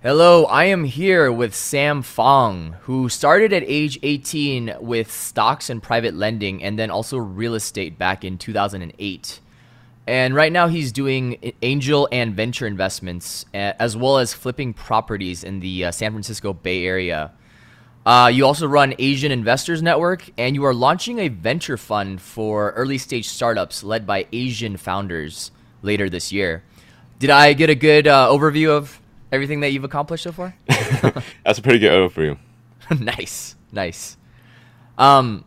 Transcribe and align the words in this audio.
Hello, 0.00 0.44
I 0.44 0.66
am 0.66 0.84
here 0.84 1.32
with 1.32 1.56
Sam 1.56 2.02
Fong, 2.02 2.76
who 2.82 3.08
started 3.08 3.52
at 3.52 3.64
age 3.66 3.98
18 4.04 4.76
with 4.78 5.10
stocks 5.10 5.68
and 5.68 5.82
private 5.82 6.14
lending 6.14 6.62
and 6.62 6.78
then 6.78 6.88
also 6.88 7.18
real 7.18 7.56
estate 7.56 7.98
back 7.98 8.24
in 8.24 8.38
2008. 8.38 9.40
And 10.06 10.36
right 10.36 10.52
now 10.52 10.68
he's 10.68 10.92
doing 10.92 11.52
angel 11.62 12.08
and 12.12 12.32
venture 12.32 12.64
investments 12.68 13.44
as 13.52 13.96
well 13.96 14.18
as 14.18 14.32
flipping 14.32 14.72
properties 14.72 15.42
in 15.42 15.58
the 15.58 15.86
uh, 15.86 15.90
San 15.90 16.12
Francisco 16.12 16.52
Bay 16.52 16.86
Area. 16.86 17.32
Uh, 18.06 18.30
you 18.32 18.46
also 18.46 18.68
run 18.68 18.94
Asian 19.00 19.32
Investors 19.32 19.82
Network 19.82 20.30
and 20.38 20.54
you 20.54 20.64
are 20.64 20.74
launching 20.74 21.18
a 21.18 21.26
venture 21.26 21.76
fund 21.76 22.22
for 22.22 22.70
early 22.76 22.98
stage 22.98 23.26
startups 23.26 23.82
led 23.82 24.06
by 24.06 24.28
Asian 24.30 24.76
founders 24.76 25.50
later 25.82 26.08
this 26.08 26.30
year. 26.30 26.62
Did 27.18 27.30
I 27.30 27.52
get 27.52 27.68
a 27.68 27.74
good 27.74 28.06
uh, 28.06 28.28
overview 28.30 28.68
of 28.68 29.00
everything 29.32 29.60
that 29.60 29.72
you've 29.72 29.84
accomplished 29.84 30.24
so 30.24 30.32
far? 30.32 30.54
That's 31.44 31.58
a 31.58 31.62
pretty 31.62 31.78
good 31.78 31.92
O 31.92 32.08
for 32.08 32.24
you. 32.24 32.38
nice, 32.98 33.56
nice. 33.72 34.16
Um, 34.96 35.44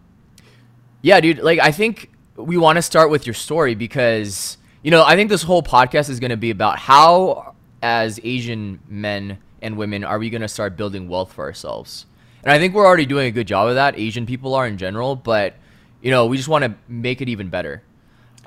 yeah, 1.01 1.19
dude. 1.19 1.39
Like, 1.39 1.59
I 1.59 1.71
think 1.71 2.11
we 2.35 2.57
want 2.57 2.77
to 2.77 2.81
start 2.81 3.09
with 3.09 3.25
your 3.25 3.33
story 3.33 3.75
because 3.75 4.57
you 4.83 4.91
know 4.91 5.03
I 5.03 5.15
think 5.15 5.29
this 5.29 5.43
whole 5.43 5.63
podcast 5.63 6.09
is 6.09 6.19
going 6.19 6.31
to 6.31 6.37
be 6.37 6.49
about 6.49 6.79
how, 6.79 7.55
as 7.81 8.19
Asian 8.23 8.79
men 8.87 9.37
and 9.61 9.77
women, 9.77 10.03
are 10.03 10.19
we 10.19 10.29
going 10.29 10.41
to 10.41 10.47
start 10.47 10.77
building 10.77 11.07
wealth 11.07 11.33
for 11.33 11.43
ourselves? 11.45 12.05
And 12.43 12.51
I 12.51 12.57
think 12.57 12.73
we're 12.73 12.85
already 12.85 13.05
doing 13.05 13.27
a 13.27 13.31
good 13.31 13.47
job 13.47 13.67
of 13.67 13.75
that. 13.75 13.97
Asian 13.99 14.25
people 14.25 14.55
are 14.55 14.65
in 14.65 14.77
general, 14.77 15.15
but 15.15 15.55
you 16.01 16.11
know 16.11 16.25
we 16.25 16.37
just 16.37 16.49
want 16.49 16.63
to 16.63 16.73
make 16.87 17.21
it 17.21 17.29
even 17.29 17.49
better. 17.49 17.83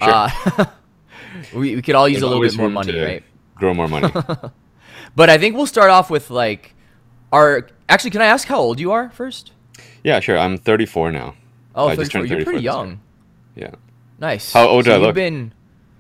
Sure. 0.03 0.11
Uh, 0.13 0.65
we, 1.55 1.77
we 1.77 1.83
could 1.83 1.95
all 1.95 2.09
use 2.09 2.21
There's 2.21 2.23
a 2.23 2.35
little 2.35 2.43
bit 2.43 2.57
more 2.57 2.71
money, 2.71 2.99
right? 2.99 3.23
Grow 3.55 3.75
more 3.75 3.89
money. 3.89 4.13
But 5.17 5.31
I 5.31 5.39
think 5.39 5.57
we'll 5.57 5.67
start 5.67 5.91
off 5.91 6.11
with 6.11 6.31
like 6.31 6.75
our. 7.33 7.69
Actually, 7.89 8.11
can 8.11 8.23
I 8.23 8.27
ask 8.27 8.49
how 8.49 8.59
old 8.59 8.81
you 8.81 8.93
are 8.93 9.11
first? 9.11 9.53
Yeah, 10.03 10.21
sure. 10.21 10.39
I'm 10.39 10.59
34 10.59 11.13
now. 11.13 11.35
Oh, 11.75 11.89
I 11.89 11.97
34. 11.97 12.27
You're 12.27 12.45
pretty 12.45 12.61
young. 12.61 13.01
Yeah. 13.55 13.73
Nice. 14.19 14.53
How 14.53 14.67
old 14.69 14.85
so 14.85 14.91
do 14.91 14.95
I 14.95 14.99
look? 14.99 15.15
Been, 15.15 15.53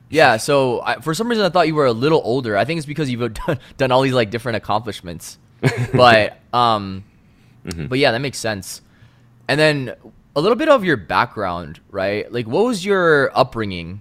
yeah. 0.08 0.36
So 0.36 0.82
I, 0.82 1.00
for 1.00 1.14
some 1.14 1.28
reason, 1.28 1.44
I 1.44 1.48
thought 1.48 1.66
you 1.66 1.74
were 1.74 1.86
a 1.86 1.92
little 1.92 2.20
older. 2.24 2.56
I 2.56 2.64
think 2.64 2.78
it's 2.78 2.86
because 2.86 3.10
you've 3.10 3.34
done, 3.46 3.58
done 3.76 3.92
all 3.92 4.02
these 4.02 4.12
like 4.12 4.30
different 4.30 4.56
accomplishments. 4.56 5.38
but 5.94 6.38
um, 6.52 7.04
mm-hmm. 7.64 7.86
but 7.86 7.98
yeah, 7.98 8.12
that 8.12 8.20
makes 8.20 8.38
sense. 8.38 8.82
And 9.48 9.58
then 9.58 9.94
a 10.36 10.40
little 10.40 10.56
bit 10.56 10.68
of 10.68 10.84
your 10.84 10.96
background, 10.96 11.80
right? 11.90 12.30
Like, 12.32 12.46
what 12.46 12.64
was 12.64 12.84
your 12.84 13.36
upbringing? 13.36 14.00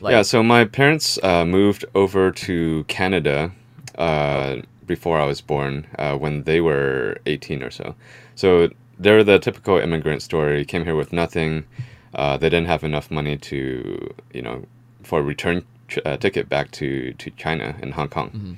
Like? 0.00 0.12
yeah. 0.12 0.22
So 0.22 0.42
my 0.42 0.64
parents 0.64 1.18
uh, 1.22 1.44
moved 1.44 1.84
over 1.94 2.30
to 2.30 2.84
Canada 2.84 3.52
uh, 4.00 4.62
before 4.86 5.20
I 5.20 5.26
was 5.26 5.40
born, 5.40 5.86
uh, 5.98 6.16
when 6.16 6.44
they 6.44 6.60
were 6.60 7.18
18 7.26 7.62
or 7.62 7.70
so. 7.70 7.94
So 8.34 8.70
they're 8.98 9.22
the 9.22 9.38
typical 9.38 9.78
immigrant 9.78 10.22
story. 10.22 10.64
Came 10.64 10.84
here 10.84 10.96
with 10.96 11.12
nothing. 11.12 11.66
Uh, 12.14 12.36
they 12.36 12.48
didn't 12.48 12.66
have 12.66 12.82
enough 12.82 13.10
money 13.10 13.36
to, 13.36 14.14
you 14.32 14.42
know, 14.42 14.64
for 15.02 15.20
a 15.20 15.22
return 15.22 15.64
uh, 16.04 16.16
ticket 16.16 16.48
back 16.48 16.70
to, 16.72 17.12
to 17.14 17.30
China 17.30 17.76
and 17.80 17.94
Hong 17.94 18.08
Kong. 18.08 18.30
Mm-hmm. 18.30 18.54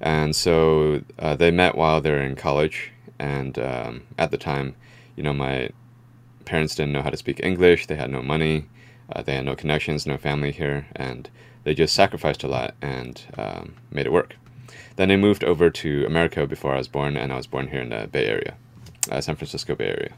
And 0.00 0.36
so 0.36 1.02
uh, 1.18 1.34
they 1.34 1.50
met 1.50 1.74
while 1.74 2.00
they 2.00 2.10
were 2.10 2.22
in 2.22 2.36
college. 2.36 2.92
And 3.18 3.58
um, 3.58 4.02
at 4.16 4.30
the 4.30 4.38
time, 4.38 4.76
you 5.16 5.22
know, 5.22 5.32
my 5.32 5.70
parents 6.44 6.74
didn't 6.74 6.92
know 6.92 7.02
how 7.02 7.10
to 7.10 7.16
speak 7.16 7.40
English. 7.42 7.86
They 7.86 7.96
had 7.96 8.10
no 8.10 8.22
money. 8.22 8.66
Uh, 9.10 9.22
they 9.22 9.34
had 9.34 9.46
no 9.46 9.56
connections, 9.56 10.06
no 10.06 10.18
family 10.18 10.52
here, 10.52 10.86
and 10.94 11.28
they 11.64 11.74
just 11.74 11.94
sacrificed 11.94 12.44
a 12.44 12.48
lot 12.48 12.74
and 12.82 13.22
um, 13.36 13.74
made 13.90 14.06
it 14.06 14.12
work. 14.12 14.36
Then 14.98 15.12
I 15.12 15.16
moved 15.16 15.44
over 15.44 15.70
to 15.70 16.04
America 16.06 16.44
before 16.44 16.74
I 16.74 16.78
was 16.78 16.88
born, 16.88 17.16
and 17.16 17.32
I 17.32 17.36
was 17.36 17.46
born 17.46 17.68
here 17.68 17.80
in 17.80 17.90
the 17.90 18.08
Bay 18.10 18.26
Area, 18.26 18.56
uh, 19.12 19.20
San 19.20 19.36
Francisco 19.36 19.76
Bay 19.76 19.90
Area. 19.90 20.14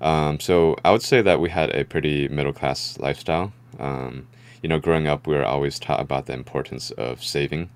Um, 0.00 0.38
so 0.38 0.76
I 0.84 0.92
would 0.92 1.02
say 1.02 1.20
that 1.20 1.40
we 1.40 1.50
had 1.50 1.74
a 1.74 1.84
pretty 1.84 2.28
middle 2.28 2.52
class 2.52 2.96
lifestyle. 3.00 3.52
Um, 3.76 4.28
you 4.62 4.68
know, 4.68 4.78
growing 4.78 5.08
up, 5.08 5.26
we 5.26 5.34
were 5.34 5.44
always 5.44 5.80
taught 5.80 6.00
about 6.00 6.26
the 6.26 6.32
importance 6.32 6.92
of 6.92 7.24
saving 7.24 7.70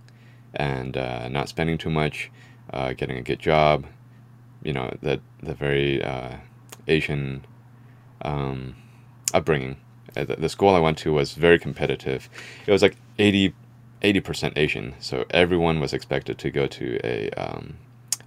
and 0.55 0.97
uh, 0.97 1.27
not 1.27 1.49
spending 1.49 1.77
too 1.77 1.91
much, 1.91 2.31
uh, 2.72 2.93
getting 2.93 3.19
a 3.19 3.22
good 3.22 3.41
job. 3.41 3.87
You 4.62 4.75
know, 4.75 4.97
the 5.03 5.21
the 5.43 5.54
very 5.54 6.04
uh, 6.04 6.37
Asian 6.87 7.44
um, 8.25 8.77
upbringing. 9.34 9.77
Uh, 10.16 10.22
the, 10.22 10.37
the 10.37 10.49
school 10.49 10.77
I 10.77 10.78
went 10.78 10.99
to 10.99 11.12
was 11.12 11.33
very 11.33 11.59
competitive. 11.59 12.31
It 12.65 12.71
was 12.71 12.81
like 12.81 12.97
eighty 13.19 13.54
80% 14.03 14.53
Asian, 14.57 14.95
so 14.99 15.25
everyone 15.31 15.81
was 15.81 15.93
expected 15.93 16.39
to 16.39 16.51
go 16.51 16.67
to 16.67 16.99
a 17.05 17.31
um, 17.31 17.77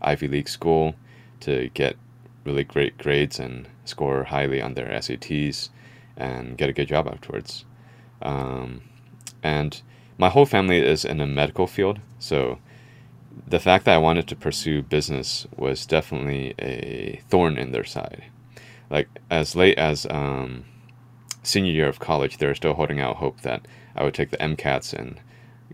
Ivy 0.01 0.27
League 0.27 0.49
school 0.49 0.95
to 1.41 1.69
get 1.73 1.97
really 2.45 2.63
great 2.63 2.97
grades 2.97 3.39
and 3.39 3.67
score 3.83 4.23
highly 4.25 4.61
on 4.61 4.75
their 4.75 4.87
SATs 4.87 5.69
and 6.15 6.57
get 6.57 6.69
a 6.69 6.73
good 6.73 6.87
job 6.87 7.07
afterwards. 7.07 7.65
Um, 8.21 8.81
and 9.43 9.81
my 10.17 10.29
whole 10.29 10.45
family 10.45 10.79
is 10.79 11.03
in 11.03 11.17
the 11.17 11.27
medical 11.27 11.67
field, 11.67 11.99
so 12.19 12.59
the 13.47 13.59
fact 13.59 13.85
that 13.85 13.95
I 13.95 13.99
wanted 13.99 14.27
to 14.27 14.35
pursue 14.35 14.81
business 14.81 15.45
was 15.55 15.85
definitely 15.85 16.53
a 16.57 17.21
thorn 17.29 17.57
in 17.57 17.71
their 17.71 17.83
side. 17.83 18.25
Like 18.89 19.09
as 19.29 19.55
late 19.55 19.77
as 19.77 20.07
um, 20.09 20.65
senior 21.43 21.71
year 21.71 21.89
of 21.89 21.99
college, 21.99 22.37
they 22.37 22.47
were 22.47 22.55
still 22.55 22.75
holding 22.75 22.99
out 22.99 23.17
hope 23.17 23.41
that 23.41 23.67
I 23.95 24.03
would 24.03 24.13
take 24.13 24.31
the 24.31 24.37
MCATs 24.37 24.93
and 24.93 25.19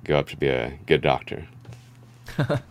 go 0.04 0.18
up 0.18 0.28
to 0.30 0.38
be 0.38 0.48
a 0.48 0.78
good 0.86 1.02
doctor. 1.02 1.48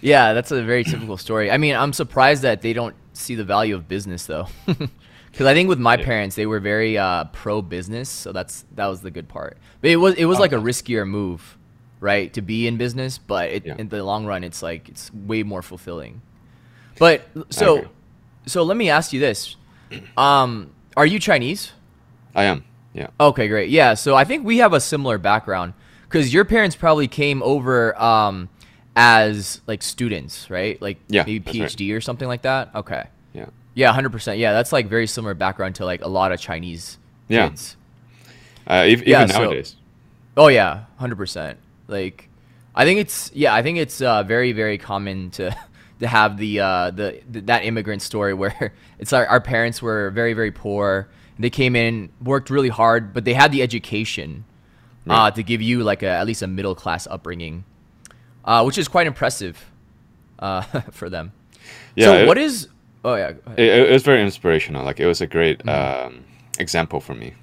yeah, 0.00 0.32
that's 0.32 0.50
a 0.50 0.62
very 0.62 0.84
typical 0.84 1.16
story. 1.16 1.50
I 1.50 1.58
mean, 1.58 1.74
I'm 1.74 1.92
surprised 1.92 2.42
that 2.42 2.62
they 2.62 2.72
don't 2.72 2.94
see 3.12 3.34
the 3.34 3.44
value 3.44 3.74
of 3.74 3.88
business 3.88 4.26
though. 4.26 4.48
Because 5.34 5.46
I 5.48 5.54
think 5.54 5.68
with 5.68 5.80
my 5.80 5.96
yeah. 5.96 6.04
parents, 6.04 6.36
they 6.36 6.46
were 6.46 6.60
very 6.60 6.96
uh, 6.96 7.24
pro 7.24 7.60
business, 7.60 8.08
so 8.08 8.30
that's 8.30 8.64
that 8.76 8.86
was 8.86 9.00
the 9.00 9.10
good 9.10 9.28
part. 9.28 9.58
But 9.80 9.90
it 9.90 9.96
was 9.96 10.14
it 10.14 10.26
was 10.26 10.38
like 10.38 10.52
a 10.52 10.58
riskier 10.58 11.04
move, 11.04 11.58
right, 11.98 12.32
to 12.34 12.40
be 12.40 12.68
in 12.68 12.76
business. 12.76 13.18
But 13.18 13.50
it, 13.50 13.66
yeah. 13.66 13.74
in 13.76 13.88
the 13.88 14.04
long 14.04 14.26
run, 14.26 14.44
it's 14.44 14.62
like 14.62 14.88
it's 14.88 15.12
way 15.12 15.42
more 15.42 15.60
fulfilling. 15.60 16.22
But 17.00 17.28
so 17.50 17.88
so 18.46 18.62
let 18.62 18.76
me 18.76 18.90
ask 18.90 19.12
you 19.12 19.18
this: 19.18 19.56
um, 20.16 20.70
Are 20.96 21.04
you 21.04 21.18
Chinese? 21.18 21.72
I 22.32 22.44
am. 22.44 22.64
Yeah. 22.92 23.08
Okay, 23.18 23.48
great. 23.48 23.70
Yeah, 23.70 23.94
so 23.94 24.14
I 24.14 24.22
think 24.22 24.44
we 24.44 24.58
have 24.58 24.72
a 24.72 24.80
similar 24.80 25.18
background 25.18 25.72
because 26.14 26.32
your 26.32 26.44
parents 26.44 26.76
probably 26.76 27.08
came 27.08 27.42
over 27.42 28.00
um, 28.00 28.48
as 28.94 29.60
like 29.66 29.82
students, 29.82 30.48
right? 30.48 30.80
Like 30.80 30.98
yeah, 31.08 31.24
maybe 31.26 31.40
PhD 31.40 31.90
right. 31.90 31.96
or 31.96 32.00
something 32.00 32.28
like 32.28 32.42
that. 32.42 32.72
Okay. 32.72 33.08
Yeah. 33.32 33.46
Yeah, 33.74 33.92
hundred 33.92 34.12
percent. 34.12 34.38
Yeah, 34.38 34.52
that's 34.52 34.70
like 34.70 34.86
very 34.86 35.08
similar 35.08 35.34
background 35.34 35.74
to 35.76 35.84
like 35.84 36.02
a 36.02 36.08
lot 36.08 36.30
of 36.30 36.38
Chinese 36.38 36.98
yeah. 37.26 37.48
kids. 37.48 37.76
Uh, 38.64 38.84
even 38.86 39.08
yeah, 39.08 39.24
nowadays. 39.24 39.70
So, 39.70 39.76
oh 40.44 40.46
yeah, 40.46 40.84
hundred 40.98 41.16
percent. 41.16 41.58
Like, 41.88 42.28
I 42.76 42.84
think 42.84 43.00
it's 43.00 43.32
yeah, 43.34 43.52
I 43.52 43.62
think 43.62 43.78
it's 43.78 44.00
uh, 44.00 44.22
very 44.22 44.52
very 44.52 44.78
common 44.78 45.32
to 45.32 45.56
to 45.98 46.06
have 46.06 46.36
the 46.36 46.60
uh, 46.60 46.90
the, 46.92 47.22
the 47.28 47.40
that 47.40 47.64
immigrant 47.64 48.02
story 48.02 48.34
where 48.42 48.72
it's 49.00 49.12
our, 49.12 49.26
our 49.26 49.40
parents 49.40 49.82
were 49.82 50.10
very 50.10 50.32
very 50.32 50.52
poor. 50.52 51.08
They 51.40 51.50
came 51.50 51.74
in, 51.74 52.10
worked 52.22 52.50
really 52.50 52.68
hard, 52.68 53.12
but 53.12 53.24
they 53.24 53.34
had 53.34 53.50
the 53.50 53.62
education 53.62 54.44
right. 55.06 55.26
uh, 55.26 55.30
to 55.30 55.42
give 55.42 55.62
you 55.62 55.82
like 55.82 56.02
a, 56.02 56.08
at 56.08 56.26
least 56.26 56.42
a 56.42 56.46
middle 56.46 56.74
class 56.74 57.06
upbringing, 57.06 57.64
uh, 58.44 58.62
which 58.62 58.78
is 58.78 58.88
quite 58.88 59.06
impressive 59.06 59.70
uh, 60.38 60.62
for 60.90 61.08
them. 61.08 61.32
Yeah. 61.96 62.06
So 62.06 62.14
it, 62.16 62.26
what 62.26 62.38
is? 62.38 62.68
Oh 63.04 63.14
yeah. 63.14 63.32
It, 63.56 63.88
it, 63.88 63.92
was 63.92 64.02
very 64.02 64.22
inspirational. 64.22 64.84
Like 64.84 65.00
it 65.00 65.06
was 65.06 65.20
a 65.20 65.26
great 65.26 65.58
mm-hmm. 65.58 66.06
um, 66.06 66.24
example 66.58 67.00
for 67.00 67.14
me 67.14 67.34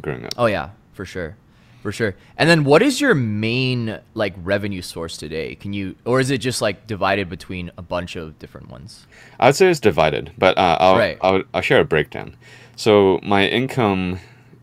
growing 0.00 0.24
up. 0.24 0.32
Oh 0.36 0.46
yeah, 0.46 0.70
for 0.92 1.04
sure. 1.04 1.36
For 1.82 1.92
sure. 1.92 2.14
And 2.36 2.48
then 2.48 2.64
what 2.64 2.82
is 2.82 3.00
your 3.00 3.14
main 3.14 3.98
like 4.12 4.34
revenue 4.42 4.82
source 4.82 5.16
today? 5.16 5.54
Can 5.54 5.72
you 5.72 5.96
or 6.04 6.20
is 6.20 6.30
it 6.30 6.38
just 6.38 6.60
like 6.60 6.86
divided 6.86 7.30
between 7.30 7.70
a 7.78 7.82
bunch 7.82 8.16
of 8.16 8.38
different 8.38 8.68
ones? 8.68 9.06
I'd 9.38 9.56
say 9.56 9.70
it's 9.70 9.80
divided, 9.80 10.32
but 10.36 10.58
uh, 10.58 10.76
I'll, 10.78 10.98
right. 10.98 11.18
I'll, 11.22 11.42
I'll 11.54 11.62
share 11.62 11.80
a 11.80 11.84
breakdown. 11.84 12.36
So 12.76 13.18
my 13.22 13.46
income 13.46 14.20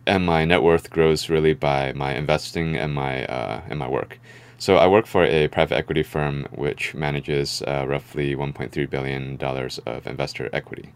and 0.07 0.25
my 0.25 0.45
net 0.45 0.63
worth 0.63 0.89
grows 0.89 1.29
really 1.29 1.53
by 1.53 1.91
my 1.93 2.15
investing 2.15 2.75
and 2.75 2.93
my 2.93 3.25
uh, 3.25 3.61
and 3.69 3.77
my 3.77 3.87
work. 3.87 4.19
So 4.57 4.77
I 4.77 4.87
work 4.87 5.05
for 5.05 5.23
a 5.23 5.47
private 5.49 5.75
equity 5.75 6.01
firm 6.01 6.47
which 6.55 6.95
manages 6.95 7.61
uh, 7.67 7.85
roughly 7.87 8.35
1.3 8.35 8.89
billion 8.89 9.37
dollars 9.37 9.79
of 9.85 10.07
investor 10.07 10.49
equity. 10.53 10.93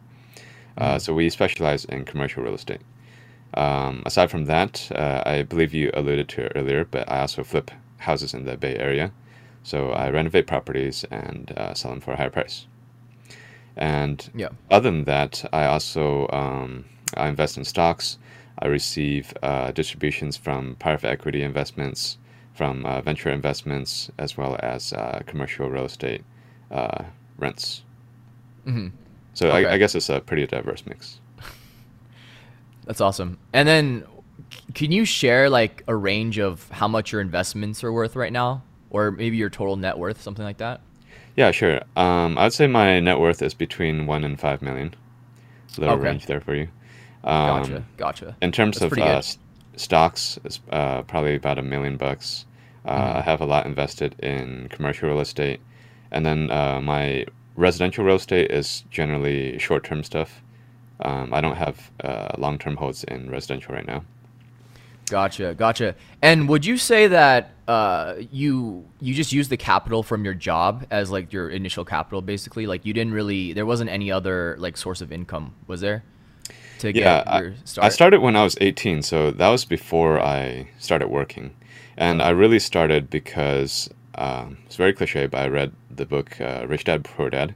Uh, 0.78 0.92
mm-hmm. 0.92 0.98
so 1.00 1.14
we 1.14 1.30
specialize 1.30 1.86
in 1.86 2.06
commercial 2.06 2.44
real 2.44 2.56
estate. 2.56 2.82
Um, 3.54 4.02
aside 4.06 4.32
from 4.32 4.46
that, 4.46 4.90
uh, 4.96 5.22
I 5.26 5.44
believe 5.44 5.74
you 5.74 5.92
alluded 5.94 6.30
to 6.30 6.46
it 6.46 6.54
earlier, 6.56 6.86
but 6.86 7.12
I 7.12 7.20
also 7.20 7.44
flip 7.44 7.70
houses 7.98 8.34
in 8.34 8.46
the 8.46 8.56
Bay 8.56 8.78
Area. 8.78 9.12
So 9.64 9.92
I 9.92 10.10
renovate 10.10 10.48
properties 10.48 11.04
and 11.12 11.52
uh, 11.52 11.74
sell 11.74 11.92
them 11.92 12.00
for 12.00 12.14
a 12.14 12.18
higher 12.18 12.30
price. 12.30 12.66
And 13.76 14.30
yeah. 14.34 14.50
other 14.72 14.90
than 14.90 15.04
that, 15.04 15.46
I 15.54 15.66
also 15.66 16.28
um, 16.32 16.86
I 17.16 17.28
invest 17.28 17.58
in 17.58 17.66
stocks 17.66 18.18
I 18.62 18.68
receive 18.68 19.34
uh, 19.42 19.72
distributions 19.72 20.38
from 20.38 20.76
private 20.76 21.10
equity 21.10 21.42
investments 21.42 22.18
from 22.54 22.86
uh, 22.86 23.02
venture 23.02 23.30
investments 23.30 24.12
as 24.18 24.38
well 24.38 24.58
as 24.62 24.94
uh, 24.94 25.22
commercial 25.26 25.70
real 25.70 25.86
estate 25.86 26.24
uh, 26.70 27.06
rents. 27.38 27.84
Mm-hmm. 28.66 28.90
So 29.34 29.48
okay. 29.48 29.66
I, 29.66 29.74
I, 29.74 29.78
guess 29.78 29.96
it's 29.96 30.10
a 30.10 30.20
pretty 30.20 30.46
diverse 30.46 30.84
mix. 30.86 31.20
That's 32.86 33.02
awesome. 33.02 33.40
And 33.54 33.68
then, 33.68 34.04
can 34.74 34.92
you 34.92 35.06
share 35.06 35.50
like 35.50 35.84
a 35.88 35.96
range 35.96 36.38
of 36.38 36.70
how 36.70 36.88
much 36.88 37.12
your 37.12 37.22
investments 37.22 37.84
are 37.84 37.92
worth 37.92 38.16
right 38.16 38.32
now, 38.32 38.64
or 38.90 39.12
maybe 39.12 39.38
your 39.38 39.50
total 39.50 39.78
net 39.78 39.98
worth, 39.98 40.22
something 40.22 40.46
like 40.46 40.58
that? 40.58 40.82
Yeah, 41.36 41.52
sure. 41.52 41.82
Um, 41.96 42.38
I'd 42.38 42.54
say 42.54 42.68
my 42.68 43.00
net 43.00 43.20
worth 43.20 43.42
is 43.42 43.54
between 43.54 44.06
one 44.06 44.24
and 44.24 44.40
five 44.40 44.62
million. 44.62 44.94
So 45.68 45.82
little 45.82 45.96
okay. 45.96 46.10
range 46.10 46.26
there 46.26 46.42
for 46.42 46.54
you. 46.54 46.68
Um, 47.24 47.62
gotcha. 47.62 47.84
Gotcha. 47.98 48.38
In 48.42 48.52
terms 48.52 48.80
That's 48.80 48.94
of 48.94 49.00
uh, 49.00 49.22
stocks, 49.76 50.40
it's 50.44 50.60
uh, 50.72 51.04
probably 51.04 51.36
about 51.36 51.60
a 51.60 51.62
million 51.62 51.98
bucks. 51.98 52.46
Uh, 52.86 52.98
mm-hmm. 52.98 53.18
I 53.18 53.22
have 53.22 53.42
a 53.42 53.46
lot 53.46 53.66
invested 53.66 54.16
in 54.20 54.68
commercial 54.70 55.10
real 55.10 55.20
estate, 55.20 55.60
and 56.12 56.26
then 56.26 56.50
uh, 56.50 56.82
my 56.82 57.26
residential 57.56 58.04
real 58.04 58.16
estate 58.16 58.50
is 58.52 58.84
generally 58.90 59.60
short-term 59.60 60.04
stuff. 60.04 60.42
Um, 61.02 61.34
I 61.34 61.42
don't 61.42 61.56
have 61.56 61.92
uh, 62.04 62.30
long-term 62.38 62.78
holds 62.78 63.04
in 63.04 63.30
residential 63.30 63.76
right 63.76 63.86
now. 63.86 64.04
Gotcha, 65.10 65.54
gotcha. 65.56 65.96
And 66.22 66.48
would 66.48 66.66
you 66.66 66.78
say 66.78 67.08
that 67.08 67.52
uh, 67.68 68.16
you 68.32 68.86
you 69.02 69.14
just 69.14 69.34
used 69.34 69.50
the 69.50 69.58
capital 69.58 70.04
from 70.04 70.24
your 70.24 70.34
job 70.34 70.86
as 70.90 71.12
like 71.12 71.34
your 71.34 71.50
initial 71.50 71.84
capital, 71.84 72.22
basically? 72.22 72.66
Like 72.66 72.86
you 72.86 72.94
didn't 72.94 73.14
really, 73.14 73.52
there 73.52 73.66
wasn't 73.66 73.90
any 73.90 74.10
other 74.10 74.56
like 74.58 74.78
source 74.78 75.02
of 75.02 75.12
income, 75.12 75.54
was 75.68 75.82
there? 75.82 76.04
To 76.82 76.94
yeah, 76.94 77.24
I, 77.28 77.54
start? 77.66 77.86
I 77.86 77.90
started 77.90 78.22
when 78.22 78.36
I 78.36 78.44
was 78.44 78.58
18, 78.60 79.02
so 79.02 79.32
that 79.32 79.50
was 79.50 79.66
before 79.66 80.20
I 80.20 80.68
started 80.80 81.08
working, 81.08 81.56
and 81.98 82.22
I 82.22 82.30
really 82.30 82.60
started 82.60 83.10
because 83.10 83.90
um, 84.16 84.58
it's 84.66 84.76
very 84.76 84.94
cliche, 84.94 85.28
but 85.28 85.42
I 85.42 85.48
read 85.48 85.72
the 85.90 86.06
book 86.06 86.40
uh, 86.42 86.66
Rich 86.68 86.86
Dad 86.86 87.04
Poor 87.04 87.30
Dad, 87.30 87.56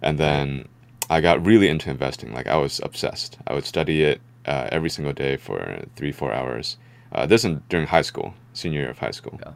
and 0.00 0.18
then 0.18 0.68
I 1.10 1.20
got 1.20 1.44
really 1.44 1.68
into 1.68 1.90
investing. 1.90 2.32
Like 2.32 2.46
I 2.46 2.56
was 2.56 2.80
obsessed. 2.82 3.38
I 3.46 3.54
would 3.54 3.66
study 3.66 4.02
it 4.02 4.20
uh, 4.46 4.68
every 4.72 4.90
single 4.90 5.12
day 5.12 5.36
for 5.36 5.84
three, 5.96 6.12
four 6.12 6.32
hours 6.32 6.76
uh, 7.14 7.26
this 7.26 7.44
is 7.44 7.58
during 7.68 7.86
high 7.86 8.02
school, 8.02 8.34
senior 8.52 8.80
year 8.80 8.90
of 8.90 8.98
high 8.98 9.10
school. 9.10 9.38
Yeah. 9.44 9.52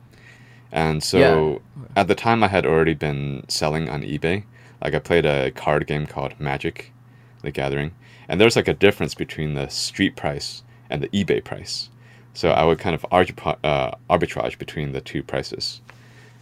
And 0.73 1.03
so 1.03 1.63
yeah. 1.77 1.85
at 1.97 2.09
the 2.09 2.15
time, 2.15 2.45
I 2.45 2.49
had 2.49 2.67
already 2.67 2.95
been 2.95 3.45
selling 3.49 3.89
on 3.89 4.03
eBay. 4.03 4.45
Like 4.83 4.95
I 4.95 4.99
played 4.99 5.25
a 5.25 5.51
card 5.53 5.87
game 5.87 6.07
called 6.07 6.39
Magic, 6.39 6.93
the 7.43 7.51
Gathering, 7.51 7.95
and 8.29 8.41
there's 8.41 8.57
like 8.57 8.69
a 8.69 8.75
difference 8.75 9.15
between 9.15 9.55
the 9.55 9.69
street 9.69 10.17
price 10.17 10.63
and 10.91 11.03
the 11.03 11.09
eBay 11.09 11.43
price. 11.43 11.91
So 12.35 12.51
I 12.51 12.65
would 12.65 12.79
kind 12.79 12.95
of 12.95 13.03
arbitrage, 13.11 13.57
uh, 13.65 13.93
arbitrage 14.11 14.59
between 14.59 14.93
the 14.93 15.01
two 15.01 15.23
prices, 15.23 15.81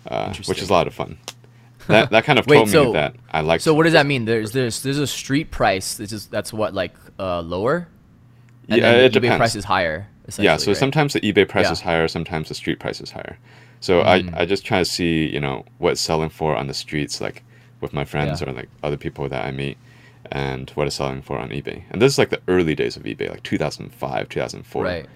uh, 0.06 0.34
which 0.46 0.60
is 0.60 0.68
a 0.68 0.72
lot 0.72 0.86
of 0.86 0.94
fun. 0.94 1.18
That 1.86 2.10
that 2.10 2.24
kind 2.24 2.38
of 2.38 2.46
Wait, 2.48 2.56
told 2.56 2.70
so, 2.70 2.84
me 2.86 2.92
that 2.94 3.14
I 3.30 3.42
like. 3.42 3.60
So 3.60 3.74
what 3.74 3.84
does 3.84 3.92
that 3.92 4.06
mean? 4.06 4.24
There's 4.24 4.52
there's 4.52 4.82
there's 4.82 4.98
a 4.98 5.06
street 5.06 5.50
price. 5.50 5.96
This 5.96 6.12
is 6.12 6.26
that's 6.26 6.52
what 6.52 6.74
like 6.74 6.94
uh, 7.18 7.42
lower. 7.42 7.88
And 8.68 8.80
yeah, 8.80 8.92
it 8.92 9.12
eBay 9.12 9.14
depends. 9.14 9.36
price 9.36 9.54
is 9.54 9.64
higher. 9.64 10.08
Yeah, 10.38 10.56
so 10.56 10.70
right? 10.70 10.76
sometimes 10.76 11.12
the 11.12 11.20
eBay 11.20 11.46
price 11.46 11.66
yeah. 11.66 11.72
is 11.72 11.80
higher, 11.82 12.08
sometimes 12.08 12.48
the 12.48 12.54
street 12.54 12.80
price 12.80 13.00
is 13.00 13.10
higher. 13.10 13.36
So 13.80 14.02
mm. 14.02 14.34
I, 14.34 14.40
I 14.40 14.46
just 14.46 14.64
try 14.64 14.78
to 14.78 14.84
see, 14.84 15.26
you 15.26 15.38
know, 15.38 15.66
what's 15.76 16.00
selling 16.00 16.30
for 16.30 16.56
on 16.56 16.66
the 16.66 16.72
streets, 16.72 17.20
like 17.20 17.42
with 17.82 17.92
my 17.92 18.06
friends 18.06 18.40
yeah. 18.40 18.48
or 18.48 18.52
like 18.52 18.70
other 18.82 18.96
people 18.96 19.28
that 19.28 19.44
I 19.44 19.50
meet, 19.50 19.76
and 20.30 20.70
what 20.70 20.86
it's 20.86 20.96
selling 20.96 21.22
for 21.22 21.38
on 21.38 21.50
eBay. 21.50 21.84
And 21.90 22.00
this 22.00 22.12
is 22.12 22.18
like 22.18 22.30
the 22.30 22.40
early 22.48 22.74
days 22.74 22.96
of 22.96 23.04
eBay, 23.04 23.30
like 23.30 23.42
2005, 23.42 24.28
2004. 24.28 24.82
Right. 24.82 25.06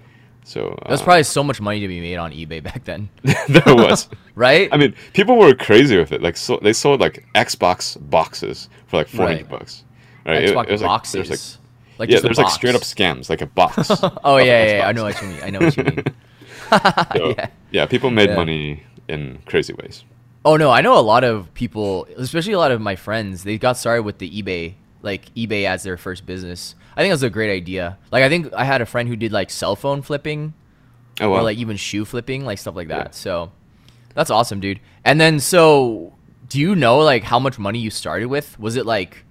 So 0.43 0.77
there's 0.87 1.01
uh, 1.01 1.03
probably 1.03 1.23
so 1.23 1.43
much 1.43 1.61
money 1.61 1.79
to 1.79 1.87
be 1.87 1.99
made 1.99 2.17
on 2.17 2.31
eBay 2.31 2.63
back 2.63 2.83
then. 2.85 3.09
there 3.47 3.75
was, 3.75 4.09
right? 4.35 4.69
I 4.71 4.77
mean, 4.77 4.95
people 5.13 5.37
were 5.37 5.53
crazy 5.53 5.97
with 5.97 6.11
it. 6.11 6.21
Like, 6.21 6.37
so 6.37 6.59
they 6.61 6.73
sold 6.73 6.99
like 6.99 7.25
Xbox 7.35 7.97
boxes 8.09 8.69
for 8.87 8.97
like 8.97 9.07
400 9.07 9.35
right. 9.35 9.49
bucks. 9.49 9.83
Right? 10.25 10.49
Xbox 10.49 10.63
it, 10.65 10.71
it 10.71 10.81
boxes. 10.81 11.29
Like, 11.29 11.39
like 11.99 12.09
yeah, 12.09 12.19
there's 12.21 12.37
like 12.37 12.51
straight 12.51 12.75
up 12.75 12.81
scams, 12.81 13.29
like 13.29 13.41
a 13.41 13.45
box. 13.45 13.89
oh 14.23 14.37
yeah, 14.37 14.43
yeah, 14.43 14.77
yeah, 14.77 14.87
I 14.87 14.91
know 14.93 15.03
what 15.03 15.21
you 15.21 15.27
mean. 15.27 15.39
I 15.43 15.49
know 15.49 15.59
what 15.59 15.75
you 15.75 15.83
mean. 15.83 16.03
so, 17.15 17.29
yeah. 17.37 17.49
yeah, 17.71 17.85
people 17.85 18.09
made 18.09 18.29
yeah. 18.29 18.35
money 18.35 18.83
in 19.09 19.39
crazy 19.45 19.73
ways. 19.73 20.05
Oh 20.45 20.55
no, 20.55 20.71
I 20.71 20.79
know 20.79 20.97
a 20.97 21.01
lot 21.01 21.25
of 21.25 21.53
people, 21.53 22.07
especially 22.15 22.53
a 22.53 22.57
lot 22.57 22.71
of 22.71 22.79
my 22.79 22.95
friends. 22.95 23.43
They 23.43 23.57
got 23.57 23.75
started 23.75 24.03
with 24.03 24.19
the 24.19 24.41
eBay, 24.41 24.75
like 25.01 25.33
eBay 25.35 25.65
as 25.65 25.83
their 25.83 25.97
first 25.97 26.25
business. 26.25 26.75
I 26.95 27.01
think 27.01 27.09
it 27.09 27.13
was 27.13 27.23
a 27.23 27.29
great 27.29 27.51
idea. 27.51 27.97
Like 28.11 28.23
I 28.23 28.29
think 28.29 28.53
I 28.53 28.63
had 28.63 28.81
a 28.81 28.85
friend 28.85 29.07
who 29.07 29.15
did 29.15 29.31
like 29.31 29.49
cell 29.49 29.75
phone 29.75 30.01
flipping, 30.01 30.53
oh, 31.21 31.29
wow. 31.29 31.37
or 31.37 31.43
like 31.43 31.57
even 31.57 31.77
shoe 31.77 32.05
flipping, 32.05 32.45
like 32.45 32.57
stuff 32.57 32.75
like 32.75 32.89
that. 32.89 33.07
Yeah. 33.07 33.11
So 33.11 33.51
that's 34.13 34.29
awesome, 34.29 34.59
dude. 34.59 34.79
And 35.05 35.19
then 35.19 35.39
so, 35.39 36.13
do 36.47 36.59
you 36.59 36.75
know 36.75 36.99
like 36.99 37.23
how 37.23 37.39
much 37.39 37.57
money 37.59 37.79
you 37.79 37.89
started 37.89 38.27
with? 38.27 38.59
Was 38.59 38.75
it 38.75 38.85
like 38.85 39.23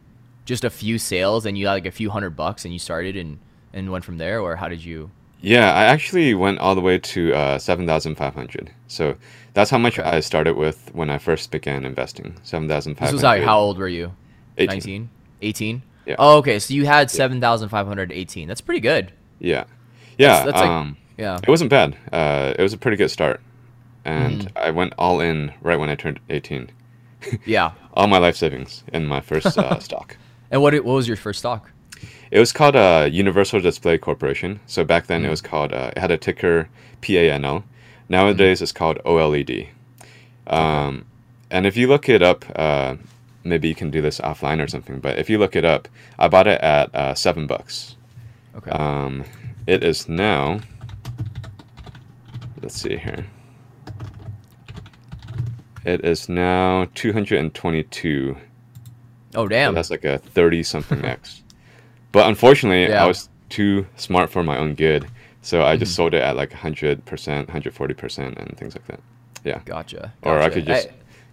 just 0.45 0.65
a 0.65 0.71
few 0.71 0.99
sales 0.99 1.45
and 1.45 1.59
you 1.59 1.65
got 1.65 1.73
like 1.73 1.87
a 1.87 1.91
few 1.91 2.11
hundred 2.11 2.31
bucks 2.31 2.65
and 2.65 2.73
you 2.73 2.79
started 2.79 3.17
and 3.17 3.39
and 3.73 3.91
went 3.93 4.05
from 4.05 4.19
there, 4.19 4.41
or 4.41 4.57
how 4.57 4.69
did 4.69 4.85
you? 4.85 5.11
Yeah, 5.41 5.73
I 5.73 5.85
actually 5.85 6.35
went 6.35 6.59
all 6.59 6.75
the 6.75 6.81
way 6.81 6.99
to 6.99 7.33
uh, 7.35 7.59
seven 7.59 7.87
thousand 7.87 8.17
five 8.17 8.35
hundred. 8.35 8.73
So 8.87 9.17
that's 9.53 9.71
how 9.71 9.79
much 9.79 9.99
okay. 9.99 10.09
I 10.09 10.21
started 10.21 10.57
with 10.57 10.91
when 10.95 11.11
I 11.11 11.19
first 11.19 11.51
began 11.51 11.85
investing. 11.85 12.37
Seven 12.43 12.67
thousand 12.69 12.95
five 12.95 13.09
hundred. 13.09 13.09
This 13.09 13.15
was 13.15 13.23
like 13.25 13.43
how 13.43 13.59
old 13.59 13.79
were 13.79 13.89
you? 13.89 14.13
18. 14.59 15.09
19? 15.41 15.77
18? 15.77 15.83
Yeah. 16.09 16.17
Oh, 16.19 16.39
okay. 16.39 16.59
So 16.59 16.73
you 16.73 16.87
had 16.87 17.11
seven 17.11 17.39
thousand 17.39 17.69
five 17.69 17.87
hundred 17.87 18.13
eighteen. 18.13 18.49
That's 18.49 18.63
pretty 18.63 18.81
good. 18.81 19.13
Yeah, 19.41 19.65
yeah. 20.17 20.45
That's, 20.45 20.53
that's 20.53 20.61
um, 20.63 20.89
like, 20.89 20.97
yeah. 21.19 21.39
It 21.43 21.49
wasn't 21.49 21.69
bad. 21.69 21.99
Uh, 22.11 22.55
it 22.59 22.63
was 22.63 22.73
a 22.73 22.79
pretty 22.79 22.97
good 22.97 23.11
start, 23.11 23.43
and 24.07 24.47
mm. 24.47 24.53
I 24.57 24.71
went 24.71 24.95
all 24.97 25.21
in 25.21 25.53
right 25.61 25.79
when 25.79 25.91
I 25.91 25.97
turned 25.97 26.19
eighteen. 26.31 26.71
yeah. 27.45 27.73
All 27.93 28.07
my 28.07 28.17
life 28.17 28.37
savings 28.37 28.85
in 28.91 29.05
my 29.05 29.21
first 29.21 29.59
uh, 29.59 29.79
stock. 29.81 30.17
And 30.51 30.63
what 30.63 30.73
what 30.77 30.95
was 30.95 31.07
your 31.07 31.19
first 31.19 31.41
stock? 31.41 31.71
It 32.31 32.39
was 32.39 32.53
called 32.53 32.75
uh, 32.75 33.09
Universal 33.11 33.61
Display 33.61 33.99
Corporation. 33.99 34.61
So 34.67 34.85
back 34.85 35.09
then 35.09 35.23
mm. 35.23 35.27
it 35.27 35.31
was 35.31 35.43
called 35.43 35.75
uh, 35.75 35.93
it 35.95 36.01
had 36.01 36.11
a 36.11 36.17
ticker 36.17 36.71
PANL. 37.03 37.65
Nowadays 38.09 38.61
mm. 38.61 38.63
it's 38.63 38.73
called 38.73 38.99
OLED. 39.05 39.69
Um, 40.47 41.05
and 41.51 41.67
if 41.67 41.77
you 41.77 41.87
look 41.87 42.09
it 42.09 42.23
up, 42.23 42.47
uh, 42.57 42.97
maybe 43.45 43.69
you 43.69 43.75
can 43.75 43.91
do 43.91 44.01
this 44.01 44.21
offline 44.21 44.63
or 44.63 44.69
something. 44.69 45.01
But 45.01 45.19
if 45.19 45.31
you 45.31 45.39
look 45.39 45.57
it 45.57 45.65
up, 45.65 45.89
I 46.19 46.29
bought 46.29 46.47
it 46.47 46.61
at 46.61 46.95
uh, 46.95 47.15
seven 47.15 47.47
bucks. 47.47 47.97
Okay. 48.57 48.71
Um, 48.71 49.25
it 49.67 49.83
is 49.85 50.09
now. 50.09 50.61
Let's 52.61 52.81
see 52.81 52.97
here. 52.97 53.27
It 55.85 56.05
is 56.05 56.29
now 56.29 56.87
222. 56.95 58.37
Oh 59.35 59.47
damn! 59.47 59.73
So 59.73 59.75
that's 59.75 59.91
like 59.91 60.05
a 60.05 60.19
thirty 60.19 60.63
something 60.63 61.05
x. 61.05 61.43
But 62.11 62.27
unfortunately, 62.27 62.89
yeah. 62.89 63.05
I 63.05 63.07
was 63.07 63.29
too 63.51 63.87
smart 63.97 64.31
for 64.31 64.43
my 64.43 64.57
own 64.57 64.75
good, 64.75 65.07
so 65.43 65.63
I 65.63 65.77
just 65.77 65.93
mm-hmm. 65.93 65.97
sold 65.97 66.15
it 66.15 66.23
at 66.23 66.37
like 66.37 66.53
hundred 66.53 67.05
percent, 67.05 67.51
hundred 67.51 67.75
forty 67.75 67.93
percent, 67.93 68.39
and 68.39 68.57
things 68.57 68.75
like 68.75 68.87
that. 68.87 69.01
Yeah. 69.45 69.61
Gotcha. 69.67 69.97
gotcha. 69.97 70.13
Or 70.23 70.41
I 70.41 70.49
could 70.49 70.65
just 70.65 70.89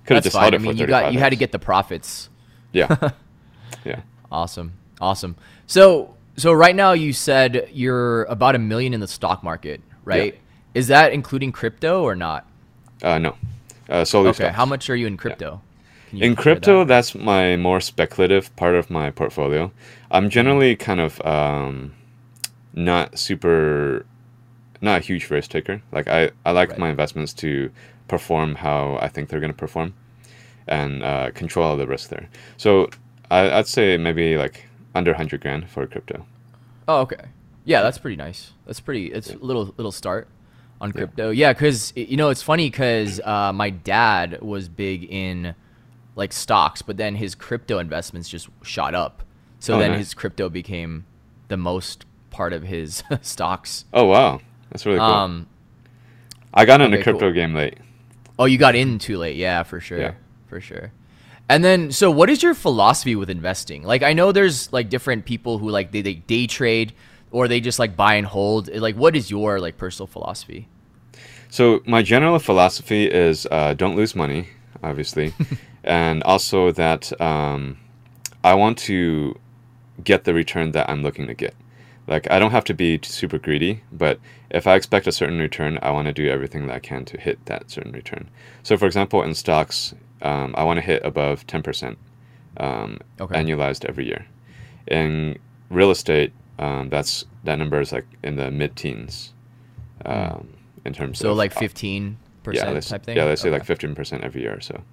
could 0.06 0.16
have 0.16 0.24
just 0.24 0.36
held 0.36 0.54
it 0.54 0.62
I 0.62 0.64
mean, 0.64 0.78
you 0.78 0.88
got 0.88 1.14
you 1.14 1.20
had 1.20 1.30
to 1.30 1.36
get 1.36 1.52
the 1.52 1.60
profits. 1.60 2.30
Yeah. 2.72 3.12
yeah. 3.86 4.02
Awesome. 4.32 4.74
Awesome. 5.02 5.36
So 5.68 6.16
so 6.38 6.52
right 6.52 6.76
now 6.76 6.94
you 6.94 7.14
said 7.14 7.70
you're 7.72 8.24
about 8.26 8.56
a 8.56 8.60
million 8.60 8.94
in 8.94 9.00
the 9.00 9.08
stock 9.08 9.44
market, 9.44 9.82
right? 10.04 10.34
Yeah. 10.34 10.40
Is 10.74 10.88
that 10.88 11.14
including 11.14 11.52
crypto 11.52 12.04
or 12.04 12.16
not? 12.16 12.46
Uh, 13.02 13.18
no. 13.18 13.36
Uh, 13.88 14.04
solely 14.04 14.30
okay. 14.30 14.38
Stocks. 14.38 14.56
How 14.56 14.66
much 14.66 14.90
are 14.90 14.96
you 14.96 15.08
in 15.08 15.18
crypto? 15.18 15.54
Yeah 15.54 15.60
in 16.22 16.36
crypto, 16.36 16.80
that? 16.80 16.88
that's 16.88 17.16
my 17.16 17.56
more 17.58 17.80
speculative 17.80 18.56
part 18.56 18.76
of 18.76 18.90
my 18.90 19.10
portfolio. 19.12 19.72
I'm 20.12 20.30
generally 20.30 20.76
kind 20.76 21.00
of 21.00 21.22
um, 21.26 21.94
not 22.74 23.18
super, 23.18 24.06
not 24.82 25.02
a 25.02 25.04
huge 25.04 25.30
risk 25.30 25.52
taker. 25.52 25.82
Like 25.92 26.08
I, 26.08 26.32
I 26.46 26.52
like 26.52 26.70
right. 26.70 26.80
my 26.80 26.90
investments 26.90 27.34
to 27.34 27.72
perform 28.08 28.56
how 28.56 28.98
I 29.02 29.08
think 29.08 29.30
they're 29.30 29.40
going 29.40 29.52
to 29.52 29.58
perform, 29.58 29.94
and 30.68 31.04
uh, 31.04 31.32
control 31.32 31.66
all 31.66 31.78
the 31.78 31.88
risk 31.88 32.10
there. 32.10 32.30
So 32.58 32.90
I, 33.32 33.58
would 33.58 33.68
say 33.68 33.98
maybe 33.98 34.38
like 34.38 34.68
under 34.94 35.14
hundred 35.14 35.42
grand 35.42 35.70
for 35.70 35.86
crypto. 35.88 36.26
Oh, 36.88 37.02
okay. 37.02 37.26
Yeah, 37.66 37.82
that's 37.82 37.98
pretty 37.98 38.16
nice. 38.16 38.52
That's 38.66 38.80
pretty. 38.80 39.12
It's 39.12 39.32
a 39.32 39.38
little 39.38 39.74
little 39.78 39.92
start 39.92 40.28
on 40.80 40.92
crypto. 40.92 41.32
Yeah, 41.32 41.54
because 41.54 41.94
yeah, 41.96 42.06
you 42.06 42.18
know 42.18 42.30
it's 42.30 42.44
funny 42.44 42.70
because 42.70 43.20
uh, 43.22 43.52
my 43.54 43.70
dad 43.70 44.42
was 44.42 44.70
big 44.70 45.04
in 45.06 45.56
like 46.16 46.32
stocks, 46.32 46.82
but 46.82 46.98
then 46.98 47.16
his 47.16 47.36
crypto 47.36 47.80
investments 47.80 48.30
just 48.30 48.50
shot 48.64 48.94
up. 48.96 49.24
So 49.60 49.76
oh, 49.76 49.80
then 49.80 49.92
nice. 49.92 50.00
his 50.00 50.14
crypto 50.14 50.50
became 50.50 51.06
the 51.48 51.58
most 51.58 52.06
part 52.30 52.54
of 52.54 52.64
his 52.64 53.04
stocks. 53.22 53.86
Oh 53.94 54.06
wow, 54.06 54.42
that's 54.70 54.86
really 54.86 55.00
cool. 55.00 55.08
Um, 55.08 55.48
I 56.54 56.66
got 56.66 56.82
into 56.82 56.98
okay, 56.98 57.04
crypto 57.04 57.28
cool. 57.28 57.34
game 57.34 57.54
late. 57.54 57.78
Oh, 58.38 58.46
you 58.46 58.58
got 58.58 58.76
in 58.76 59.00
too 59.00 59.18
late. 59.18 59.36
Yeah, 59.36 59.64
for 59.64 59.80
sure. 59.80 60.00
Yeah. 60.00 60.14
For 60.48 60.60
sure. 60.60 60.92
And 61.48 61.64
then, 61.64 61.92
so 61.92 62.10
what 62.10 62.30
is 62.30 62.42
your 62.42 62.54
philosophy 62.54 63.16
with 63.16 63.30
investing? 63.30 63.84
Like, 63.84 64.04
I 64.04 64.14
know 64.14 64.32
there's 64.32 64.72
like 64.74 64.90
different 64.90 65.26
people 65.26 65.58
who 65.60 65.70
like 65.70 65.92
they, 65.92 66.02
they 66.02 66.16
day 66.16 66.48
trade 66.48 66.94
or 67.32 67.48
they 67.48 67.60
just 67.60 67.80
like 67.80 67.96
buy 67.96 68.16
and 68.16 68.26
hold. 68.26 68.74
Like, 68.74 68.96
what 68.96 69.16
is 69.16 69.30
your 69.30 69.60
like 69.60 69.78
personal 69.78 70.08
philosophy? 70.08 70.68
So 71.50 71.82
my 71.86 72.02
general 72.02 72.40
philosophy 72.40 73.06
is 73.06 73.48
uh, 73.52 73.74
don't 73.76 73.96
lose 73.96 74.16
money, 74.16 74.50
obviously, 74.84 75.34
and 75.84 76.24
also 76.24 76.72
that 76.72 77.20
um, 77.22 77.78
I 78.44 78.56
want 78.56 78.78
to 78.80 79.40
get 80.04 80.24
the 80.24 80.34
return 80.34 80.72
that 80.72 80.90
I'm 80.90 81.02
looking 81.04 81.28
to 81.28 81.34
get. 81.34 81.56
Like 82.08 82.30
I 82.30 82.40
don't 82.40 82.52
have 82.52 82.66
to 82.66 82.74
be 82.74 83.00
super 83.04 83.38
greedy, 83.38 83.82
but 83.92 84.20
if 84.52 84.68
I 84.68 84.76
expect 84.76 85.08
a 85.08 85.12
certain 85.12 85.40
return, 85.40 85.80
I 85.82 85.92
want 85.92 86.08
to 86.08 86.14
do 86.14 86.28
everything 86.30 86.68
that 86.68 86.76
I 86.76 86.80
can 86.80 87.04
to 87.06 87.20
hit 87.20 87.44
that 87.46 87.72
certain 87.72 87.92
return. 87.92 88.30
So, 88.64 88.78
for 88.78 88.86
example, 88.86 89.24
in 89.24 89.34
stocks, 89.34 89.94
um, 90.22 90.54
I 90.58 90.64
want 90.64 90.78
to 90.78 90.82
hit 90.82 91.04
above 91.04 91.48
ten 91.48 91.64
percent 91.64 91.98
um, 92.58 93.00
okay. 93.20 93.36
annualized 93.36 93.86
every 93.86 94.06
year. 94.06 94.26
In 94.88 95.40
real 95.70 95.90
estate, 95.90 96.32
um, 96.60 96.90
that's 96.90 97.26
that 97.44 97.58
number 97.58 97.82
is 97.82 97.92
like 97.92 98.06
in 98.24 98.36
the 98.36 98.52
mid-teens 98.52 99.34
hmm. 100.06 100.12
um, 100.12 100.54
in 100.86 100.94
terms 100.94 101.20
so 101.20 101.30
of 101.30 101.32
so 101.32 101.38
like 101.38 101.54
fifteen 101.54 102.18
percent 102.44 102.74
yeah, 102.74 102.80
type 102.82 103.04
thing. 103.04 103.18
Yeah, 103.18 103.24
let's 103.24 103.42
say 103.42 103.50
like 103.50 103.66
fifteen 103.66 103.96
percent 103.96 104.24
every 104.24 104.42
year 104.42 104.56
or 104.56 104.62
so. 104.62 104.84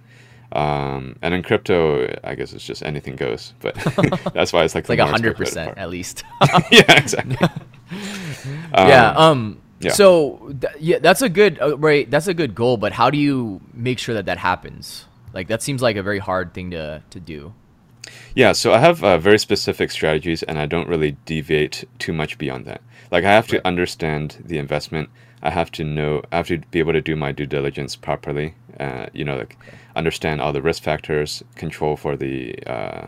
Um, 0.53 1.17
and 1.23 1.33
in 1.33 1.43
crypto, 1.43 2.15
I 2.23 2.35
guess 2.35 2.53
it's 2.53 2.65
just 2.65 2.83
anything 2.83 3.17
goes, 3.17 3.55
but 3.61 3.75
that's 4.35 4.53
why 4.53 4.65
it's 4.65 4.75
like 4.75 4.83
it's 4.83 4.91
like 4.91 4.99
hundred 5.01 5.37
percent 5.37 5.79
at 5.79 5.89
least. 5.89 6.25
yeah, 6.71 6.93
exactly. 6.93 7.39
um, 8.75 8.89
yeah. 8.89 9.15
Um. 9.17 9.61
Yeah. 9.81 9.93
So 9.93 10.55
th- 10.61 10.75
yeah, 10.79 10.99
that's 10.99 11.23
a 11.23 11.29
good 11.29 11.59
uh, 11.61 11.77
right. 11.79 12.09
That's 12.11 12.27
a 12.29 12.35
good 12.35 12.55
goal, 12.55 12.77
but 12.77 12.93
how 12.93 13.09
do 13.09 13.19
you 13.19 13.63
make 13.73 13.99
sure 13.99 14.15
that 14.15 14.27
that 14.27 14.39
happens? 14.39 15.07
Like 15.33 15.49
that 15.49 15.63
seems 15.63 15.81
like 15.81 15.97
a 15.97 16.03
very 16.03 16.19
hard 16.19 16.53
thing 16.53 16.71
to 16.73 17.03
to 17.09 17.21
do. 17.21 17.55
Yeah, 18.35 18.53
so 18.53 18.73
I 18.73 18.79
have 18.79 19.03
uh, 19.03 19.19
very 19.19 19.39
specific 19.39 19.91
strategies, 19.91 20.43
and 20.43 20.59
I 20.59 20.67
don't 20.67 20.89
really 20.89 21.13
deviate 21.25 21.85
too 21.99 22.13
much 22.13 22.37
beyond 22.37 22.67
that. 22.67 22.83
Like 23.11 23.25
I 23.25 23.31
have 23.31 23.47
to 23.49 23.57
right. 23.57 23.67
understand 23.67 24.43
the 24.45 24.59
investment. 24.59 25.09
I 25.43 25.51
have 25.51 25.71
to 25.73 25.85
know. 25.85 26.23
I 26.31 26.37
have 26.37 26.49
to 26.49 26.59
be 26.59 26.79
able 26.79 26.93
to 26.93 27.01
do 27.01 27.17
my 27.17 27.33
due 27.33 27.47
diligence 27.47 27.97
properly. 27.97 28.55
Uh, 28.79 29.07
you 29.13 29.25
know, 29.25 29.37
like 29.37 29.57
okay. 29.61 29.77
Understand 29.97 30.41
all 30.41 30.53
the 30.53 30.63
risk 30.63 30.83
factors, 30.83 31.43
control 31.57 31.97
for 31.97 32.17
the 32.17 32.59
uh, 32.67 33.07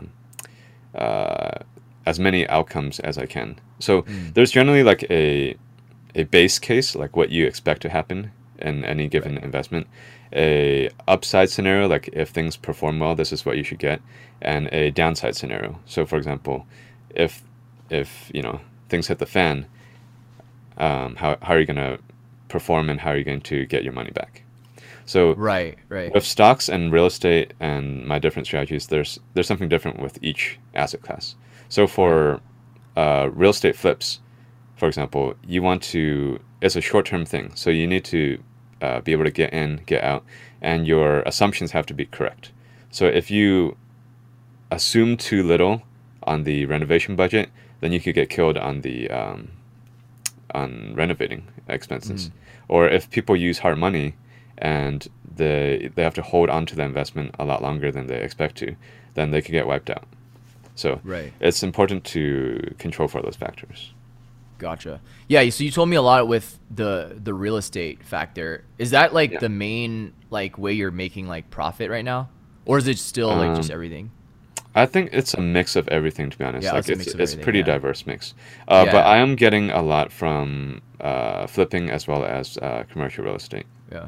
uh, 0.95 1.59
as 2.05 2.19
many 2.19 2.47
outcomes 2.47 2.99
as 2.99 3.17
I 3.17 3.25
can. 3.25 3.59
So 3.79 4.03
mm. 4.03 4.33
there's 4.33 4.51
generally 4.51 4.83
like 4.83 5.03
a 5.09 5.55
a 6.15 6.23
base 6.23 6.59
case, 6.59 6.95
like 6.95 7.15
what 7.15 7.29
you 7.29 7.45
expect 7.45 7.81
to 7.81 7.89
happen 7.89 8.31
in 8.59 8.85
any 8.85 9.07
given 9.07 9.35
right. 9.35 9.43
investment, 9.43 9.87
a 10.33 10.89
upside 11.07 11.49
scenario, 11.49 11.87
like 11.87 12.09
if 12.13 12.29
things 12.29 12.55
perform 12.55 12.99
well, 12.99 13.15
this 13.15 13.33
is 13.33 13.45
what 13.45 13.57
you 13.57 13.63
should 13.63 13.79
get, 13.79 14.01
and 14.41 14.67
a 14.71 14.91
downside 14.91 15.35
scenario. 15.35 15.79
So, 15.85 16.05
for 16.05 16.17
example, 16.17 16.65
if 17.09 17.43
if 17.89 18.31
you 18.33 18.41
know 18.41 18.61
things 18.89 19.07
hit 19.07 19.19
the 19.19 19.25
fan, 19.25 19.65
um, 20.77 21.15
how 21.15 21.37
how 21.41 21.53
are 21.53 21.59
you 21.59 21.65
going 21.65 21.75
to 21.77 21.99
perform, 22.47 22.89
and 22.89 23.01
how 23.01 23.11
are 23.11 23.17
you 23.17 23.23
going 23.23 23.41
to 23.41 23.65
get 23.65 23.83
your 23.83 23.93
money 23.93 24.11
back? 24.11 24.44
So, 25.05 25.33
right, 25.35 25.77
right. 25.89 26.13
With 26.13 26.25
stocks 26.25 26.67
and 26.67 26.91
real 26.91 27.05
estate 27.05 27.53
and 27.59 28.05
my 28.05 28.17
different 28.19 28.47
strategies, 28.47 28.87
there's 28.87 29.19
there's 29.33 29.47
something 29.47 29.69
different 29.69 29.99
with 29.99 30.17
each 30.21 30.59
asset 30.73 31.01
class. 31.01 31.35
So 31.69 31.87
for 31.87 32.41
uh, 32.95 33.29
real 33.31 33.51
estate 33.51 33.75
flips, 33.75 34.19
for 34.75 34.87
example, 34.87 35.35
you 35.47 35.61
want 35.61 35.83
to 35.83 36.39
it's 36.61 36.75
a 36.75 36.81
short 36.81 37.05
term 37.05 37.25
thing, 37.25 37.51
so 37.55 37.69
you 37.69 37.85
need 37.85 38.03
to 38.05 38.41
uh, 38.81 39.01
be 39.01 39.11
able 39.11 39.23
to 39.23 39.31
get 39.31 39.53
in, 39.53 39.81
get 39.85 40.03
out, 40.03 40.23
and 40.61 40.87
your 40.87 41.19
assumptions 41.21 41.71
have 41.71 41.85
to 41.85 41.93
be 41.93 42.05
correct. 42.05 42.51
So 42.89 43.05
if 43.05 43.29
you 43.29 43.77
assume 44.71 45.17
too 45.17 45.43
little 45.43 45.83
on 46.23 46.43
the 46.43 46.65
renovation 46.65 47.15
budget, 47.15 47.49
then 47.79 47.91
you 47.91 47.99
could 47.99 48.15
get 48.15 48.29
killed 48.29 48.57
on 48.57 48.81
the 48.81 49.09
um, 49.11 49.49
on 50.53 50.95
renovating 50.95 51.47
expenses. 51.67 52.29
Mm. 52.29 52.31
Or 52.67 52.89
if 52.89 53.09
people 53.11 53.35
use 53.35 53.59
hard 53.59 53.77
money 53.77 54.15
and 54.57 55.07
they 55.35 55.91
they 55.95 56.03
have 56.03 56.13
to 56.15 56.21
hold 56.21 56.49
on 56.49 56.65
to 56.67 56.75
the 56.75 56.83
investment 56.83 57.35
a 57.39 57.45
lot 57.45 57.61
longer 57.61 57.91
than 57.91 58.07
they 58.07 58.21
expect 58.21 58.55
to, 58.57 58.75
then 59.13 59.31
they 59.31 59.41
could 59.41 59.51
get 59.51 59.67
wiped 59.67 59.89
out. 59.89 60.07
So 60.75 60.99
right. 61.03 61.31
it's 61.39 61.63
important 61.63 62.03
to 62.05 62.75
control 62.77 63.07
for 63.07 63.21
those 63.21 63.35
factors. 63.35 63.93
Gotcha. 64.57 65.01
Yeah. 65.27 65.49
So 65.49 65.63
you 65.63 65.71
told 65.71 65.89
me 65.89 65.95
a 65.95 66.01
lot 66.01 66.27
with 66.27 66.59
the 66.71 67.19
the 67.21 67.33
real 67.33 67.57
estate 67.57 68.03
factor. 68.03 68.63
Is 68.77 68.91
that 68.91 69.13
like 69.13 69.31
yeah. 69.31 69.39
the 69.39 69.49
main 69.49 70.13
like 70.29 70.57
way 70.57 70.73
you're 70.73 70.91
making 70.91 71.27
like 71.27 71.49
profit 71.49 71.89
right 71.89 72.05
now, 72.05 72.29
or 72.65 72.77
is 72.77 72.87
it 72.87 72.97
still 72.97 73.29
like 73.29 73.49
um, 73.49 73.55
just 73.55 73.69
everything? 73.69 74.11
I 74.73 74.85
think 74.85 75.11
it's 75.13 75.33
a 75.33 75.41
mix 75.41 75.75
of 75.75 75.87
everything. 75.89 76.29
To 76.29 76.37
be 76.37 76.43
honest, 76.45 76.65
yeah, 76.65 76.73
like 76.73 76.87
it's 76.89 77.07
it's, 77.07 77.15
it's 77.15 77.35
pretty 77.35 77.59
yeah. 77.59 77.65
diverse 77.65 78.05
mix. 78.05 78.33
Uh, 78.67 78.83
yeah. 78.85 78.91
But 78.91 79.05
I 79.05 79.17
am 79.17 79.35
getting 79.35 79.71
a 79.71 79.81
lot 79.81 80.11
from 80.11 80.81
uh, 81.01 81.47
flipping 81.47 81.89
as 81.89 82.07
well 82.07 82.23
as 82.23 82.57
uh, 82.57 82.83
commercial 82.89 83.25
real 83.25 83.35
estate. 83.35 83.65
Yeah, 83.91 84.07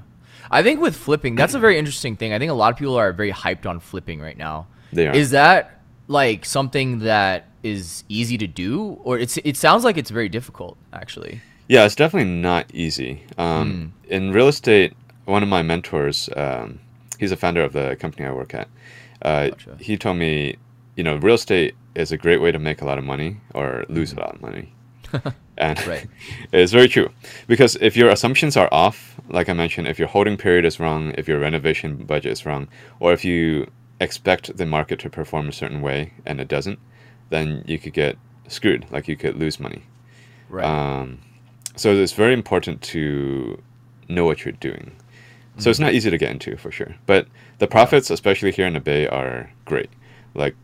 I 0.50 0.64
think 0.64 0.82
with 0.82 0.96
flipping, 0.96 1.36
that's 1.36 1.54
a 1.54 1.60
very 1.60 1.78
interesting 1.78 2.16
thing. 2.16 2.34
I 2.34 2.40
think 2.40 2.52
a 2.52 2.56
lot 2.56 2.72
of 2.72 2.78
people 2.78 2.96
are 2.96 3.12
very 3.14 3.32
hyped 3.32 3.66
on 3.66 3.80
flipping 3.80 4.20
right 4.20 4.38
now. 4.38 4.68
They 4.94 5.08
are. 5.08 5.14
Is 5.14 5.32
that 5.32 5.82
like 6.08 6.46
something 6.46 7.00
that 7.00 7.48
is 7.64 8.04
easy 8.10 8.38
to 8.38 8.48
do, 8.48 9.00
or 9.04 9.18
it's 9.20 9.38
it 9.38 9.58
sounds 9.58 9.84
like 9.84 9.98
it's 9.98 10.10
very 10.10 10.30
difficult 10.30 10.78
actually. 10.94 11.42
Yeah, 11.68 11.86
it's 11.86 11.96
definitely 11.96 12.32
not 12.32 12.66
easy. 12.74 13.24
Um, 13.38 13.94
mm. 14.06 14.12
In 14.12 14.32
real 14.32 14.48
estate, 14.48 14.94
one 15.26 15.44
of 15.44 15.50
my 15.50 15.62
mentors, 15.64 16.30
um, 16.38 16.80
he's 17.20 17.34
a 17.34 17.38
founder 17.38 17.62
of 17.62 17.74
the 17.74 17.98
company 18.00 18.26
I 18.26 18.32
work 18.32 18.54
at. 18.54 18.70
Uh, 19.22 19.50
gotcha. 19.50 19.76
He 19.80 19.98
told 19.98 20.18
me, 20.18 20.56
you 20.96 21.04
know, 21.04 21.18
real 21.18 21.36
estate 21.36 21.76
is 21.96 22.14
a 22.14 22.18
great 22.18 22.42
way 22.42 22.54
to 22.54 22.60
make 22.60 22.82
a 22.82 22.86
lot 22.86 22.98
of 22.98 23.04
money 23.04 23.38
or 23.54 23.84
lose 23.90 24.14
mm. 24.14 24.18
a 24.18 24.20
lot 24.22 24.36
of 24.36 24.42
money. 24.42 24.74
and 25.58 25.86
right. 25.88 26.08
it's 26.52 26.72
very 26.72 26.88
true 26.88 27.10
because 27.48 27.76
if 27.82 27.96
your 27.96 28.10
assumptions 28.10 28.56
are 28.58 28.70
off, 28.72 29.20
like 29.30 29.50
I 29.50 29.54
mentioned, 29.54 29.88
if 29.88 30.00
your 30.00 30.08
holding 30.08 30.38
period 30.38 30.66
is 30.66 30.80
wrong, 30.80 31.14
if 31.18 31.28
your 31.28 31.40
renovation 31.40 31.98
budget 31.98 32.32
is 32.32 32.46
wrong, 32.46 32.68
or 33.00 33.14
if 33.14 33.26
you 33.26 33.70
expect 34.00 34.56
the 34.58 34.66
market 34.66 35.00
to 35.00 35.10
perform 35.10 35.50
a 35.50 35.52
certain 35.52 35.82
way 35.82 36.14
and 36.26 36.40
it 36.40 36.48
doesn't, 36.48 36.80
then 37.30 37.64
you 37.68 37.80
could 37.80 37.94
get 37.94 38.18
screwed. 38.48 38.86
Like 38.92 39.08
you 39.08 39.18
could 39.18 39.36
lose 39.36 39.60
money. 39.60 39.84
Right. 40.50 40.66
Um, 40.66 41.20
so 41.76 41.94
it's 41.94 42.14
very 42.14 42.34
important 42.34 42.82
to 42.84 43.62
know 44.08 44.26
what 44.26 44.46
you're 44.46 44.54
doing. 44.54 44.96
So 45.58 45.62
mm-hmm. 45.62 45.70
it's 45.70 45.80
not 45.80 45.94
easy 45.94 46.10
to 46.10 46.18
get 46.18 46.32
into 46.32 46.56
for 46.58 46.72
sure, 46.72 46.96
but 47.06 47.28
the 47.58 47.68
profits, 47.68 48.10
especially 48.10 48.52
here 48.52 48.68
in 48.68 48.74
the 48.74 48.80
Bay, 48.80 49.08
are 49.08 49.52
great. 49.66 49.90
Like 50.36 50.56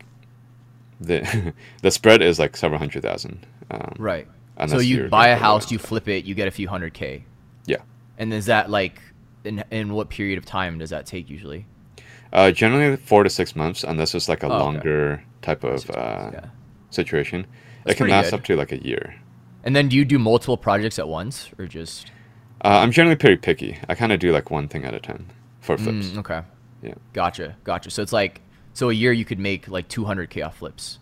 the 1.00 1.52
the 1.82 1.90
spread 1.90 2.22
is 2.22 2.38
like 2.38 2.56
several 2.56 2.78
hundred 2.78 3.02
thousand. 3.02 3.46
Um, 3.70 3.94
right. 3.98 4.28
So 4.68 4.78
you 4.78 5.08
buy 5.08 5.28
a 5.28 5.36
house, 5.36 5.70
you 5.70 5.78
flip 5.78 6.08
it, 6.08 6.24
you 6.24 6.34
get 6.34 6.48
a 6.48 6.50
few 6.50 6.68
hundred 6.68 6.94
k. 6.94 7.24
Yeah. 7.66 7.78
And 8.18 8.32
is 8.32 8.46
that 8.46 8.70
like 8.70 9.00
in 9.44 9.64
in 9.70 9.92
what 9.94 10.08
period 10.08 10.38
of 10.38 10.44
time 10.44 10.78
does 10.78 10.90
that 10.90 11.06
take 11.06 11.28
usually? 11.28 11.66
Uh, 12.32 12.50
generally 12.50 12.96
four 12.96 13.22
to 13.22 13.30
six 13.30 13.54
months, 13.54 13.84
unless 13.84 14.14
it's 14.14 14.28
like 14.28 14.42
a 14.42 14.46
oh, 14.46 14.58
longer 14.58 15.12
okay. 15.12 15.22
type 15.42 15.64
of 15.64 15.88
uh, 15.90 16.30
yeah. 16.32 16.44
situation. 16.90 17.46
That's 17.84 17.94
it 17.94 17.98
can 17.98 18.08
last 18.08 18.30
good. 18.30 18.34
up 18.34 18.44
to 18.44 18.56
like 18.56 18.72
a 18.72 18.82
year. 18.82 19.14
And 19.62 19.74
then 19.74 19.88
do 19.88 19.96
you 19.96 20.04
do 20.04 20.18
multiple 20.18 20.56
projects 20.56 20.98
at 20.98 21.08
once, 21.08 21.50
or 21.58 21.66
just? 21.66 22.10
Uh, 22.64 22.80
I'm 22.82 22.90
generally 22.90 23.16
pretty 23.16 23.36
picky. 23.36 23.78
I 23.88 23.94
kind 23.94 24.10
of 24.10 24.18
do 24.18 24.32
like 24.32 24.50
one 24.50 24.68
thing 24.68 24.84
at 24.84 24.94
a 24.94 25.00
time 25.00 25.26
for 25.60 25.78
flips. 25.78 26.08
Mm, 26.08 26.18
okay. 26.18 26.42
Yeah. 26.82 26.94
Gotcha. 27.12 27.56
Gotcha. 27.64 27.90
So 27.90 28.02
it's 28.02 28.12
like 28.12 28.40
so 28.72 28.90
a 28.90 28.92
year 28.92 29.12
you 29.12 29.24
could 29.24 29.38
make 29.38 29.68
like 29.68 29.88
200k 29.88 30.44
off 30.44 30.58
flips. 30.58 30.98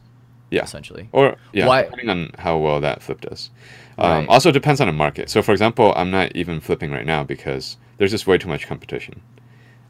Yeah. 0.53 0.65
Essentially. 0.65 1.09
Or 1.13 1.37
yeah, 1.55 1.67
Why? 1.67 1.85
depending 1.85 2.11
on 2.11 2.31
how 2.39 2.59
well 2.59 2.79
that 2.83 3.03
flip 3.03 3.23
does. 3.23 3.49
Um, 3.97 4.11
right. 4.11 4.29
Also 4.29 4.51
depends 4.51 4.83
on 4.83 4.87
the 4.87 4.93
market. 4.93 5.31
So 5.31 5.41
for 5.41 5.53
example, 5.53 5.95
I'm 5.97 6.11
not 6.11 6.37
even 6.37 6.61
flipping 6.61 6.91
right 6.91 7.07
now 7.07 7.25
because 7.25 7.79
there's 7.97 8.11
just 8.11 8.27
way 8.27 8.37
too 8.37 8.49
much 8.49 8.67
competition. 8.67 9.23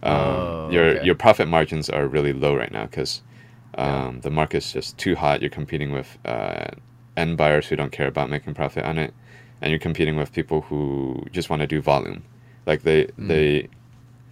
Um, 0.04 0.16
oh, 0.16 0.68
your 0.70 0.84
okay. 0.84 1.04
your 1.04 1.16
profit 1.16 1.48
margins 1.48 1.90
are 1.90 2.06
really 2.06 2.32
low 2.32 2.54
right 2.54 2.70
now 2.70 2.86
because 2.86 3.22
um, 3.74 4.14
yeah. 4.14 4.20
the 4.22 4.30
market's 4.30 4.72
just 4.72 4.96
too 4.98 5.16
hot. 5.16 5.40
You're 5.40 5.50
competing 5.50 5.90
with 5.90 6.16
uh, 6.24 6.66
end 7.16 7.36
buyers 7.36 7.66
who 7.66 7.74
don't 7.74 7.92
care 7.92 8.06
about 8.06 8.30
making 8.30 8.54
profit 8.54 8.84
on 8.84 8.98
it, 8.98 9.12
and 9.60 9.70
you're 9.70 9.80
competing 9.80 10.16
with 10.16 10.32
people 10.32 10.60
who 10.62 11.26
just 11.32 11.50
want 11.50 11.60
to 11.60 11.66
do 11.66 11.80
volume. 11.80 12.22
Like 12.66 12.82
they 12.82 13.06
mm. 13.06 13.26
they 13.26 13.68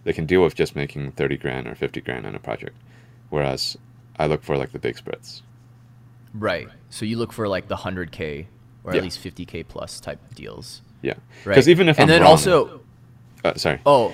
they 0.04 0.12
can 0.12 0.26
deal 0.26 0.42
with 0.42 0.54
just 0.54 0.76
making 0.76 1.10
thirty 1.12 1.36
grand 1.36 1.66
or 1.66 1.74
fifty 1.74 2.00
grand 2.00 2.24
on 2.24 2.36
a 2.36 2.40
project, 2.40 2.76
whereas 3.30 3.76
I 4.16 4.26
look 4.26 4.44
for 4.44 4.56
like 4.56 4.70
the 4.70 4.78
big 4.78 4.96
spreads. 4.96 5.42
Right. 6.34 6.68
So 6.90 7.04
you 7.04 7.16
look 7.16 7.32
for 7.32 7.48
like 7.48 7.68
the 7.68 7.76
hundred 7.76 8.12
k 8.12 8.48
or 8.84 8.92
yeah. 8.92 8.98
at 8.98 9.04
least 9.04 9.18
fifty 9.18 9.44
k 9.44 9.62
plus 9.62 10.00
type 10.00 10.20
deals. 10.34 10.82
Yeah. 11.02 11.14
Right. 11.44 11.54
Because 11.54 11.68
even 11.68 11.88
if 11.88 11.98
and 11.98 12.04
I'm 12.04 12.08
then 12.08 12.22
wrong, 12.22 12.30
also, 12.30 12.80
uh, 13.44 13.54
sorry. 13.54 13.80
Oh, 13.86 14.12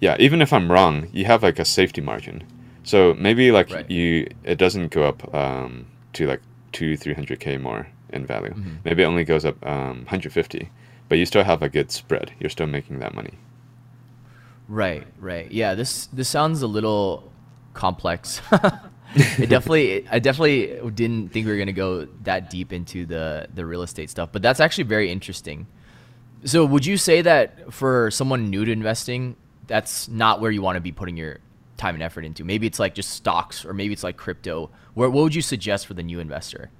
yeah, 0.00 0.16
even 0.18 0.42
if 0.42 0.52
I'm 0.52 0.70
wrong, 0.70 1.08
you 1.12 1.24
have 1.24 1.42
like 1.42 1.58
a 1.58 1.64
safety 1.64 2.00
margin. 2.00 2.44
So 2.84 3.14
maybe 3.14 3.50
like 3.50 3.70
right. 3.70 3.90
you, 3.90 4.28
it 4.44 4.58
doesn't 4.58 4.88
go 4.88 5.02
up 5.02 5.34
um, 5.34 5.86
to 6.12 6.26
like 6.26 6.42
two, 6.72 6.96
three 6.96 7.14
hundred 7.14 7.40
k 7.40 7.56
more 7.56 7.88
in 8.10 8.26
value. 8.26 8.50
Mm-hmm. 8.50 8.74
Maybe 8.84 9.02
it 9.02 9.06
only 9.06 9.24
goes 9.24 9.44
up 9.44 9.64
um, 9.66 9.98
150, 10.04 10.70
but 11.08 11.18
you 11.18 11.26
still 11.26 11.44
have 11.44 11.62
a 11.62 11.68
good 11.68 11.90
spread. 11.90 12.32
You're 12.38 12.50
still 12.50 12.66
making 12.66 12.98
that 13.00 13.14
money. 13.14 13.34
Right, 14.68 15.06
right. 15.18 15.50
Yeah, 15.50 15.74
this 15.74 16.06
this 16.06 16.28
sounds 16.28 16.62
a 16.62 16.66
little 16.66 17.32
complex. 17.74 18.40
it 19.14 19.48
definitely, 19.48 20.06
I 20.10 20.18
definitely 20.18 20.90
didn't 20.90 21.28
think 21.28 21.46
we 21.46 21.52
were 21.52 21.58
gonna 21.58 21.72
go 21.72 22.06
that 22.24 22.50
deep 22.50 22.72
into 22.72 23.06
the 23.06 23.48
the 23.54 23.64
real 23.64 23.82
estate 23.82 24.10
stuff, 24.10 24.30
but 24.32 24.42
that's 24.42 24.60
actually 24.60 24.84
very 24.84 25.10
interesting. 25.10 25.66
So 26.44 26.64
would 26.64 26.84
you 26.84 26.96
say 26.96 27.22
that 27.22 27.72
for 27.72 28.10
someone 28.10 28.50
new 28.50 28.64
to 28.64 28.72
investing, 28.72 29.36
that's 29.66 30.08
not 30.08 30.40
where 30.40 30.50
you 30.50 30.62
want 30.62 30.76
to 30.76 30.80
be 30.80 30.92
putting 30.92 31.16
your 31.16 31.38
time 31.76 31.94
and 31.94 32.02
effort 32.02 32.24
into? 32.24 32.44
Maybe 32.44 32.66
it's 32.66 32.78
like 32.78 32.94
just 32.94 33.10
stocks, 33.10 33.64
or 33.64 33.72
maybe 33.72 33.92
it's 33.92 34.04
like 34.04 34.16
crypto. 34.16 34.70
Where 34.94 35.10
what 35.10 35.24
would 35.24 35.34
you 35.34 35.42
suggest 35.42 35.86
for 35.86 35.94
the 35.94 36.02
new 36.02 36.20
investor? 36.20 36.70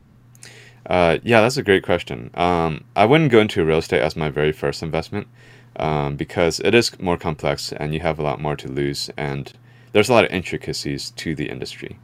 Uh, 0.89 1.19
yeah, 1.25 1.41
that's 1.41 1.57
a 1.57 1.63
great 1.63 1.83
question. 1.83 2.31
Um, 2.35 2.85
I 2.95 3.07
wouldn't 3.07 3.33
go 3.33 3.41
into 3.41 3.65
real 3.65 3.79
estate 3.79 4.01
as 4.01 4.15
my 4.15 4.31
very 4.31 4.53
first 4.53 4.83
investment 4.83 5.27
um, 5.77 6.17
because 6.17 6.61
it 6.61 6.75
is 6.75 6.99
more 7.01 7.19
complex 7.19 7.73
and 7.73 7.93
you 7.93 8.01
have 8.01 8.19
a 8.19 8.23
lot 8.23 8.41
more 8.41 8.57
to 8.57 8.69
lose, 8.69 9.11
and 9.17 9.53
there's 9.93 10.09
a 10.09 10.13
lot 10.13 10.25
of 10.25 10.31
intricacies 10.31 11.11
to 11.13 11.35
the 11.35 11.49
industry. 11.49 11.99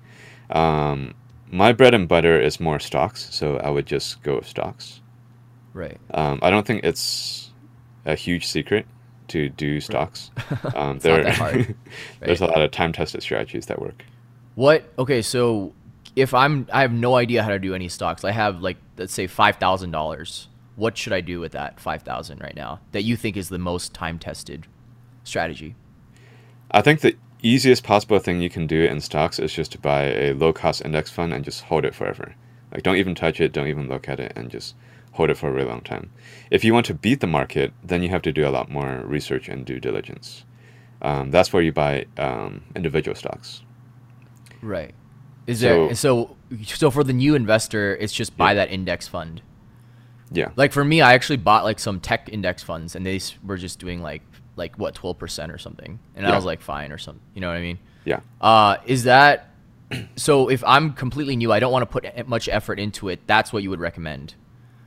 Um, 0.53 1.15
my 1.51 1.73
bread 1.73 1.95
and 1.95 2.09
butter 2.09 2.41
is 2.41 2.61
more 2.61 2.79
stocks, 2.79 3.29
so 3.31 3.59
I 3.59 3.71
would 3.71 3.87
just 3.87 4.23
go 4.23 4.37
with 4.37 4.47
stocks. 4.47 5.01
Right. 5.75 5.99
Um, 6.13 6.39
I 6.43 6.51
don't 6.51 6.67
think 6.67 6.85
it's 6.85 7.51
a 8.05 8.15
huge 8.15 8.47
secret 8.47 8.87
to 9.29 9.49
do 9.49 9.81
stocks. 9.81 10.31
Um, 10.75 10.99
that 11.01 11.35
hard, 11.35 11.75
there's 12.21 12.41
a 12.41 12.47
lot 12.47 12.61
of 12.61 12.71
time-tested 12.71 13.23
strategies 13.23 13.67
that 13.67 13.81
work. 13.81 14.05
What? 14.55 14.91
Okay, 14.99 15.23
so 15.23 15.73
if 16.15 16.35
I'm, 16.35 16.67
I 16.73 16.83
have 16.83 16.93
no 16.93 17.17
idea 17.17 17.43
how 17.43 17.51
to 17.51 17.59
do 17.59 17.75
any 17.75 17.89
stocks. 17.89 18.25
I 18.25 18.31
have 18.31 18.61
like, 18.63 18.77
let's 18.97 19.13
say 19.13 19.27
five 19.27 19.57
thousand 19.57 19.91
dollars. 19.91 20.49
What 20.77 20.97
should 20.97 21.13
I 21.13 21.21
do 21.21 21.41
with 21.41 21.53
that 21.53 21.81
five 21.81 22.03
thousand 22.03 22.41
right 22.41 22.55
now 22.55 22.81
that 22.93 23.03
you 23.03 23.17
think 23.17 23.37
is 23.37 23.49
the 23.49 23.59
most 23.59 23.93
time 23.93 24.19
tested 24.19 24.67
strategy? 25.25 25.75
I 26.71 26.81
think 26.81 27.01
the 27.01 27.17
easiest 27.43 27.83
possible 27.85 28.19
thing 28.19 28.41
you 28.41 28.51
can 28.51 28.67
do 28.67 28.85
in 28.85 29.01
stocks 29.01 29.39
is 29.39 29.53
just 29.53 29.73
to 29.73 29.79
buy 29.79 30.05
a 30.05 30.33
low-cost 30.35 30.85
index 30.85 31.11
fund 31.11 31.33
and 31.33 31.45
just 31.45 31.65
hold 31.65 31.85
it 31.85 31.95
forever. 31.95 32.35
Like, 32.73 32.83
don't 32.83 32.97
even 32.97 33.15
touch 33.15 33.41
it, 33.41 33.53
don't 33.53 33.67
even 33.69 33.89
look 33.89 34.09
at 34.09 34.21
it, 34.21 34.33
and 34.37 34.51
just 34.51 34.75
hold 35.13 35.29
it 35.31 35.37
for 35.37 35.49
a 35.49 35.53
really 35.53 35.69
long 35.69 35.83
time. 35.83 36.11
If 36.51 36.65
you 36.65 36.73
want 36.73 36.87
to 36.87 36.95
beat 36.95 37.21
the 37.21 37.27
market, 37.27 37.73
then 37.85 38.03
you 38.03 38.09
have 38.09 38.23
to 38.23 38.33
do 38.33 38.47
a 38.47 38.51
lot 38.51 38.71
more 38.71 39.03
research 39.05 39.49
and 39.49 39.65
due 39.67 39.79
diligence. 39.81 40.45
Um, 41.03 41.31
that's 41.31 41.53
where 41.53 41.63
you 41.63 41.73
buy 41.73 42.07
um, 42.17 42.63
individual 42.77 43.15
stocks. 43.15 43.63
Right. 44.63 44.95
Is 45.47 45.61
there 45.61 45.93
So- 45.95 46.37
so 46.55 46.65
so 46.65 46.91
for 46.91 47.03
the 47.03 47.13
new 47.13 47.35
investor, 47.35 47.97
it's 47.97 48.13
just 48.13 48.37
buy 48.37 48.51
Yeah. 48.53 48.55
that 48.67 48.71
index 48.71 49.09
fund. 49.09 49.43
Yeah. 50.31 50.51
Like 50.57 50.73
for 50.73 50.85
me, 50.85 51.01
I 51.03 51.15
actually 51.15 51.39
bought 51.39 51.65
like 51.65 51.79
some 51.81 51.99
tech 52.01 52.29
index 52.33 52.63
funds, 52.63 52.95
and 52.95 53.05
they 53.05 53.21
were 53.45 53.57
just 53.59 53.79
doing 53.81 54.01
like 54.01 54.23
like 54.57 54.79
what 54.79 54.95
twelve 54.95 55.19
percent 55.19 55.53
or 55.53 55.59
something, 55.59 55.99
and 56.15 56.27
I 56.27 56.35
was 56.35 56.45
like 56.45 56.61
fine 56.61 56.93
or 56.93 56.99
something. 56.99 57.23
You 57.35 57.41
know 57.41 57.49
what 57.49 57.57
I 57.57 57.63
mean? 57.63 57.79
Yeah. 58.05 58.21
Uh, 58.41 58.77
is 58.87 59.05
that 59.05 59.51
so? 60.17 60.49
If 60.49 60.63
I'm 60.65 60.93
completely 60.93 61.37
new, 61.37 61.53
I 61.53 61.61
don't 61.61 61.73
want 61.73 61.83
to 61.83 62.01
put 62.01 62.29
much 62.29 62.49
effort 62.49 62.79
into 62.79 63.09
it. 63.09 63.21
That's 63.27 63.53
what 63.53 63.63
you 63.63 63.71
would 63.71 63.81
recommend. 63.81 64.35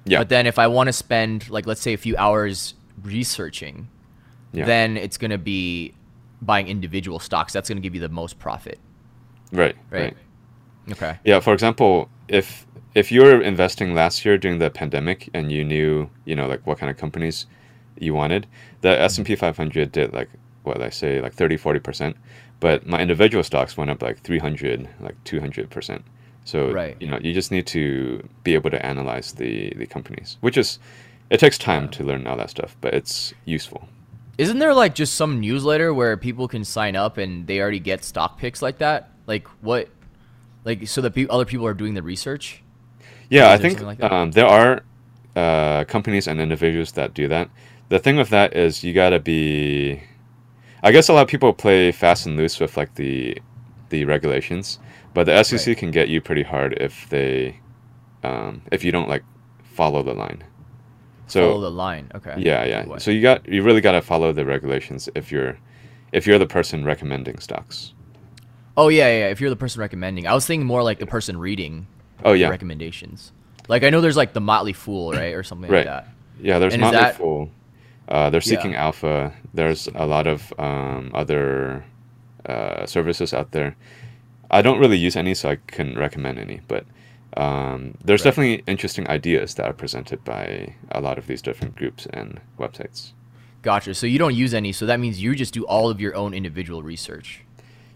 Yeah. 0.06 0.20
But 0.20 0.30
then 0.30 0.46
if 0.48 0.60
I 0.60 0.68
want 0.68 0.88
to 0.88 0.94
spend 0.94 1.50
like 1.50 1.66
let's 1.66 1.82
say 1.82 1.94
a 1.94 1.98
few 1.98 2.16
hours 2.18 2.76
researching, 3.02 3.88
yeah. 4.52 4.66
then 4.66 4.98
it's 4.98 5.18
gonna 5.18 5.38
be 5.38 5.94
buying 6.42 6.68
individual 6.68 7.20
stocks. 7.20 7.54
That's 7.54 7.70
gonna 7.70 7.82
give 7.82 7.96
you 7.96 8.02
the 8.02 8.10
most 8.10 8.38
profit, 8.40 8.80
right. 9.52 9.76
right? 9.90 10.02
Right. 10.02 10.18
Okay. 10.92 11.18
Yeah, 11.24 11.40
for 11.40 11.54
example, 11.54 12.10
if 12.28 12.68
if 12.94 13.12
you 13.12 13.22
were 13.22 13.42
investing 13.42 13.94
last 13.94 14.24
year 14.24 14.38
during 14.38 14.60
the 14.60 14.70
pandemic 14.70 15.30
and 15.34 15.52
you 15.52 15.64
knew, 15.64 16.10
you 16.24 16.36
know, 16.36 16.48
like 16.48 16.66
what 16.68 16.78
kind 16.78 16.90
of 16.90 16.98
companies 16.98 17.48
you 17.98 18.14
wanted, 18.14 18.48
the 18.82 19.00
S&P 19.00 19.36
500 19.36 19.92
did 19.92 20.14
like 20.14 20.30
what 20.64 20.82
I 20.82 20.90
say 20.90 21.22
like 21.22 21.34
30 21.34 21.58
40%, 21.58 22.16
but 22.60 22.86
my 22.88 23.00
individual 23.02 23.44
stocks 23.44 23.78
went 23.78 23.90
up 23.92 24.02
like 24.02 24.20
300, 24.22 24.88
like 25.00 25.16
200%. 25.24 26.02
So, 26.44 26.72
Right. 26.72 26.96
you 27.00 27.08
know, 27.08 27.20
you 27.22 27.34
just 27.34 27.52
need 27.52 27.66
to 27.68 28.28
be 28.44 28.54
able 28.54 28.70
to 28.70 28.86
analyze 28.86 29.34
the 29.34 29.74
the 29.76 29.86
companies, 29.88 30.38
which 30.42 30.58
is 30.58 30.80
it 31.30 31.40
takes 31.40 31.58
time 31.58 31.90
to 31.90 32.04
learn 32.04 32.28
all 32.28 32.38
that 32.38 32.52
stuff, 32.52 32.76
but 32.82 32.94
it's 32.94 33.34
useful. 33.46 33.88
Isn't 34.38 34.60
there 34.60 34.74
like 34.74 34.94
just 34.94 35.16
some 35.16 35.40
newsletter 35.40 35.94
where 35.94 36.18
people 36.18 36.48
can 36.48 36.64
sign 36.64 36.96
up 36.96 37.18
and 37.18 37.48
they 37.48 37.60
already 37.62 37.80
get 37.80 38.04
stock 38.04 38.38
picks 38.38 38.62
like 38.62 38.78
that? 38.80 39.10
Like 39.28 39.48
what? 39.62 39.90
Like 40.66 40.88
so 40.88 41.02
that 41.02 41.16
pe- 41.16 41.28
other 41.30 41.46
people 41.46 41.66
are 41.66 41.74
doing 41.74 41.94
the 41.94 42.04
research. 42.04 42.62
Yeah, 43.30 43.50
I 43.50 43.56
Is 43.56 43.62
think 43.62 43.82
like 43.82 44.04
um, 44.04 44.32
there 44.32 44.46
are 44.46 44.84
uh, 45.36 45.84
companies 45.86 46.28
and 46.28 46.40
individuals 46.40 46.92
that 46.94 47.14
do 47.14 47.28
that. 47.28 47.50
The 47.90 48.00
thing 48.00 48.18
with 48.18 48.30
that 48.30 48.56
is 48.56 48.84
you 48.84 48.94
gotta 48.94 49.20
be. 49.20 50.02
I 50.84 50.92
guess 50.92 51.10
a 51.10 51.14
lot 51.14 51.22
of 51.24 51.28
people 51.28 51.52
play 51.54 51.92
fast 51.92 52.26
and 52.26 52.36
loose 52.38 52.60
with 52.60 52.78
like 52.78 52.96
the 52.96 53.38
the 53.90 54.06
regulations, 54.06 54.80
but 55.14 55.26
the 55.26 55.44
SEC 55.44 55.68
Right. 55.68 55.78
can 55.78 55.92
get 55.92 56.10
you 56.10 56.22
pretty 56.22 56.44
hard 56.44 56.74
if 56.80 57.08
they 57.10 57.60
um, 58.24 58.62
if 58.72 58.84
you 58.84 58.92
don't 58.92 59.08
like 59.10 59.24
follow 59.64 60.02
the 60.04 60.14
line. 60.14 60.44
So 61.28 61.50
Follow 61.52 61.62
the 61.62 61.72
line. 61.72 62.12
Okay. 62.16 62.36
yeah, 62.38 62.64
yeah. 62.66 62.86
What? 62.86 63.02
So 63.02 63.12
you 63.12 63.22
got 63.22 63.48
you 63.48 63.64
really 63.64 63.82
gotta 63.82 64.02
follow 64.02 64.32
the 64.32 64.46
regulations 64.46 65.10
if 65.16 65.32
you're 65.32 65.58
if 66.12 66.26
you're 66.28 66.38
the 66.40 66.48
person 66.48 66.84
recommending 66.86 67.40
stocks. 67.40 67.94
Oh 68.78 68.90
yeah, 68.90 69.08
yeah. 69.08 69.20
yeah, 69.20 69.28
If 69.30 69.40
you're 69.42 69.50
the 69.50 69.56
person 69.56 69.80
recommending, 69.80 70.28
I 70.28 70.34
was 70.34 70.46
thinking 70.46 70.68
more 70.68 70.84
like 70.84 71.00
the 71.00 71.06
person 71.08 71.38
reading 71.38 71.88
Oh 72.24 72.34
yeah, 72.34 72.50
recommendations. 72.50 73.32
Like 73.68 73.84
I 73.84 73.90
know 73.90 74.02
there's 74.02 74.18
like 74.18 74.34
the 74.34 74.42
Motley 74.42 74.74
Fool, 74.74 75.12
right, 75.14 75.34
or 75.34 75.44
something 75.44 75.70
Right. 75.72 75.86
like 75.86 76.06
that. 76.06 76.10
Yeah, 76.42 76.60
there's 76.60 76.74
And 76.74 76.82
Motley 76.82 77.00
that- 77.00 77.16
Fool. 77.16 77.50
Uh, 78.08 78.30
Yeah. 78.34 78.40
Seeking 78.40 78.76
Alpha. 78.76 79.34
There's 79.54 79.88
a 79.96 80.06
lot 80.06 80.28
of 80.28 80.54
um, 80.60 81.12
other 81.14 81.84
uh, 82.46 82.86
services 82.86 83.34
out 83.34 83.52
there. 83.52 83.76
I 84.52 84.62
don't 84.62 84.80
really 84.80 84.98
use 84.98 85.16
any, 85.16 85.34
so 85.34 85.50
I 85.50 85.56
couldn't 85.56 85.98
recommend 85.98 86.38
any. 86.40 86.62
But 86.68 86.86
um, 87.36 87.98
there's 88.04 88.22
Right. 88.22 88.30
definitely 88.32 88.64
interesting 88.68 89.08
ideas 89.10 89.56
that 89.56 89.66
are 89.66 89.74
presented 89.74 90.24
by 90.24 90.76
a 90.92 91.02
lot 91.02 91.18
of 91.18 91.26
these 91.28 91.42
different 91.42 91.76
groups 91.76 92.06
and 92.14 92.40
websites. 92.60 93.14
Gotcha. 93.64 93.94
So 93.96 94.06
you 94.06 94.20
don't 94.20 94.36
use 94.36 94.54
any, 94.54 94.72
so 94.72 94.86
that 94.86 95.00
means 95.00 95.22
you 95.24 95.34
just 95.36 95.54
do 95.54 95.66
all 95.66 95.90
of 95.90 96.00
your 96.00 96.16
own 96.16 96.34
individual 96.36 96.84
research. 96.84 97.42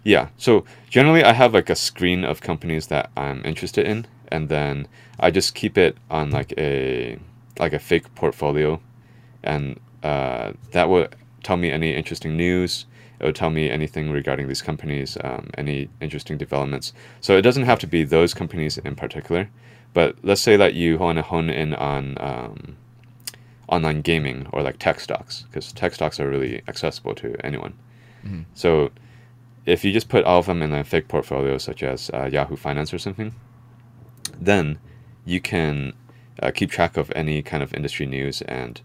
Yeah. 0.03 0.29
So 0.37 0.65
generally, 0.89 1.23
I 1.23 1.33
have 1.33 1.53
like 1.53 1.69
a 1.69 1.75
screen 1.75 2.23
of 2.25 2.41
companies 2.41 2.87
that 2.87 3.11
I'm 3.15 3.45
interested 3.45 3.85
in, 3.85 4.07
and 4.31 4.49
then 4.49 4.87
I 5.19 5.29
just 5.29 5.53
keep 5.53 5.77
it 5.77 5.95
on 6.09 6.31
like 6.31 6.53
a 6.57 7.19
like 7.59 7.73
a 7.73 7.79
fake 7.79 8.13
portfolio, 8.15 8.79
and 9.43 9.79
uh, 10.03 10.53
that 10.71 10.89
would 10.89 11.15
tell 11.43 11.57
me 11.57 11.71
any 11.71 11.95
interesting 11.95 12.35
news. 12.37 12.85
It 13.19 13.25
would 13.25 13.35
tell 13.35 13.49
me 13.49 13.69
anything 13.69 14.11
regarding 14.11 14.47
these 14.47 14.61
companies, 14.61 15.17
um, 15.23 15.49
any 15.57 15.89
interesting 15.99 16.37
developments. 16.37 16.93
So 17.19 17.37
it 17.37 17.41
doesn't 17.41 17.65
have 17.65 17.79
to 17.79 17.87
be 17.87 18.03
those 18.03 18.33
companies 18.33 18.77
in 18.77 18.95
particular, 18.95 19.49
but 19.93 20.15
let's 20.23 20.41
say 20.41 20.55
that 20.55 20.73
you 20.73 20.97
want 20.97 21.17
to 21.17 21.21
hone 21.23 21.49
in 21.49 21.73
on 21.75 22.17
um, 22.19 22.77
online 23.67 24.01
gaming 24.01 24.47
or 24.53 24.61
like 24.61 24.79
tech 24.79 24.99
stocks, 24.99 25.43
because 25.43 25.73
tech 25.73 25.93
stocks 25.93 26.19
are 26.19 26.29
really 26.29 26.61
accessible 26.67 27.13
to 27.15 27.35
anyone. 27.45 27.73
Mhm. 28.25 28.45
So 28.53 28.91
if 29.65 29.83
you 29.83 29.91
just 29.91 30.09
put 30.09 30.23
all 30.23 30.39
of 30.39 30.45
them 30.45 30.61
in 30.61 30.73
a 30.73 30.83
fake 30.83 31.07
portfolio, 31.07 31.57
such 31.57 31.83
as 31.83 32.09
uh, 32.13 32.29
Yahoo 32.31 32.55
Finance 32.55 32.93
or 32.93 32.97
something, 32.97 33.33
then 34.39 34.79
you 35.25 35.41
can 35.41 35.93
uh, 36.41 36.51
keep 36.51 36.71
track 36.71 36.97
of 36.97 37.11
any 37.15 37.41
kind 37.41 37.61
of 37.61 37.73
industry 37.73 38.05
news. 38.05 38.41
And 38.43 38.79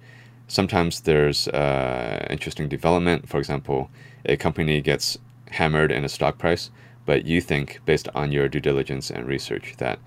sometimes 0.48 1.00
there's 1.00 1.48
uh, 1.48 2.26
interesting 2.30 2.68
development. 2.68 3.28
For 3.28 3.38
example, 3.38 3.90
a 4.24 4.37
company 4.37 4.80
gets 4.80 5.18
hammered 5.50 5.92
in 5.92 6.04
a 6.04 6.09
stock 6.09 6.38
price, 6.38 6.70
but 7.07 7.24
you 7.24 7.40
think, 7.40 7.80
based 7.85 8.09
on 8.14 8.33
your 8.33 8.48
due 8.48 8.61
diligence 8.61 9.11
and 9.11 9.26
research, 9.26 9.74
that 9.78 9.98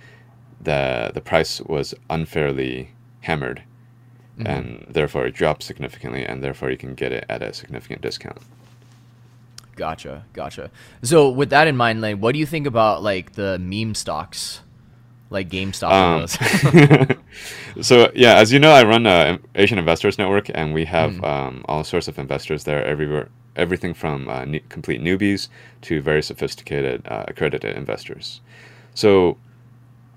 the 0.61 1.11
the 1.13 1.21
price 1.21 1.61
was 1.61 1.93
unfairly 2.09 2.91
hammered, 3.21 3.63
and 4.45 4.85
therefore 4.89 5.27
it 5.27 5.35
dropped 5.35 5.63
significantly, 5.63 6.25
and 6.25 6.43
therefore 6.43 6.71
you 6.71 6.77
can 6.77 6.95
get 6.95 7.11
it 7.11 7.25
at 7.29 7.41
a 7.41 7.53
significant 7.53 8.01
discount. 8.01 8.39
Gotcha, 9.75 10.25
gotcha. 10.33 10.71
So 11.03 11.29
with 11.29 11.51
that 11.51 11.67
in 11.67 11.77
mind, 11.77 12.01
like, 12.01 12.17
what 12.17 12.33
do 12.33 12.39
you 12.39 12.47
think 12.47 12.65
about 12.65 13.03
like 13.03 13.33
the 13.33 13.59
meme 13.59 13.93
stocks, 13.93 14.61
like 15.29 15.49
GameStop 15.49 15.91
Um, 15.91 17.17
so 17.81 18.11
yeah, 18.15 18.35
as 18.35 18.51
you 18.53 18.59
know, 18.59 18.71
I 18.71 18.83
run 18.83 19.05
a 19.05 19.39
Asian 19.55 19.77
Investors 19.77 20.17
Network, 20.17 20.49
and 20.53 20.73
we 20.73 20.85
have 20.85 21.11
Mm. 21.11 21.23
um, 21.27 21.65
all 21.67 21.83
sorts 21.83 22.07
of 22.07 22.17
investors 22.19 22.63
there, 22.63 22.83
everywhere, 22.85 23.29
everything 23.55 23.93
from 23.93 24.29
uh, 24.29 24.45
ne- 24.45 24.63
complete 24.69 25.01
newbies 25.01 25.49
to 25.81 26.01
very 26.01 26.21
sophisticated 26.23 27.01
uh, 27.07 27.25
accredited 27.27 27.75
investors. 27.75 28.41
So 28.93 29.37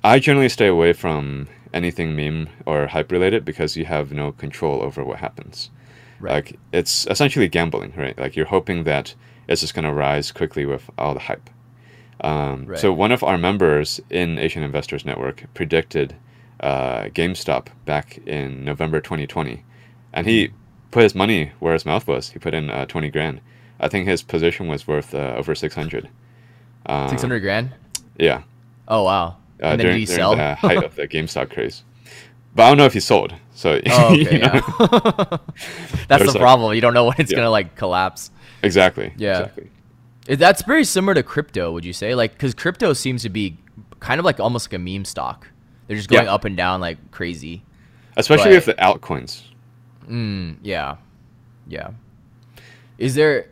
I 0.03 0.18
generally 0.18 0.49
stay 0.49 0.66
away 0.68 0.92
from 0.92 1.49
anything 1.73 2.16
meme 2.16 2.49
or 2.66 2.87
hype 2.88 3.12
related 3.12 3.44
because 3.44 3.77
you 3.77 3.85
have 3.85 4.12
no 4.12 4.33
control 4.33 4.83
over 4.83 5.05
what 5.05 5.18
happens. 5.20 5.70
Right. 6.18 6.33
Like 6.35 6.59
it's 6.73 7.07
essentially 7.07 7.49
gambling, 7.49 7.92
right? 7.96 8.18
Like 8.18 8.37
you're 8.37 8.46
hoping 8.46 8.85
that 8.85 9.14
it's 9.49 9.61
just 9.62 9.75
going 9.75 9.85
to 9.85 9.92
rise 9.92 10.33
quickly 10.33 10.66
with 10.66 10.90
all 10.99 11.14
the 11.14 11.20
hype. 11.20 11.49
Um, 12.22 12.66
Right. 12.66 12.78
So 12.78 12.92
one 12.92 13.12
of 13.12 13.22
our 13.22 13.38
members 13.38 14.00
in 14.11 14.38
Asian 14.38 14.62
Investors 14.62 15.04
Network 15.04 15.44
predicted 15.54 16.16
uh, 16.61 17.04
GameStop 17.04 17.68
back 17.87 18.18
in 18.26 18.64
November 18.64 19.00
2020, 19.00 19.64
and 20.12 20.26
he 20.26 20.50
put 20.90 21.02
his 21.02 21.14
money 21.14 21.52
where 21.59 21.72
his 21.72 21.87
mouth 21.87 22.06
was. 22.06 22.30
He 22.30 22.38
put 22.38 22.54
in 22.54 22.68
uh, 22.70 22.85
20 22.87 23.09
grand. 23.11 23.40
I 23.78 23.88
think 23.88 24.06
his 24.06 24.22
position 24.22 24.68
was 24.68 24.87
worth 24.87 25.14
uh, 25.14 25.35
over 25.37 25.54
600. 25.54 26.09
Um, 26.87 27.09
Six 27.09 27.22
hundred 27.22 27.40
grand. 27.40 27.74
Yeah. 28.18 28.42
Oh 28.88 29.04
wow. 29.04 29.37
Uh, 29.62 29.66
and 29.66 29.80
then 29.80 29.87
during, 29.87 29.94
did 30.00 30.00
he 30.00 30.06
sell? 30.06 30.37
the 30.37 30.54
height 30.59 30.83
of 30.83 30.96
the 30.96 31.06
GameStop 31.06 31.50
craze. 31.50 31.85
but 32.54 32.64
I 32.64 32.68
don't 32.68 32.78
know 32.78 32.87
if 32.87 32.94
he 32.94 33.00
sold. 33.00 33.35
So 33.54 33.80
oh, 33.87 34.12
okay, 34.14 34.38
yeah. 34.38 34.61
that's 36.09 36.24
the 36.24 36.33
like, 36.33 36.37
problem. 36.37 36.74
You 36.74 36.80
don't 36.80 36.94
know 36.94 37.04
when 37.04 37.16
it's 37.18 37.30
yeah. 37.30 37.37
gonna 37.37 37.50
like 37.50 37.76
collapse. 37.76 38.30
Exactly. 38.62 39.12
Yeah. 39.16 39.40
Exactly. 39.40 39.70
That's 40.26 40.62
very 40.62 40.85
similar 40.85 41.14
to 41.14 41.22
crypto. 41.22 41.72
Would 41.72 41.85
you 41.85 41.92
say 41.92 42.14
like 42.14 42.33
because 42.33 42.54
crypto 42.54 42.92
seems 42.92 43.22
to 43.22 43.30
be 43.30 43.59
kind 44.00 44.18
of 44.18 44.24
like 44.24 44.40
almost 44.40 44.70
like 44.70 44.74
a 44.74 44.78
meme 44.78 45.04
stock. 45.04 45.48
They're 45.87 45.96
just 45.96 46.09
going 46.09 46.26
yeah. 46.26 46.35
up 46.35 46.44
and 46.44 46.56
down 46.56 46.80
like 46.80 47.11
crazy. 47.11 47.62
Especially 48.16 48.56
but, 48.56 48.66
with 48.66 48.76
the 48.76 48.83
altcoins. 48.83 49.42
Mm, 50.09 50.56
yeah. 50.62 50.96
Yeah. 51.68 51.90
Is 52.98 53.14
there 53.14 53.46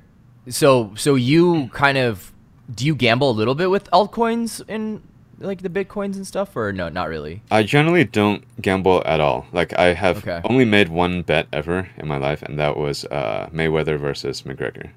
so 0.48 0.92
so 0.96 1.14
you 1.14 1.68
kind 1.68 1.98
of 1.98 2.32
do 2.74 2.84
you 2.84 2.94
gamble 2.94 3.30
a 3.30 3.32
little 3.32 3.54
bit 3.54 3.70
with 3.70 3.90
altcoins 3.90 4.62
and 4.68 5.02
like 5.40 5.62
the 5.62 5.68
bitcoins 5.68 6.16
and 6.16 6.26
stuff 6.26 6.56
or 6.56 6.72
no 6.72 6.88
not 6.88 7.08
really 7.08 7.42
i 7.50 7.62
generally 7.62 8.02
don't 8.02 8.42
gamble 8.60 9.02
at 9.06 9.20
all 9.20 9.46
like 9.52 9.78
i 9.78 9.92
have 9.92 10.18
okay. 10.18 10.40
only 10.44 10.64
made 10.64 10.88
one 10.88 11.22
bet 11.22 11.46
ever 11.52 11.88
in 11.96 12.08
my 12.08 12.16
life 12.16 12.42
and 12.42 12.58
that 12.58 12.76
was 12.76 13.04
uh, 13.06 13.48
mayweather 13.52 13.98
versus 13.98 14.42
mcgregor 14.42 14.90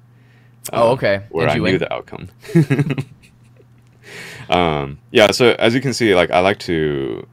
oh 0.72 0.88
um, 0.88 0.92
okay 0.94 1.24
where 1.30 1.48
i 1.48 1.54
knew 1.54 1.62
win? 1.62 1.78
the 1.78 1.92
outcome 1.92 2.28
um, 4.50 4.98
yeah 5.10 5.30
so 5.30 5.54
as 5.58 5.74
you 5.74 5.80
can 5.80 5.92
see 5.92 6.14
like 6.14 6.30
i 6.30 6.40
like 6.40 6.58
to 6.58 7.26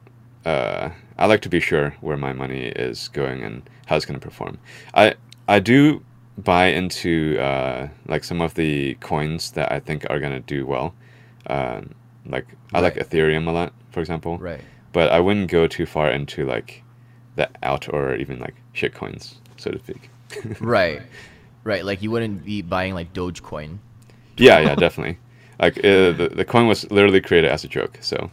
uh, 0.44 0.90
i 1.18 1.26
like 1.26 1.40
to 1.40 1.48
be 1.48 1.60
sure 1.60 1.94
where 2.00 2.16
my 2.16 2.32
money 2.32 2.66
is 2.66 3.08
going 3.08 3.42
and 3.42 3.68
how 3.86 3.96
it's 3.96 4.06
going 4.06 4.18
to 4.18 4.24
perform 4.24 4.58
i 4.94 5.14
i 5.48 5.58
do 5.58 6.02
buy 6.40 6.66
into 6.66 7.38
uh, 7.38 7.88
like 8.06 8.24
some 8.24 8.40
of 8.40 8.54
the 8.54 8.94
coins 8.94 9.52
that 9.52 9.70
I 9.70 9.80
think 9.80 10.06
are 10.10 10.18
gonna 10.18 10.40
do 10.40 10.66
well. 10.66 10.94
Um, 11.46 11.94
like 12.26 12.46
I 12.72 12.80
like 12.80 12.94
Ethereum 12.94 13.46
a 13.48 13.50
lot, 13.50 13.72
for 13.90 14.00
example. 14.00 14.38
Right. 14.38 14.60
But 14.92 15.10
I 15.10 15.20
wouldn't 15.20 15.50
go 15.50 15.66
too 15.66 15.86
far 15.86 16.10
into 16.10 16.46
like 16.46 16.82
the 17.36 17.48
out 17.62 17.92
or 17.92 18.16
even 18.16 18.38
like 18.38 18.54
shit 18.72 18.94
coins, 18.94 19.36
so 19.56 19.70
to 19.70 19.78
speak. 19.78 20.10
right. 20.60 21.02
Right. 21.64 21.84
Like 21.84 22.02
you 22.02 22.10
wouldn't 22.10 22.44
be 22.44 22.62
buying 22.62 22.94
like 22.94 23.12
Dogecoin. 23.12 23.78
yeah. 24.36 24.60
Yeah. 24.60 24.74
Definitely. 24.74 25.18
Like 25.58 25.78
uh, 25.78 26.12
the 26.12 26.32
the 26.34 26.44
coin 26.44 26.66
was 26.66 26.90
literally 26.90 27.20
created 27.20 27.50
as 27.50 27.64
a 27.64 27.68
joke. 27.68 27.98
So. 28.00 28.30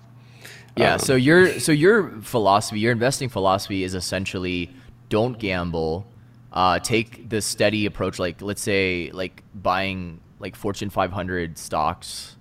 Yeah. 0.75 0.93
Um, 0.93 0.99
so 0.99 1.15
your 1.15 1.59
so 1.59 1.71
your 1.71 2.09
philosophy, 2.21 2.79
your 2.79 2.91
investing 2.91 3.29
philosophy 3.29 3.83
is 3.83 3.95
essentially 3.95 4.69
don't 5.09 5.39
gamble 5.39 6.05
uh, 6.57 6.79
take 6.79 7.29
the 7.29 7.41
steady 7.41 7.85
approach. 7.85 8.19
Like 8.19 8.41
let's 8.41 8.61
say 8.61 9.11
like 9.13 9.43
buying 9.53 10.19
like 10.39 10.55
Fortune 10.55 10.89
500 10.89 11.57
stocks 11.57 12.35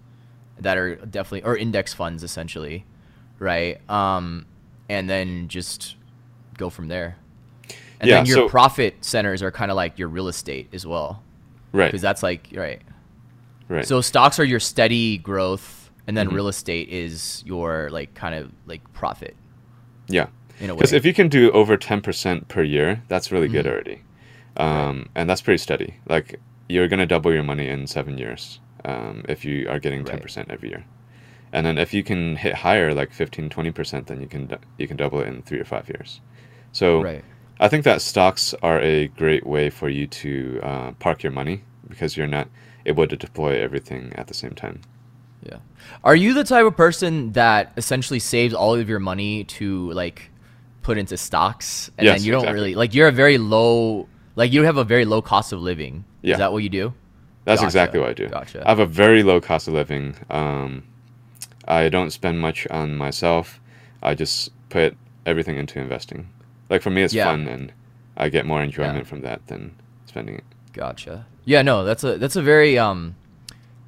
that 0.58 0.78
are 0.78 0.96
definitely 0.96 1.42
or 1.42 1.56
index 1.56 1.92
funds 1.92 2.22
essentially, 2.22 2.84
right? 3.38 3.78
Um, 3.90 4.46
and 4.88 5.08
then 5.10 5.48
just 5.48 5.96
go 6.56 6.70
from 6.70 6.88
there. 6.88 7.16
And 8.00 8.08
yeah, 8.08 8.16
then 8.16 8.26
your 8.26 8.36
so, 8.36 8.48
profit 8.48 9.04
centers 9.04 9.42
are 9.42 9.50
kind 9.50 9.70
of 9.70 9.76
like 9.76 9.98
your 9.98 10.08
real 10.08 10.28
estate 10.28 10.68
as 10.72 10.86
well, 10.86 11.22
right? 11.72 11.86
Because 11.86 12.02
that's 12.02 12.22
like 12.22 12.48
right, 12.54 12.82
right. 13.68 13.86
So 13.86 14.00
stocks 14.00 14.38
are 14.38 14.44
your 14.44 14.60
steady 14.60 15.18
growth, 15.18 15.90
and 16.06 16.16
then 16.16 16.26
mm-hmm. 16.26 16.36
real 16.36 16.48
estate 16.48 16.88
is 16.88 17.42
your 17.46 17.88
like 17.90 18.14
kind 18.14 18.34
of 18.34 18.52
like 18.66 18.92
profit. 18.92 19.36
Yeah. 20.08 20.28
Because 20.58 20.94
if 20.94 21.04
you 21.04 21.12
can 21.12 21.28
do 21.28 21.50
over 21.50 21.76
10% 21.76 22.48
per 22.48 22.62
year, 22.62 23.02
that's 23.08 23.30
really 23.30 23.46
mm-hmm. 23.46 23.56
good 23.56 23.66
already 23.66 24.00
um, 24.56 24.98
right. 24.98 25.08
and 25.14 25.30
that's 25.30 25.42
pretty 25.42 25.58
steady. 25.58 25.94
Like 26.08 26.40
you're 26.68 26.88
gonna 26.88 27.06
double 27.06 27.32
your 27.32 27.42
money 27.42 27.68
in 27.68 27.86
seven 27.86 28.18
years 28.18 28.60
um, 28.84 29.24
if 29.28 29.44
you 29.44 29.68
are 29.68 29.78
getting 29.78 30.04
ten 30.04 30.20
percent 30.20 30.50
every 30.50 30.70
year, 30.70 30.84
and 31.52 31.66
then 31.66 31.78
if 31.78 31.92
you 31.92 32.02
can 32.02 32.36
hit 32.36 32.54
higher, 32.54 32.94
like 32.94 33.12
15, 33.12 33.50
20 33.50 33.70
percent, 33.70 34.06
then 34.06 34.20
you 34.20 34.26
can 34.26 34.50
you 34.78 34.88
can 34.88 34.96
double 34.96 35.20
it 35.20 35.28
in 35.28 35.42
three 35.42 35.60
or 35.60 35.64
five 35.64 35.88
years. 35.88 36.20
So 36.72 37.02
right. 37.02 37.24
I 37.58 37.68
think 37.68 37.84
that 37.84 38.02
stocks 38.02 38.54
are 38.62 38.80
a 38.80 39.08
great 39.08 39.46
way 39.46 39.70
for 39.70 39.88
you 39.88 40.06
to 40.06 40.60
uh, 40.62 40.92
park 40.92 41.22
your 41.22 41.32
money 41.32 41.62
because 41.88 42.16
you're 42.16 42.26
not 42.26 42.48
able 42.84 43.06
to 43.06 43.16
deploy 43.16 43.60
everything 43.60 44.12
at 44.14 44.26
the 44.26 44.34
same 44.34 44.52
time. 44.52 44.80
Yeah. 45.42 45.58
Are 46.04 46.16
you 46.16 46.34
the 46.34 46.44
type 46.44 46.66
of 46.66 46.76
person 46.76 47.32
that 47.32 47.72
essentially 47.76 48.18
saves 48.18 48.52
all 48.52 48.74
of 48.74 48.88
your 48.88 48.98
money 48.98 49.44
to 49.44 49.90
like 49.92 50.30
put 50.82 50.98
into 50.98 51.16
stocks 51.16 51.90
and 51.98 52.04
yes, 52.04 52.18
then 52.18 52.26
you 52.26 52.32
don't 52.32 52.42
exactly. 52.42 52.60
really 52.60 52.74
like 52.74 52.94
you're 52.94 53.08
a 53.08 53.12
very 53.12 53.38
low 53.38 54.08
like 54.36 54.52
you 54.52 54.62
have 54.62 54.76
a 54.76 54.84
very 54.84 55.04
low 55.04 55.22
cost 55.22 55.52
of 55.52 55.60
living. 55.60 56.04
Yeah. 56.22 56.34
Is 56.34 56.38
that 56.38 56.52
what 56.52 56.62
you 56.62 56.68
do? 56.68 56.92
That's 57.44 57.60
gotcha. 57.60 57.66
exactly 57.66 58.00
what 58.00 58.10
I 58.10 58.12
do. 58.12 58.28
Gotcha. 58.28 58.62
I 58.66 58.68
have 58.68 58.80
a 58.80 58.86
very 58.86 59.22
low 59.22 59.40
cost 59.40 59.68
of 59.68 59.74
living. 59.74 60.16
Um, 60.30 60.84
I 61.66 61.88
don't 61.88 62.10
spend 62.10 62.40
much 62.40 62.66
on 62.68 62.96
myself. 62.96 63.60
I 64.02 64.14
just 64.14 64.50
put 64.68 64.96
everything 65.24 65.56
into 65.56 65.78
investing. 65.78 66.28
Like 66.68 66.82
for 66.82 66.90
me, 66.90 67.02
it's 67.02 67.14
yeah. 67.14 67.26
fun, 67.26 67.46
and 67.46 67.72
I 68.16 68.28
get 68.28 68.46
more 68.46 68.62
enjoyment 68.62 68.98
yeah. 68.98 69.04
from 69.04 69.20
that 69.22 69.46
than 69.46 69.76
spending 70.06 70.36
it. 70.36 70.44
Gotcha. 70.72 71.26
Yeah, 71.44 71.62
no, 71.62 71.84
that's 71.84 72.04
a 72.04 72.18
that's 72.18 72.36
a 72.36 72.42
very 72.42 72.78
um, 72.78 73.16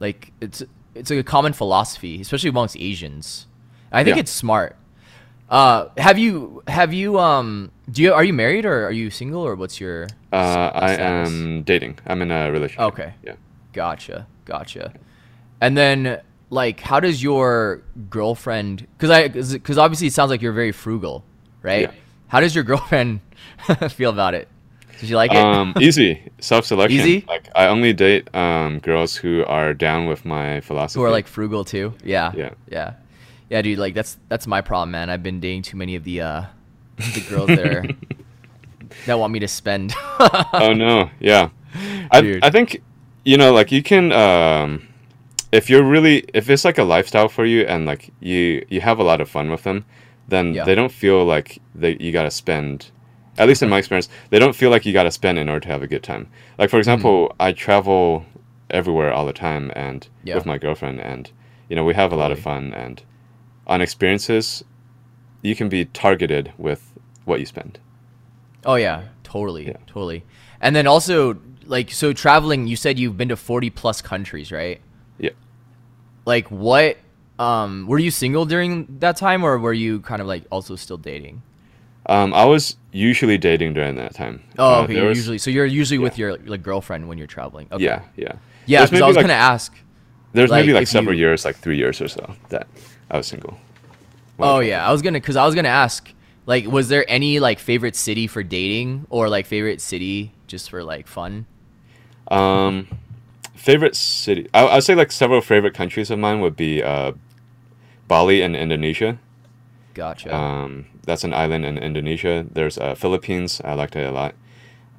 like 0.01 0.33
it's 0.41 0.62
it's 0.95 1.11
like 1.11 1.19
a 1.19 1.25
common 1.25 1.53
philosophy, 1.53 2.21
especially 2.21 2.51
amongst 2.51 2.77
Asians. 2.77 3.47
I 3.91 4.05
think 4.05 4.17
yeah. 4.17 4.21
it's 4.21 4.31
smart. 4.31 4.77
Uh, 5.49 5.88
have 5.97 6.19
you 6.19 6.62
have 6.69 6.93
you 6.93 7.19
um 7.19 7.71
do 7.91 8.03
you 8.03 8.12
are 8.12 8.23
you 8.23 8.35
married 8.35 8.67
or 8.67 8.87
are 8.87 8.93
you 8.93 9.11
single 9.11 9.43
or 9.43 9.55
what's 9.55 9.81
your? 9.81 10.07
Uh, 10.33 10.71
I 10.75 10.95
am 10.95 11.62
dating. 11.62 11.99
I'm 12.07 12.21
in 12.23 12.31
a 12.31 12.53
relationship. 12.53 12.93
Okay. 12.93 13.14
Yeah. 13.23 13.37
Gotcha. 13.73 14.27
Gotcha. 14.45 14.93
And 15.61 15.77
then 15.77 16.21
like, 16.51 16.81
how 16.81 17.01
does 17.01 17.23
your 17.23 17.83
girlfriend? 18.11 18.87
Because 18.97 19.11
I 19.11 19.29
because 19.29 19.79
obviously 19.79 20.09
it 20.09 20.12
sounds 20.12 20.31
like 20.31 20.43
you're 20.43 20.53
very 20.53 20.73
frugal, 20.73 21.25
right? 21.62 21.83
Yeah. 21.83 21.93
How 22.29 22.41
does 22.41 22.55
your 22.55 22.64
girlfriend 22.64 23.21
feel 23.91 24.11
about 24.11 24.35
it? 24.35 24.49
Does 25.01 25.09
she 25.09 25.17
like 25.17 25.31
it? 25.33 25.37
Um, 25.37 25.75
easy 25.81 26.23
self 26.41 26.67
selection. 26.67 27.01
Easy. 27.01 27.25
Like 27.27 27.49
I 27.55 27.67
only 27.67 27.93
date 27.93 28.35
um 28.35 28.79
girls 28.81 29.17
who 29.17 29.45
are 29.47 29.75
down 29.75 30.07
with 30.07 30.25
my 30.25 30.61
philosophy. 30.61 31.01
Who 31.01 31.07
are 31.07 31.11
like 31.11 31.27
frugal 31.27 31.64
too. 31.64 31.95
Yeah. 32.05 32.33
Yeah. 32.37 32.51
Yeah. 32.71 32.95
Yeah, 33.49 33.62
dude. 33.62 33.79
Like 33.79 33.95
that's 33.95 34.19
that's 34.29 34.47
my 34.47 34.61
problem, 34.61 34.91
man. 34.91 35.11
I've 35.11 35.23
been 35.23 35.41
dating 35.41 35.62
too 35.62 35.77
many 35.77 35.95
of 35.95 36.05
the 36.05 36.21
uh 36.21 36.45
the 36.97 37.25
girls 37.29 37.47
there 37.47 37.85
that 39.07 39.19
want 39.19 39.33
me 39.33 39.38
to 39.38 39.49
spend. 39.49 39.95
oh 40.19 40.75
no, 40.77 41.11
yeah. 41.21 41.51
I 42.11 42.41
I 42.43 42.51
think 42.51 42.83
you 43.25 43.37
know 43.37 43.53
like 43.53 43.73
you 43.73 43.83
can 43.83 44.12
um 44.12 44.88
if 45.53 45.71
you're 45.71 45.85
really 45.85 46.25
if 46.35 46.51
it's 46.51 46.64
like 46.64 46.79
a 46.79 46.85
lifestyle 46.85 47.29
for 47.29 47.47
you 47.47 47.62
and 47.62 47.87
like 47.87 48.11
you 48.21 48.67
you 48.69 48.81
have 48.81 48.99
a 48.99 49.03
lot 49.03 49.21
of 49.21 49.31
fun 49.31 49.51
with 49.51 49.62
them, 49.62 49.85
then 50.29 50.55
yeah. 50.55 50.64
they 50.64 50.75
don't 50.75 50.93
feel 50.93 51.25
like 51.25 51.61
they 51.75 51.97
you 51.99 52.12
got 52.12 52.25
to 52.25 52.31
spend 52.31 52.91
at 53.38 53.47
least 53.47 53.62
in 53.62 53.69
my 53.69 53.79
experience, 53.79 54.09
they 54.31 54.38
don't 54.38 54.57
feel 54.57 54.69
like 54.69 54.85
you 54.85 54.93
got 54.93 55.05
to 55.05 55.12
spend 55.12 55.38
in 55.38 55.49
order 55.49 55.61
to 55.61 55.69
have 55.69 55.83
a 55.83 55.87
good 55.87 56.03
time. 56.03 56.29
Like 56.59 56.71
for 56.71 56.79
example, 56.79 57.29
mm. 57.29 57.37
I 57.38 57.53
travel 57.53 58.27
everywhere 58.69 59.12
all 59.12 59.25
the 59.25 59.33
time 59.33 59.73
and 59.77 60.07
yeah. 60.25 60.35
with 60.35 60.45
my 60.45 60.59
girlfriend 60.59 61.01
and 61.01 61.31
you 61.69 61.77
know, 61.77 61.85
we 61.85 61.95
have 61.95 62.12
a 62.12 62.17
lot 62.17 62.33
of 62.33 62.38
fun 62.38 62.75
and 62.75 63.03
on 63.67 63.81
experiences 63.81 64.64
you 65.43 65.55
can 65.55 65.69
be 65.69 65.85
targeted 65.85 66.53
with 66.59 66.95
what 67.25 67.41
you 67.41 67.47
spend. 67.47 67.79
Oh 68.64 68.75
yeah, 68.75 69.05
totally, 69.23 69.69
yeah. 69.69 69.77
totally. 69.87 70.25
And 70.61 70.75
then 70.75 70.87
also 70.87 71.38
like 71.64 71.93
so 71.93 72.12
traveling, 72.12 72.67
you 72.67 72.77
said 72.77 72.99
you've 72.99 73.17
been 73.17 73.29
to 73.29 73.37
40 73.37 73.71
plus 73.71 74.03
countries, 74.03 74.51
right? 74.51 74.81
Yeah. 75.19 75.31
Like 76.25 76.51
what 76.51 76.97
um 77.38 77.87
were 77.87 77.98
you 77.98 78.11
single 78.11 78.44
during 78.44 78.98
that 78.98 79.16
time 79.16 79.44
or 79.44 79.59
were 79.59 79.72
you 79.72 80.01
kind 80.01 80.20
of 80.20 80.27
like 80.27 80.44
also 80.51 80.77
still 80.77 80.96
dating? 80.96 81.42
Um, 82.07 82.33
I 82.33 82.46
was 82.46 82.77
usually 82.90 83.37
dating 83.37 83.74
during 83.74 83.96
that 83.96 84.14
time. 84.14 84.42
Oh, 84.59 84.81
uh, 84.81 84.83
okay. 84.85 85.03
was, 85.03 85.18
usually, 85.18 85.38
so 85.38 85.51
you're 85.51 85.66
usually 85.66 85.98
yeah. 85.98 86.05
with 86.05 86.18
your 86.18 86.38
like 86.38 86.62
girlfriend 86.62 87.07
when 87.07 87.18
you're 87.18 87.27
traveling. 87.27 87.68
Okay. 87.70 87.85
Yeah, 87.85 88.03
yeah, 88.16 88.33
yeah. 88.64 88.85
Because 88.87 89.03
I 89.03 89.07
was 89.07 89.16
like, 89.16 89.24
gonna 89.24 89.35
ask. 89.35 89.77
There's 90.33 90.51
like, 90.51 90.62
maybe 90.62 90.72
like 90.72 90.87
several 90.87 91.14
you... 91.14 91.20
years, 91.20 91.44
like 91.44 91.57
three 91.57 91.77
years 91.77 92.01
or 92.01 92.09
so, 92.09 92.35
that 92.48 92.66
I 93.11 93.18
was 93.18 93.27
single. 93.27 93.59
Oh 94.38 94.61
yeah, 94.61 94.88
I 94.88 94.92
was 94.92 95.03
gonna 95.03 95.20
because 95.20 95.37
I 95.37 95.44
was 95.44 95.55
gonna 95.55 95.68
ask 95.68 96.11
like, 96.46 96.66
was 96.66 96.88
there 96.88 97.05
any 97.09 97.40
like 97.40 97.59
favorite 97.59 97.94
city 97.94 98.27
for 98.27 98.42
dating 98.42 99.07
or 99.11 99.29
like 99.29 99.44
favorite 99.44 99.83
city 99.83 100.33
just 100.46 100.70
for 100.70 100.83
like 100.83 101.07
fun? 101.07 101.44
Um, 102.31 102.88
favorite 103.55 103.94
city. 103.94 104.48
I 104.55 104.66
I'd 104.66 104.85
say 104.85 104.94
like 104.94 105.12
several 105.12 105.42
favorite 105.42 105.74
countries 105.74 106.11
of 106.11 106.18
mine 106.18 106.40
would 106.40 106.57
be 106.57 106.83
uh, 106.83 107.12
Bali 108.09 108.42
and 108.42 108.57
Indonesia. 108.57 109.18
Gotcha. 109.94 110.35
Um, 110.35 110.87
that's 111.05 111.25
an 111.25 111.35
island 111.35 111.64
in 111.64 111.77
Indonesia. 111.79 112.47
There's 112.51 112.79
uh, 112.79 112.94
Philippines. 112.94 113.61
I 113.64 113.75
liked 113.75 113.97
it 113.97 114.07
a 114.07 114.11
lot. 114.11 114.35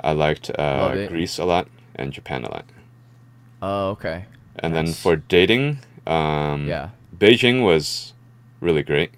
I 0.01 0.13
liked 0.13 0.49
uh, 0.57 1.07
Greece 1.07 1.37
a 1.37 1.45
lot 1.45 1.67
and 1.95 2.13
Japan 2.13 2.45
a 2.45 2.51
lot. 2.51 2.65
Oh, 3.61 3.89
okay. 3.89 4.25
And 4.57 4.73
nice. 4.73 4.85
then 4.85 4.93
for 4.93 5.15
dating, 5.15 5.79
um, 6.07 6.67
yeah, 6.67 6.89
Beijing 7.17 7.63
was 7.63 8.13
really 8.61 8.83
great. 8.83 9.11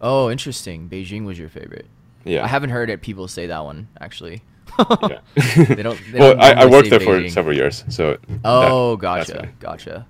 Oh, 0.00 0.30
interesting. 0.30 0.88
Beijing 0.88 1.24
was 1.24 1.38
your 1.38 1.48
favorite. 1.48 1.86
Yeah. 2.24 2.44
I 2.44 2.46
haven't 2.46 2.70
heard 2.70 2.90
it 2.90 3.02
people 3.02 3.28
say 3.28 3.46
that 3.46 3.64
one 3.64 3.88
actually. 4.00 4.42
yeah. 4.78 5.20
they 5.68 5.82
don't. 5.82 6.00
They 6.10 6.18
well, 6.18 6.34
don't 6.34 6.40
I, 6.40 6.62
I, 6.62 6.66
worked 6.66 6.88
there 6.88 6.98
Beijing. 6.98 7.26
for 7.26 7.28
several 7.28 7.56
years, 7.56 7.84
so. 7.88 8.16
Oh, 8.44 8.96
that, 8.96 9.00
gotcha, 9.02 9.48
gotcha. 9.60 10.06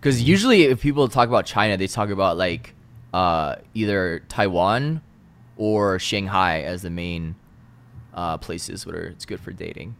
Because 0.00 0.22
usually, 0.22 0.62
if 0.62 0.80
people 0.80 1.08
talk 1.08 1.28
about 1.28 1.44
China, 1.44 1.76
they 1.76 1.86
talk 1.86 2.08
about 2.08 2.38
like 2.38 2.74
uh, 3.12 3.56
either 3.74 4.22
Taiwan 4.28 5.02
or 5.56 5.98
Shanghai 5.98 6.62
as 6.62 6.82
the 6.82 6.90
main 6.90 7.34
uh, 8.14 8.38
places 8.38 8.86
where 8.86 9.04
it's 9.04 9.26
good 9.26 9.40
for 9.40 9.52
dating. 9.52 9.94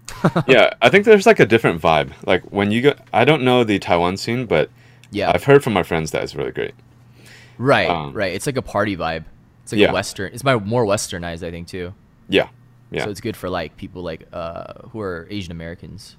yeah, 0.46 0.70
I 0.80 0.88
think 0.88 1.04
there's 1.04 1.26
like 1.26 1.40
a 1.40 1.46
different 1.46 1.80
vibe. 1.80 2.12
Like 2.26 2.42
when 2.44 2.70
you 2.70 2.82
go, 2.82 2.94
I 3.12 3.24
don't 3.24 3.42
know 3.42 3.62
the 3.64 3.78
Taiwan 3.78 4.16
scene, 4.16 4.46
but 4.46 4.70
yeah, 5.10 5.30
I've 5.32 5.44
heard 5.44 5.62
from 5.62 5.74
my 5.74 5.82
friends 5.82 6.10
that 6.12 6.22
it's 6.22 6.34
really 6.34 6.52
great. 6.52 6.74
Right, 7.58 7.88
um, 7.88 8.12
right. 8.14 8.32
It's 8.32 8.46
like 8.46 8.56
a 8.56 8.62
party 8.62 8.96
vibe. 8.96 9.24
It's 9.62 9.72
like 9.72 9.80
yeah. 9.80 9.90
a 9.90 9.92
western. 9.92 10.32
It's 10.32 10.44
my 10.44 10.56
more 10.56 10.84
westernized, 10.84 11.46
I 11.46 11.50
think, 11.50 11.68
too. 11.68 11.92
Yeah, 12.28 12.48
yeah. 12.90 13.04
So 13.04 13.10
it's 13.10 13.20
good 13.20 13.36
for 13.36 13.50
like 13.50 13.76
people 13.76 14.02
like 14.02 14.26
uh, 14.32 14.88
who 14.88 15.00
are 15.00 15.26
Asian 15.30 15.52
Americans. 15.52 16.16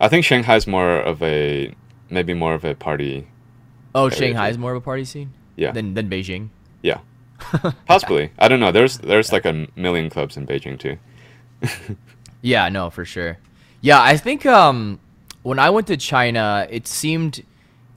I 0.00 0.08
think 0.08 0.24
Shanghai's 0.24 0.66
more 0.66 0.98
of 0.98 1.22
a 1.22 1.74
maybe 2.10 2.34
more 2.34 2.54
of 2.54 2.64
a 2.64 2.74
party. 2.74 3.28
Oh, 3.94 4.08
Shanghai 4.08 4.48
is 4.48 4.58
more 4.58 4.72
of 4.72 4.78
a 4.78 4.84
party 4.84 5.04
scene. 5.04 5.32
Yeah. 5.56 5.72
Than 5.72 5.94
than 5.94 6.10
Beijing. 6.10 6.50
Yeah. 6.82 7.00
Possibly. 7.86 8.30
I 8.38 8.48
don't 8.48 8.60
know. 8.60 8.72
There's 8.72 8.98
there's 8.98 9.32
like 9.32 9.44
a 9.44 9.66
million 9.76 10.10
clubs 10.10 10.36
in 10.36 10.46
Beijing 10.46 10.78
too. 10.78 10.98
yeah, 12.42 12.68
no, 12.68 12.90
for 12.90 13.04
sure. 13.04 13.38
Yeah, 13.80 14.00
I 14.00 14.16
think 14.16 14.46
um 14.46 15.00
when 15.42 15.58
I 15.58 15.70
went 15.70 15.86
to 15.88 15.96
China, 15.96 16.66
it 16.70 16.86
seemed 16.86 17.44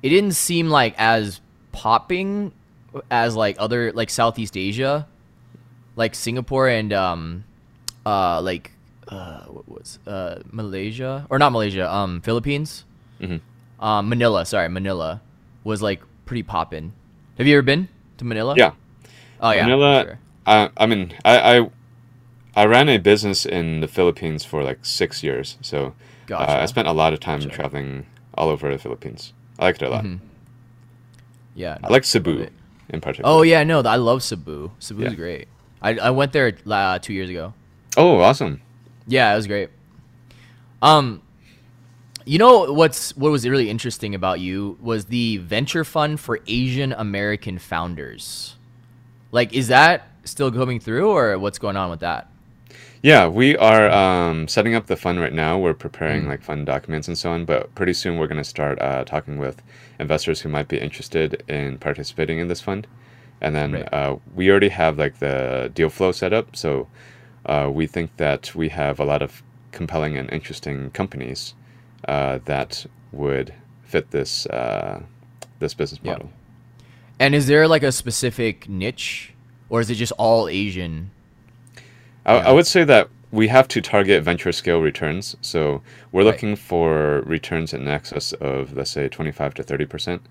it 0.02 0.10
didn't 0.10 0.34
seem 0.34 0.70
like 0.70 0.96
as 0.98 1.42
popping 1.72 2.52
as 3.12 3.36
like 3.36 3.56
other 3.60 3.92
like 3.92 4.10
Southeast 4.10 4.56
Asia, 4.58 5.08
like 5.96 6.16
Singapore 6.16 6.68
and 6.68 6.94
um 6.94 7.44
uh 8.06 8.42
like 8.42 8.72
uh 9.08 9.42
what 9.46 9.68
was 9.68 10.00
uh 10.08 10.42
Malaysia 10.52 11.26
or 11.30 11.40
not 11.40 11.52
Malaysia 11.52 11.92
um 11.92 12.22
Philippines, 12.22 12.86
mm-hmm. 13.20 13.38
Um 13.80 14.10
Manila 14.10 14.46
sorry 14.46 14.70
Manila 14.70 15.22
was 15.64 15.82
like 15.82 16.02
pretty 16.26 16.44
popping. 16.44 16.94
Have 17.38 17.48
you 17.48 17.56
ever 17.56 17.62
been 17.62 17.88
to 18.18 18.26
Manila? 18.26 18.56
Yeah. 18.58 18.74
Oh 19.42 19.52
yeah. 19.52 19.64
Manila. 19.64 20.04
Sure. 20.04 20.20
I 20.46 20.70
I 20.78 20.86
mean 20.86 21.14
I, 21.26 21.58
I 21.58 21.70
I 22.56 22.66
ran 22.66 22.90
a 22.90 22.98
business 22.98 23.46
in 23.46 23.80
the 23.80 23.88
Philippines 23.88 24.44
for 24.44 24.64
like 24.64 24.86
six 24.86 25.24
years, 25.24 25.58
so 25.62 25.94
gotcha. 26.26 26.52
uh, 26.52 26.64
I 26.64 26.66
spent 26.66 26.88
a 26.88 26.92
lot 26.92 27.14
of 27.14 27.20
time 27.20 27.40
gotcha. 27.40 27.56
traveling 27.56 28.06
all 28.34 28.50
over 28.50 28.72
the 28.72 28.78
Philippines. 28.78 29.34
I 29.58 29.66
liked 29.66 29.82
it 29.82 29.86
a 29.86 29.90
lot. 29.90 30.04
Mm-hmm. 30.04 30.26
Yeah, 31.56 31.78
I 31.84 31.88
like 31.88 32.04
Cebu 32.04 32.48
in 32.90 33.02
particular. 33.02 33.30
Oh 33.30 33.44
yeah, 33.44 33.64
no, 33.64 33.82
I 33.82 33.96
love 33.96 34.24
Cebu. 34.24 34.72
Cebu 34.80 35.04
is 35.04 35.12
yeah. 35.12 35.16
great. 35.16 35.48
I 35.82 35.98
I 35.98 36.10
went 36.10 36.34
there 36.34 36.58
uh, 36.70 37.00
two 37.00 37.14
years 37.14 37.30
ago. 37.30 37.54
Oh, 37.98 38.20
awesome! 38.20 38.62
Yeah, 39.08 39.32
it 39.34 39.36
was 39.36 39.48
great. 39.48 39.70
Um, 40.82 41.22
you 42.30 42.38
know 42.38 42.72
what's 42.72 43.18
what 43.18 43.32
was 43.32 43.50
really 43.50 43.72
interesting 43.72 44.14
about 44.14 44.40
you 44.40 44.78
was 44.80 45.06
the 45.06 45.38
venture 45.38 45.84
fund 45.84 46.20
for 46.20 46.40
Asian 46.46 46.94
American 46.94 47.58
founders. 47.58 48.56
Like, 49.32 49.52
is 49.52 49.70
that 49.70 50.08
still 50.26 50.52
coming 50.52 50.80
through, 50.80 51.10
or 51.10 51.40
what's 51.40 51.58
going 51.58 51.76
on 51.76 51.90
with 51.90 52.02
that? 52.02 52.30
Yeah, 53.02 53.28
we 53.28 53.58
are 53.58 53.90
um, 53.90 54.48
setting 54.48 54.76
up 54.76 54.86
the 54.86 54.96
fund 54.96 55.20
right 55.20 55.34
now. 55.34 55.58
We're 55.58 55.74
preparing 55.74 56.26
mm. 56.26 56.28
like 56.28 56.44
fund 56.44 56.68
documents 56.68 57.08
and 57.08 57.18
so 57.18 57.32
on. 57.32 57.46
But 57.46 57.74
pretty 57.74 57.94
soon 57.94 58.20
we're 58.20 58.28
going 58.28 58.38
to 58.38 58.44
start 58.44 58.80
uh, 58.80 59.06
talking 59.06 59.40
with 59.40 59.64
investors 60.00 60.42
who 60.42 60.50
might 60.50 60.68
be 60.68 60.78
interested 60.78 61.44
in 61.48 61.80
participating 61.80 62.38
in 62.38 62.48
this 62.48 62.62
fund. 62.62 62.86
And 63.42 63.56
then 63.56 63.72
right. 63.72 63.92
uh, 63.92 64.18
we 64.36 64.52
already 64.52 64.70
have 64.70 65.00
like 65.00 65.18
the 65.18 65.72
deal 65.74 65.90
flow 65.90 66.12
set 66.12 66.32
up. 66.32 66.56
So 66.56 66.90
uh, 67.48 67.72
we 67.74 67.88
think 67.88 68.18
that 68.18 68.54
we 68.54 68.70
have 68.70 69.00
a 69.00 69.06
lot 69.06 69.24
of 69.24 69.42
compelling 69.72 70.16
and 70.16 70.32
interesting 70.32 70.92
companies 70.92 71.56
uh, 72.08 72.40
that 72.46 72.86
would 73.12 73.54
fit 73.84 74.12
this 74.12 74.46
uh, 74.48 75.02
this 75.60 75.74
business 75.74 76.04
model. 76.04 76.26
Yep. 76.26 76.34
And 77.20 77.36
is 77.36 77.48
there 77.48 77.68
like 77.68 77.84
a 77.84 77.92
specific 77.92 78.70
niche, 78.70 79.34
or 79.70 79.82
is 79.82 79.90
it 79.90 79.96
just 79.96 80.14
all 80.18 80.48
Asian? 80.48 81.12
I, 82.26 82.36
I 82.36 82.52
would 82.52 82.68
say 82.68 82.84
that 82.86 83.10
we 83.32 83.48
have 83.48 83.68
to 83.70 83.82
target 83.82 84.24
venture 84.24 84.52
scale 84.52 84.82
returns. 84.82 85.36
So 85.42 85.82
we're 86.12 86.22
right. 86.22 86.28
looking 86.28 86.56
for 86.56 87.22
returns 87.22 87.74
in 87.74 87.88
excess 87.88 88.34
of, 88.34 88.76
let's 88.76 88.92
say, 88.92 89.08
25 89.08 89.54
to 89.56 89.64
30 89.64 89.86
percent, 89.86 90.22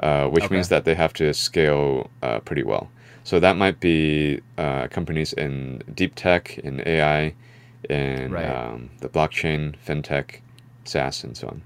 uh, 0.00 0.28
which 0.28 0.44
okay. 0.44 0.54
means 0.54 0.68
that 0.68 0.84
they 0.84 0.94
have 0.94 1.12
to 1.14 1.32
scale 1.32 2.10
uh, 2.22 2.40
pretty 2.40 2.62
well. 2.62 2.90
So 3.24 3.40
that 3.40 3.56
might 3.56 3.80
be 3.80 4.40
uh, 4.56 4.88
companies 4.88 5.32
in 5.34 5.82
deep 5.94 6.14
tech, 6.14 6.58
in 6.58 6.82
AI, 6.86 7.34
in 7.88 8.32
right. 8.32 8.46
um, 8.46 8.90
the 9.00 9.08
blockchain, 9.08 9.74
fintech, 9.86 10.40
So 10.88 11.48
on. 11.48 11.62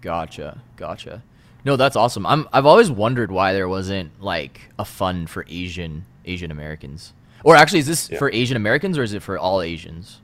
Gotcha, 0.00 0.60
gotcha. 0.76 1.22
No, 1.64 1.76
that's 1.76 1.96
awesome. 1.96 2.24
I'm 2.26 2.48
I've 2.52 2.66
always 2.66 2.90
wondered 2.90 3.30
why 3.30 3.52
there 3.52 3.68
wasn't 3.68 4.22
like 4.22 4.60
a 4.78 4.84
fund 4.84 5.28
for 5.28 5.44
Asian 5.48 6.04
Asian 6.24 6.50
Americans. 6.50 7.12
Or 7.44 7.56
actually, 7.56 7.80
is 7.80 7.86
this 7.86 8.10
yeah. 8.10 8.18
for 8.18 8.30
Asian 8.32 8.56
Americans 8.56 8.98
or 8.98 9.02
is 9.02 9.12
it 9.12 9.22
for 9.22 9.38
all 9.38 9.60
Asians? 9.60 10.20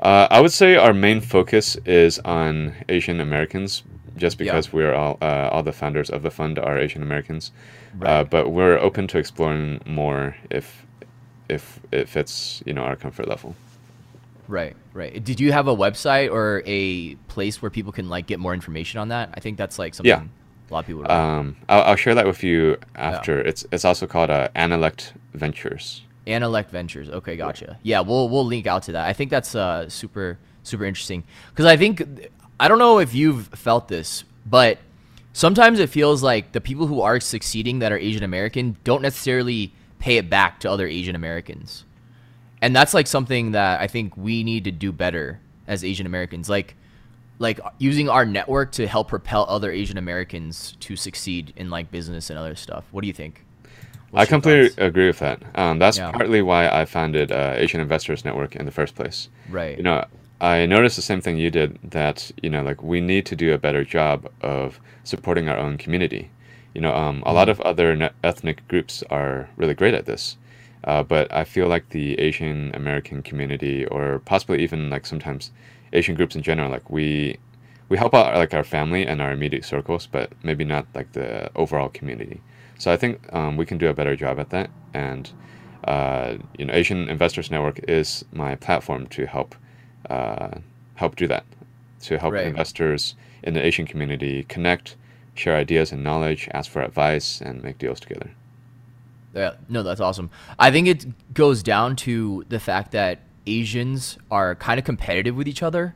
Uh, 0.00 0.28
I 0.30 0.40
would 0.40 0.52
say 0.52 0.76
our 0.76 0.94
main 0.94 1.20
focus 1.20 1.76
is 1.84 2.18
on 2.20 2.74
Asian 2.88 3.20
Americans, 3.20 3.82
just 4.16 4.38
because 4.38 4.68
yeah. 4.68 4.74
we're 4.74 4.94
all 4.94 5.18
uh, 5.20 5.48
all 5.50 5.62
the 5.62 5.72
founders 5.72 6.10
of 6.10 6.22
the 6.22 6.30
fund 6.30 6.58
are 6.58 6.78
Asian 6.78 7.02
Americans. 7.02 7.50
Right. 7.96 8.10
Uh, 8.10 8.24
but 8.24 8.50
we're 8.50 8.78
open 8.78 9.08
to 9.08 9.18
exploring 9.18 9.80
more 9.86 10.36
if 10.50 10.86
if 11.48 11.80
it 11.90 12.08
fits 12.08 12.62
you 12.64 12.72
know 12.72 12.82
our 12.82 12.96
comfort 12.96 13.28
level. 13.28 13.56
Right, 14.48 14.74
right. 14.94 15.22
Did 15.22 15.40
you 15.40 15.52
have 15.52 15.68
a 15.68 15.76
website 15.76 16.32
or 16.32 16.62
a 16.64 17.14
place 17.28 17.60
where 17.60 17.70
people 17.70 17.92
can 17.92 18.08
like 18.08 18.26
get 18.26 18.40
more 18.40 18.54
information 18.54 18.98
on 18.98 19.08
that? 19.08 19.30
I 19.34 19.40
think 19.40 19.58
that's 19.58 19.78
like 19.78 19.94
something. 19.94 20.08
Yeah. 20.08 20.24
A 20.70 20.72
lot 20.72 20.80
of 20.80 20.86
people. 20.86 21.10
Um, 21.10 21.56
I'll, 21.68 21.82
I'll, 21.82 21.96
share 21.96 22.14
that 22.14 22.26
with 22.26 22.42
you 22.42 22.78
after. 22.94 23.36
Yeah. 23.36 23.48
It's 23.48 23.66
it's 23.72 23.84
also 23.84 24.06
called 24.06 24.30
uh, 24.30 24.48
Analect 24.56 25.12
Ventures. 25.34 26.02
Analect 26.26 26.70
Ventures. 26.70 27.08
Okay, 27.08 27.36
gotcha. 27.36 27.78
Yeah, 27.82 28.00
we'll 28.00 28.28
we'll 28.28 28.44
link 28.44 28.66
out 28.66 28.82
to 28.84 28.92
that. 28.92 29.06
I 29.06 29.12
think 29.12 29.30
that's 29.30 29.54
uh, 29.54 29.88
super 29.88 30.38
super 30.62 30.84
interesting 30.84 31.24
because 31.50 31.66
I 31.66 31.76
think 31.76 32.02
I 32.60 32.68
don't 32.68 32.78
know 32.78 32.98
if 32.98 33.14
you've 33.14 33.48
felt 33.48 33.88
this, 33.88 34.24
but 34.44 34.78
sometimes 35.32 35.78
it 35.78 35.88
feels 35.88 36.22
like 36.22 36.52
the 36.52 36.60
people 36.60 36.86
who 36.86 37.00
are 37.00 37.20
succeeding 37.20 37.78
that 37.78 37.92
are 37.92 37.98
Asian 37.98 38.24
American 38.24 38.76
don't 38.84 39.02
necessarily 39.02 39.72
pay 39.98 40.16
it 40.16 40.28
back 40.28 40.60
to 40.60 40.70
other 40.70 40.86
Asian 40.86 41.14
Americans, 41.14 41.84
and 42.60 42.74
that's 42.74 42.94
like 42.94 43.06
something 43.06 43.52
that 43.52 43.80
I 43.80 43.86
think 43.86 44.16
we 44.16 44.42
need 44.42 44.64
to 44.64 44.72
do 44.72 44.92
better 44.92 45.40
as 45.66 45.84
Asian 45.84 46.06
Americans. 46.06 46.48
Like 46.48 46.74
like 47.38 47.60
using 47.78 48.08
our 48.08 48.26
network 48.26 48.72
to 48.72 48.86
help 48.86 49.08
propel 49.08 49.46
other 49.48 49.70
Asian 49.70 49.96
Americans 49.96 50.76
to 50.80 50.96
succeed 50.96 51.52
in 51.56 51.70
like 51.70 51.90
business 51.90 52.30
and 52.30 52.38
other 52.38 52.54
stuff. 52.54 52.84
What 52.90 53.02
do 53.02 53.06
you 53.06 53.12
think? 53.12 53.44
What's 54.10 54.28
I 54.28 54.30
completely 54.30 54.68
thoughts? 54.70 54.78
agree 54.78 55.06
with 55.06 55.18
that. 55.18 55.42
Um, 55.54 55.78
that's 55.78 55.98
yeah. 55.98 56.10
partly 56.10 56.42
why 56.42 56.68
I 56.68 56.84
founded 56.84 57.30
uh, 57.30 57.54
Asian 57.56 57.80
Investors 57.80 58.24
Network 58.24 58.56
in 58.56 58.64
the 58.64 58.72
first 58.72 58.94
place. 58.94 59.28
Right. 59.50 59.76
You 59.76 59.82
know, 59.82 60.04
I 60.40 60.66
noticed 60.66 60.96
the 60.96 61.02
same 61.02 61.20
thing 61.20 61.36
you 61.36 61.50
did. 61.50 61.78
That 61.82 62.30
you 62.42 62.50
know, 62.50 62.62
like 62.62 62.82
we 62.82 63.00
need 63.00 63.26
to 63.26 63.36
do 63.36 63.52
a 63.52 63.58
better 63.58 63.84
job 63.84 64.30
of 64.40 64.80
supporting 65.04 65.48
our 65.48 65.56
own 65.56 65.76
community. 65.78 66.30
You 66.74 66.80
know, 66.80 66.94
um, 66.94 67.22
a 67.26 67.32
lot 67.32 67.48
mm-hmm. 67.48 67.60
of 67.60 67.66
other 67.66 68.10
ethnic 68.22 68.66
groups 68.68 69.02
are 69.10 69.48
really 69.56 69.74
great 69.74 69.94
at 69.94 70.06
this, 70.06 70.36
uh, 70.84 71.02
but 71.02 71.32
I 71.32 71.44
feel 71.44 71.68
like 71.68 71.90
the 71.90 72.18
Asian 72.18 72.74
American 72.74 73.22
community, 73.22 73.86
or 73.86 74.20
possibly 74.20 74.62
even 74.62 74.90
like 74.90 75.06
sometimes 75.06 75.50
Asian 75.92 76.14
groups 76.14 76.36
in 76.36 76.42
general, 76.42 76.70
like 76.70 76.88
we 76.90 77.38
we 77.88 77.96
help 77.96 78.14
out 78.14 78.34
like 78.34 78.54
our 78.54 78.64
family 78.64 79.06
and 79.06 79.20
our 79.20 79.32
immediate 79.32 79.64
circles, 79.64 80.06
but 80.06 80.32
maybe 80.42 80.64
not 80.64 80.86
like 80.94 81.12
the 81.12 81.50
overall 81.56 81.88
community. 81.88 82.40
So 82.78 82.92
I 82.92 82.96
think 82.96 83.32
um, 83.32 83.56
we 83.56 83.66
can 83.66 83.78
do 83.78 83.88
a 83.88 83.94
better 83.94 84.14
job 84.14 84.38
at 84.38 84.50
that. 84.50 84.70
And 84.94 85.30
uh, 85.84 86.36
you 86.58 86.64
know, 86.64 86.74
Asian 86.74 87.08
Investors 87.08 87.50
Network 87.50 87.80
is 87.88 88.24
my 88.32 88.54
platform 88.54 89.06
to 89.08 89.26
help 89.26 89.54
uh, 90.10 90.58
help 90.94 91.16
do 91.16 91.26
that, 91.26 91.44
to 92.02 92.18
help 92.18 92.34
right. 92.34 92.46
investors 92.46 93.14
in 93.42 93.54
the 93.54 93.64
Asian 93.64 93.86
community 93.86 94.44
connect, 94.44 94.96
share 95.34 95.56
ideas 95.56 95.92
and 95.92 96.02
knowledge, 96.04 96.48
ask 96.52 96.70
for 96.70 96.82
advice, 96.82 97.40
and 97.40 97.62
make 97.62 97.78
deals 97.78 98.00
together. 98.00 98.30
Yeah, 99.38 99.54
no, 99.68 99.84
that's 99.84 100.00
awesome. 100.00 100.30
I 100.58 100.72
think 100.72 100.88
it 100.88 101.32
goes 101.32 101.62
down 101.62 101.94
to 101.96 102.44
the 102.48 102.58
fact 102.58 102.90
that 102.92 103.20
Asians 103.46 104.18
are 104.30 104.56
kind 104.56 104.78
of 104.78 104.84
competitive 104.84 105.36
with 105.36 105.46
each 105.46 105.62
other. 105.62 105.94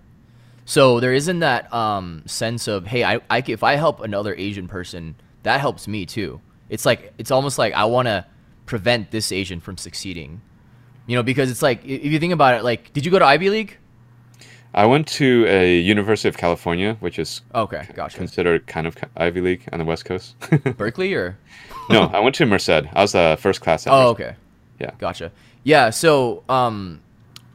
So 0.65 1.01
there 1.01 1.13
isn't 1.13 1.41
that 1.41 1.73
um, 1.75 2.23
sense 2.27 2.69
of 2.69 2.87
hey, 2.87 3.03
I, 3.03 3.21
I 3.29 3.43
if 3.47 3.65
I 3.65 3.75
help 3.75 4.01
another 4.01 4.35
Asian 4.35 4.69
person, 4.69 5.17
that 5.43 5.61
helps 5.61 5.89
me 5.89 6.07
too. 6.07 6.41
It's 6.69 6.87
like 6.87 7.13
it's 7.19 7.33
almost 7.33 7.59
like 7.59 7.75
I 7.75 7.85
want 7.87 8.07
to 8.07 8.25
prevent 8.65 9.11
this 9.11 9.33
Asian 9.33 9.61
from 9.61 9.77
succeeding. 9.77 10.41
You 11.07 11.17
know, 11.17 11.25
because 11.25 11.51
it's 11.51 11.63
like 11.63 11.85
if 11.85 12.05
you 12.05 12.21
think 12.21 12.33
about 12.33 12.55
it, 12.55 12.63
like, 12.63 12.93
did 12.93 13.05
you 13.05 13.11
go 13.11 13.19
to 13.19 13.25
Ivy 13.25 13.51
League? 13.51 13.77
I 14.73 14.87
went 14.87 15.09
to 15.09 15.45
a 15.49 15.81
University 15.81 16.29
of 16.29 16.39
California, 16.39 16.97
which 17.01 17.19
is 17.19 17.43
okay, 17.55 17.87
gotcha. 17.95 18.17
considered 18.17 18.67
kind 18.67 18.87
of 18.87 18.97
Ivy 19.17 19.41
League 19.41 19.69
on 19.73 19.81
the 19.81 19.85
West 19.85 20.05
Coast. 20.05 20.37
Berkeley 20.79 21.13
or? 21.13 21.37
No, 21.91 22.03
I 22.13 22.21
went 22.21 22.35
to 22.37 22.47
Merced. 22.47 22.71
I 22.71 23.01
was 23.03 23.15
a 23.15 23.37
first 23.37 23.61
class. 23.61 23.87
oh, 23.87 24.09
okay. 24.11 24.37
Yeah. 24.79 24.91
Gotcha. 24.99 25.33
Yeah. 25.63 25.91
So, 25.91 26.43
um, 26.49 27.01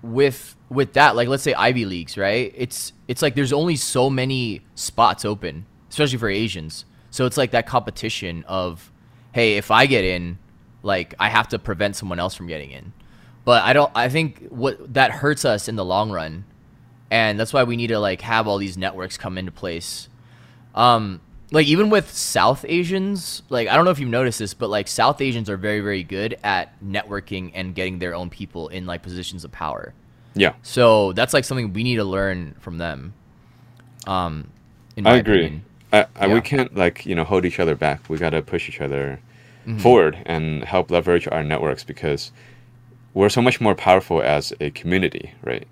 with 0.02 0.56
with 0.70 0.94
that, 0.94 1.16
like 1.16 1.28
let's 1.28 1.44
say 1.44 1.54
Ivy 1.54 1.86
Leagues, 1.86 2.18
right? 2.18 2.54
It's 2.56 2.94
it's 3.08 3.22
like 3.22 3.36
there's 3.36 3.54
only 3.54 3.76
so 3.76 4.10
many 4.10 4.62
spots 4.76 5.26
open, 5.26 5.66
especially 5.90 6.18
for 6.18 6.30
Asians. 6.30 6.86
So 7.10 7.26
it's 7.26 7.38
like 7.38 7.52
that 7.52 7.66
competition 7.66 8.44
of, 8.48 8.92
hey, 9.32 9.58
if 9.58 9.72
I 9.72 9.86
get 9.86 10.04
in, 10.04 10.38
like 10.84 11.16
I 11.20 11.30
have 11.30 11.48
to 11.50 11.60
prevent 11.60 11.96
someone 11.96 12.20
else 12.20 12.36
from 12.36 12.48
getting 12.48 12.72
in. 12.72 12.94
But 13.44 13.64
I 13.64 13.74
don't. 13.74 13.92
I 13.96 14.10
think 14.10 14.48
what 14.50 14.94
that 14.94 15.12
hurts 15.12 15.46
us 15.46 15.68
in 15.68 15.76
the 15.78 15.86
long 15.86 16.12
run, 16.12 16.44
and 17.10 17.40
that's 17.40 17.54
why 17.54 17.64
we 17.64 17.78
need 17.78 17.88
to 17.88 18.00
like 18.00 18.22
have 18.22 18.48
all 18.48 18.58
these 18.58 18.78
networks 18.78 19.18
come 19.18 19.38
into 19.38 19.52
place. 19.52 20.10
Um, 20.76 21.22
like 21.52 21.68
even 21.68 21.90
with 21.90 22.12
South 22.12 22.66
Asians, 22.68 23.42
like 23.50 23.68
I 23.68 23.76
don't 23.76 23.86
know 23.86 23.92
if 23.92 24.00
you've 24.00 24.10
noticed 24.10 24.40
this, 24.40 24.54
but 24.54 24.70
like 24.70 24.88
South 24.88 25.22
Asians 25.22 25.50
are 25.50 25.58
very 25.58 25.80
very 25.80 26.04
good 26.04 26.38
at 26.44 26.80
networking 26.84 27.52
and 27.54 27.74
getting 27.74 28.00
their 28.00 28.16
own 28.16 28.30
people 28.30 28.68
in 28.68 28.86
like 28.86 29.02
positions 29.02 29.44
of 29.46 29.52
power. 29.52 29.94
Yeah. 30.34 30.54
So 30.62 31.14
that's 31.14 31.34
like 31.34 31.46
something 31.46 31.74
we 31.74 31.84
need 31.84 31.96
to 31.96 32.04
learn 32.04 32.56
from 32.60 32.78
them. 32.78 33.14
Um, 34.06 34.50
I 35.04 35.16
agree. 35.16 35.46
Opinion. 35.46 35.66
I, 35.94 36.06
I, 36.16 36.28
yeah. 36.28 36.34
We 36.34 36.42
can't 36.42 36.76
like 36.76 37.06
you 37.06 37.16
know 37.16 37.24
hold 37.24 37.46
each 37.46 37.60
other 37.60 37.76
back. 37.76 38.10
We 38.10 38.18
got 38.18 38.32
to 38.32 38.42
push 38.42 38.68
each 38.68 38.82
other 38.82 39.20
mm-hmm. 39.66 39.80
forward 39.80 40.18
and 40.26 40.64
help 40.64 40.92
leverage 40.92 41.28
our 41.32 41.44
networks 41.44 41.84
because 41.84 42.32
we're 43.14 43.30
so 43.30 43.42
much 43.42 43.62
more 43.62 43.74
powerful 43.74 44.22
as 44.22 44.54
a 44.60 44.70
community, 44.72 45.34
right? 45.44 45.68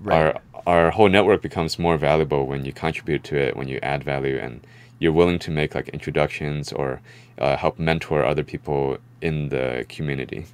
right? 0.00 0.34
Our 0.34 0.40
our 0.66 0.90
whole 0.90 1.08
network 1.08 1.42
becomes 1.42 1.78
more 1.78 1.96
valuable 1.96 2.46
when 2.46 2.64
you 2.64 2.72
contribute 2.72 3.24
to 3.24 3.36
it, 3.36 3.56
when 3.56 3.68
you 3.68 3.78
add 3.82 4.04
value, 4.04 4.38
and 4.38 4.66
you're 4.98 5.12
willing 5.12 5.38
to 5.40 5.50
make 5.50 5.74
like 5.74 5.88
introductions 5.90 6.72
or 6.72 7.00
uh, 7.38 7.56
help 7.56 7.78
mentor 7.78 8.24
other 8.24 8.42
people 8.42 8.98
in 9.20 9.48
the 9.48 9.86
community. 9.88 10.46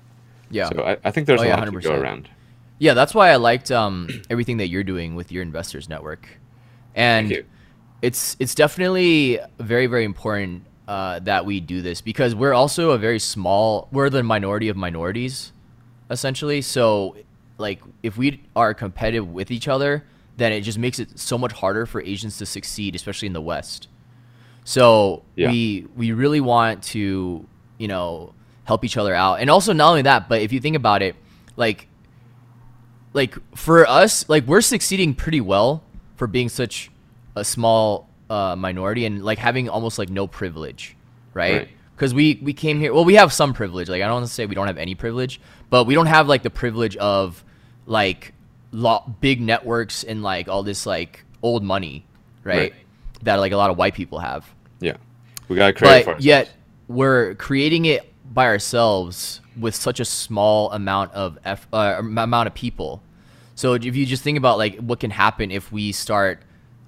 Yeah. 0.50 0.68
So 0.68 0.83
I, 0.85 0.98
I 1.04 1.11
think 1.11 1.26
there's 1.26 1.40
oh, 1.40 1.44
a 1.44 1.48
yeah, 1.48 1.61
lot 1.61 1.68
100%. 1.68 1.83
to 1.83 1.88
go 1.88 1.94
around. 1.94 2.28
Yeah, 2.78 2.94
that's 2.94 3.14
why 3.14 3.30
I 3.30 3.37
liked 3.37 3.70
um, 3.70 4.09
everything 4.30 4.59
that 4.59 4.68
you're 4.68 4.85
doing 4.85 5.14
with 5.14 5.30
your 5.30 5.42
investors 5.42 5.88
network, 5.88 6.28
and 6.94 7.44
it's 8.02 8.37
it's 8.38 8.54
definitely 8.54 9.38
very 9.59 9.87
very 9.87 10.04
important 10.04 10.64
uh, 10.87 11.18
that 11.20 11.46
we 11.46 11.61
do 11.61 11.80
this 11.80 12.00
because 12.00 12.35
we're 12.35 12.52
also 12.52 12.90
a 12.90 12.98
very 12.98 13.18
small 13.18 13.88
we're 13.90 14.11
the 14.11 14.22
minority 14.22 14.68
of 14.68 14.76
minorities 14.76 15.52
essentially 16.11 16.61
so 16.61 17.16
like 17.57 17.80
if 18.02 18.18
we 18.18 18.42
are 18.54 18.74
competitive 18.74 19.26
with 19.26 19.50
each 19.50 19.66
other 19.66 20.04
then 20.37 20.52
it 20.52 20.61
just 20.61 20.78
makes 20.78 20.98
it 20.98 21.18
so 21.18 21.38
much 21.38 21.52
harder 21.52 21.87
for 21.87 22.02
asians 22.02 22.37
to 22.37 22.44
succeed 22.44 22.94
especially 22.94 23.26
in 23.26 23.33
the 23.33 23.40
west 23.40 23.88
so 24.64 25.22
yeah. 25.37 25.50
we 25.50 25.87
we 25.96 26.12
really 26.12 26.40
want 26.40 26.83
to 26.83 27.46
you 27.79 27.88
know 27.88 28.33
help 28.64 28.85
each 28.85 28.96
other 28.96 29.14
out 29.14 29.40
and 29.40 29.50
also 29.50 29.72
not 29.72 29.90
only 29.90 30.03
that 30.03 30.29
but 30.29 30.40
if 30.40 30.53
you 30.53 30.61
think 30.61 30.74
about 30.74 31.03
it 31.03 31.14
like 31.57 31.87
like 33.12 33.37
for 33.57 33.87
us 33.87 34.29
like 34.29 34.46
we're 34.46 34.61
succeeding 34.61 35.14
pretty 35.14 35.40
well 35.40 35.83
for 36.16 36.27
being 36.27 36.48
such 36.48 36.90
a 37.37 37.44
small 37.44 38.09
uh, 38.31 38.57
minority 38.57 39.05
and 39.05 39.24
like 39.24 39.38
having 39.38 39.68
almost 39.68 39.98
like 39.98 40.09
no 40.09 40.27
privilege, 40.27 40.96
right? 41.33 41.68
Because 41.94 42.12
right. 42.12 42.16
we 42.16 42.40
we 42.42 42.53
came 42.53 42.81
here. 42.81 42.92
Well, 42.92 43.05
we 43.05 43.14
have 43.14 43.33
some 43.33 43.55
privilege. 43.55 43.88
Like 43.88 44.03
I 44.03 44.07
don't 44.07 44.14
want 44.14 44.27
to 44.27 44.33
say 44.33 44.46
we 44.46 44.55
don't 44.55 44.66
have 44.66 44.79
any 44.79 44.94
privilege, 44.94 45.40
but 45.70 45.85
we 45.85 45.94
don't 45.94 46.07
have 46.07 46.29
like 46.29 46.42
the 46.42 46.50
privilege 46.50 46.96
of 46.96 47.44
like 47.87 48.33
lo- 48.72 49.05
big 49.20 49.40
networks 49.40 50.05
and 50.05 50.22
like 50.22 50.48
all 50.48 50.62
this 50.62 50.87
like 50.87 51.24
old 51.42 51.62
money, 51.62 52.07
right? 52.42 52.72
right? 52.72 52.74
That 53.24 53.37
like 53.37 53.52
a 53.52 53.56
lot 53.56 53.70
of 53.70 53.76
white 53.76 53.94
people 53.94 54.18
have. 54.20 54.48
Yeah, 54.80 54.96
we 55.48 55.56
gotta 55.56 55.72
create. 55.72 56.06
But 56.06 56.20
yet 56.20 56.52
we're 56.88 57.34
creating 57.34 57.87
it 57.87 58.12
by 58.32 58.46
ourselves 58.46 59.40
with 59.58 59.74
such 59.74 60.00
a 60.00 60.04
small 60.04 60.70
amount 60.72 61.12
of 61.12 61.38
F, 61.44 61.66
uh, 61.72 61.96
amount 61.98 62.46
of 62.46 62.54
people. 62.54 63.02
So 63.54 63.74
if 63.74 63.84
you 63.84 64.04
just 64.04 64.22
think 64.22 64.37
about 64.37 64.58
like 64.58 64.76
what 64.78 65.00
can 65.00 65.10
happen 65.10 65.50
if 65.50 65.70
we 65.70 65.92
start 65.92 66.42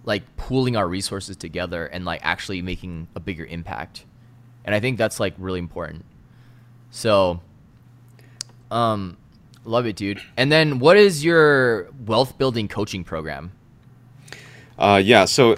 like 0.05 0.37
pooling 0.37 0.77
our 0.77 0.89
resources 0.89 1.37
together 1.37 1.87
and 1.87 2.05
like 2.05 2.21
actually 2.23 2.63
making 2.63 3.09
a 3.15 3.21
bigger 3.21 3.45
impact. 3.45 4.05
And 4.65 4.75
I 4.75 4.81
think 4.81 4.99
that's 4.99 5.21
like 5.21 5.35
really 5.39 5.59
important. 5.59 6.05
So 6.91 7.41
um 8.71 9.17
love 9.65 9.87
it, 9.87 9.97
dude. 9.97 10.21
And 10.37 10.51
then 10.51 10.79
what 10.79 10.97
is 10.97 11.25
your 11.25 11.89
wealth 12.05 12.39
building 12.39 12.69
coaching 12.69 13.05
program? 13.05 13.53
Uh 14.79 15.01
yeah, 15.05 15.25
so 15.25 15.57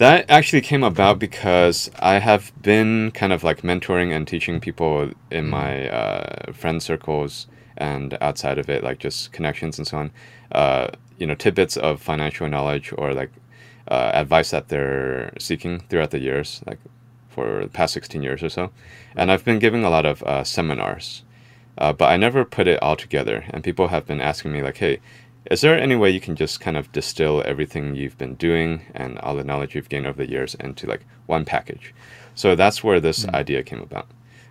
that 0.00 0.24
actually 0.30 0.62
came 0.62 0.82
about 0.82 1.18
because 1.18 1.90
I 1.98 2.20
have 2.20 2.54
been 2.62 3.10
kind 3.10 3.34
of 3.34 3.44
like 3.44 3.60
mentoring 3.60 4.16
and 4.16 4.26
teaching 4.26 4.58
people 4.58 5.10
in 5.30 5.44
mm-hmm. 5.44 5.50
my 5.50 5.90
uh, 5.90 6.52
friend 6.54 6.82
circles 6.82 7.46
and 7.76 8.16
outside 8.22 8.56
of 8.56 8.70
it, 8.70 8.82
like 8.82 8.98
just 8.98 9.30
connections 9.30 9.76
and 9.76 9.86
so 9.86 9.98
on. 9.98 10.10
Uh, 10.52 10.88
you 11.18 11.26
know, 11.26 11.34
tidbits 11.34 11.76
of 11.76 12.00
financial 12.00 12.48
knowledge 12.48 12.94
or 12.96 13.12
like 13.12 13.30
uh, 13.88 14.10
advice 14.14 14.50
that 14.52 14.68
they're 14.68 15.34
seeking 15.38 15.80
throughout 15.80 16.12
the 16.12 16.18
years, 16.18 16.62
like 16.66 16.78
for 17.28 17.64
the 17.64 17.68
past 17.68 17.92
16 17.92 18.22
years 18.22 18.42
or 18.42 18.48
so. 18.48 18.70
And 19.14 19.30
I've 19.30 19.44
been 19.44 19.58
giving 19.58 19.84
a 19.84 19.90
lot 19.90 20.06
of 20.06 20.22
uh, 20.22 20.44
seminars, 20.44 21.24
uh, 21.76 21.92
but 21.92 22.06
I 22.06 22.16
never 22.16 22.46
put 22.46 22.66
it 22.66 22.82
all 22.82 22.96
together. 22.96 23.44
And 23.50 23.62
people 23.62 23.88
have 23.88 24.06
been 24.06 24.22
asking 24.22 24.52
me, 24.52 24.62
like, 24.62 24.78
hey, 24.78 25.00
is 25.46 25.60
there 25.60 25.78
any 25.78 25.96
way 25.96 26.10
you 26.10 26.20
can 26.20 26.36
just 26.36 26.60
kind 26.60 26.76
of 26.76 26.90
distill 26.92 27.42
everything 27.46 27.94
you've 27.94 28.18
been 28.18 28.34
doing 28.34 28.82
and 28.94 29.18
all 29.20 29.34
the 29.34 29.44
knowledge 29.44 29.74
you've 29.74 29.88
gained 29.88 30.06
over 30.06 30.24
the 30.24 30.30
years 30.30 30.54
into 30.56 30.86
like 30.86 31.04
one 31.26 31.44
package? 31.44 31.94
So 32.34 32.54
that's 32.54 32.84
where 32.84 33.00
this 33.00 33.24
mm-hmm. 33.24 33.36
idea 33.36 33.62
came 33.62 33.80
about. 33.80 34.08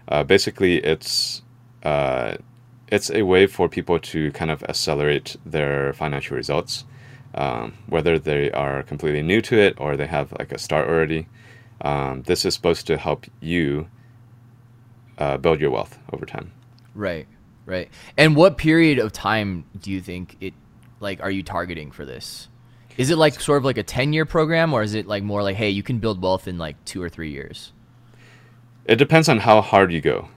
Uh, 0.08 0.24
basically, 0.24 0.78
it's 0.78 1.42
uh, 1.84 2.38
it's 2.88 3.12
a 3.12 3.22
way 3.22 3.46
for 3.48 3.70
people 3.70 4.00
to 4.00 4.32
kind 4.32 4.50
of 4.50 4.64
accelerate 4.64 5.38
their 5.46 5.94
financial 5.94 6.36
results 6.36 6.86
um, 7.34 7.74
whether 7.88 8.18
they 8.18 8.52
are 8.52 8.84
completely 8.84 9.22
new 9.22 9.42
to 9.42 9.58
it 9.58 9.76
or 9.78 9.96
they 9.96 10.08
have 10.08 10.32
like 10.40 10.52
a 10.52 10.58
start 10.58 10.88
already. 10.88 11.28
Um, 11.82 12.24
this 12.24 12.46
is 12.46 12.54
supposed 12.54 12.88
to 12.88 12.98
help 12.98 13.26
you 13.40 13.88
uh, 15.18 15.38
build 15.38 15.60
your 15.60 15.72
wealth 15.72 15.98
over 16.12 16.26
time. 16.26 16.52
Right, 16.96 17.28
right. 17.66 17.90
And 18.18 18.36
what 18.36 18.58
period 18.58 19.00
of 19.00 19.14
time 19.14 19.66
do 19.80 19.92
you 19.92 20.02
think 20.02 20.38
it 20.42 20.54
like 21.00 21.22
are 21.22 21.32
you 21.32 21.44
targeting 21.44 21.92
for 21.92 22.06
this? 22.06 22.48
Is 22.98 23.10
it 23.10 23.18
like 23.18 23.40
sort 23.40 23.60
of 23.60 23.66
like 23.66 23.78
a 23.78 23.84
10 23.84 24.14
year 24.14 24.26
program 24.26 24.74
or 24.74 24.84
is 24.84 24.94
it 24.94 25.08
like 25.08 25.24
more 25.24 25.44
like 25.44 25.56
hey, 25.56 25.70
you 25.70 25.84
can 25.84 26.00
build 26.00 26.22
wealth 26.22 26.48
in 26.48 26.58
like 26.58 26.84
2 26.86 27.02
or 27.02 27.10
3 27.10 27.32
years? 27.32 27.72
It 28.86 28.96
depends 28.96 29.30
on 29.30 29.40
how 29.40 29.62
hard 29.62 29.92
you 29.92 30.02
go. 30.02 30.28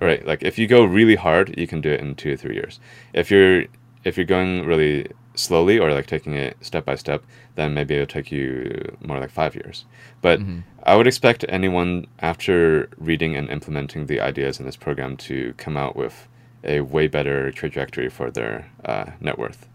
Right? 0.00 0.26
Like 0.26 0.42
if 0.42 0.58
you 0.58 0.66
go 0.66 0.84
really 0.84 1.16
hard, 1.16 1.58
you 1.58 1.66
can 1.66 1.80
do 1.80 1.90
it 1.90 2.00
in 2.00 2.14
2 2.14 2.32
or 2.32 2.36
3 2.36 2.54
years. 2.54 2.80
If 3.12 3.30
you're 3.30 3.64
if 4.04 4.16
you're 4.16 4.26
going 4.26 4.64
really 4.64 5.08
slowly 5.34 5.78
or 5.78 5.92
like 5.92 6.06
taking 6.06 6.34
it 6.34 6.56
step 6.60 6.84
by 6.84 6.94
step, 6.94 7.24
then 7.54 7.74
maybe 7.74 7.94
it'll 7.94 8.06
take 8.06 8.32
you 8.32 8.96
more 9.04 9.18
like 9.18 9.30
five 9.30 9.54
years. 9.54 9.84
But 10.22 10.40
mm-hmm. 10.40 10.60
I 10.82 10.96
would 10.96 11.06
expect 11.06 11.44
anyone 11.48 12.06
after 12.20 12.88
reading 12.98 13.36
and 13.36 13.50
implementing 13.50 14.06
the 14.06 14.20
ideas 14.20 14.58
in 14.58 14.66
this 14.66 14.76
program 14.76 15.16
to 15.18 15.54
come 15.56 15.76
out 15.76 15.96
with 15.96 16.28
a 16.64 16.80
way 16.80 17.06
better 17.06 17.50
trajectory 17.52 18.08
for 18.08 18.30
their 18.30 18.70
uh, 18.84 19.06
net 19.20 19.38
worth. 19.38 19.68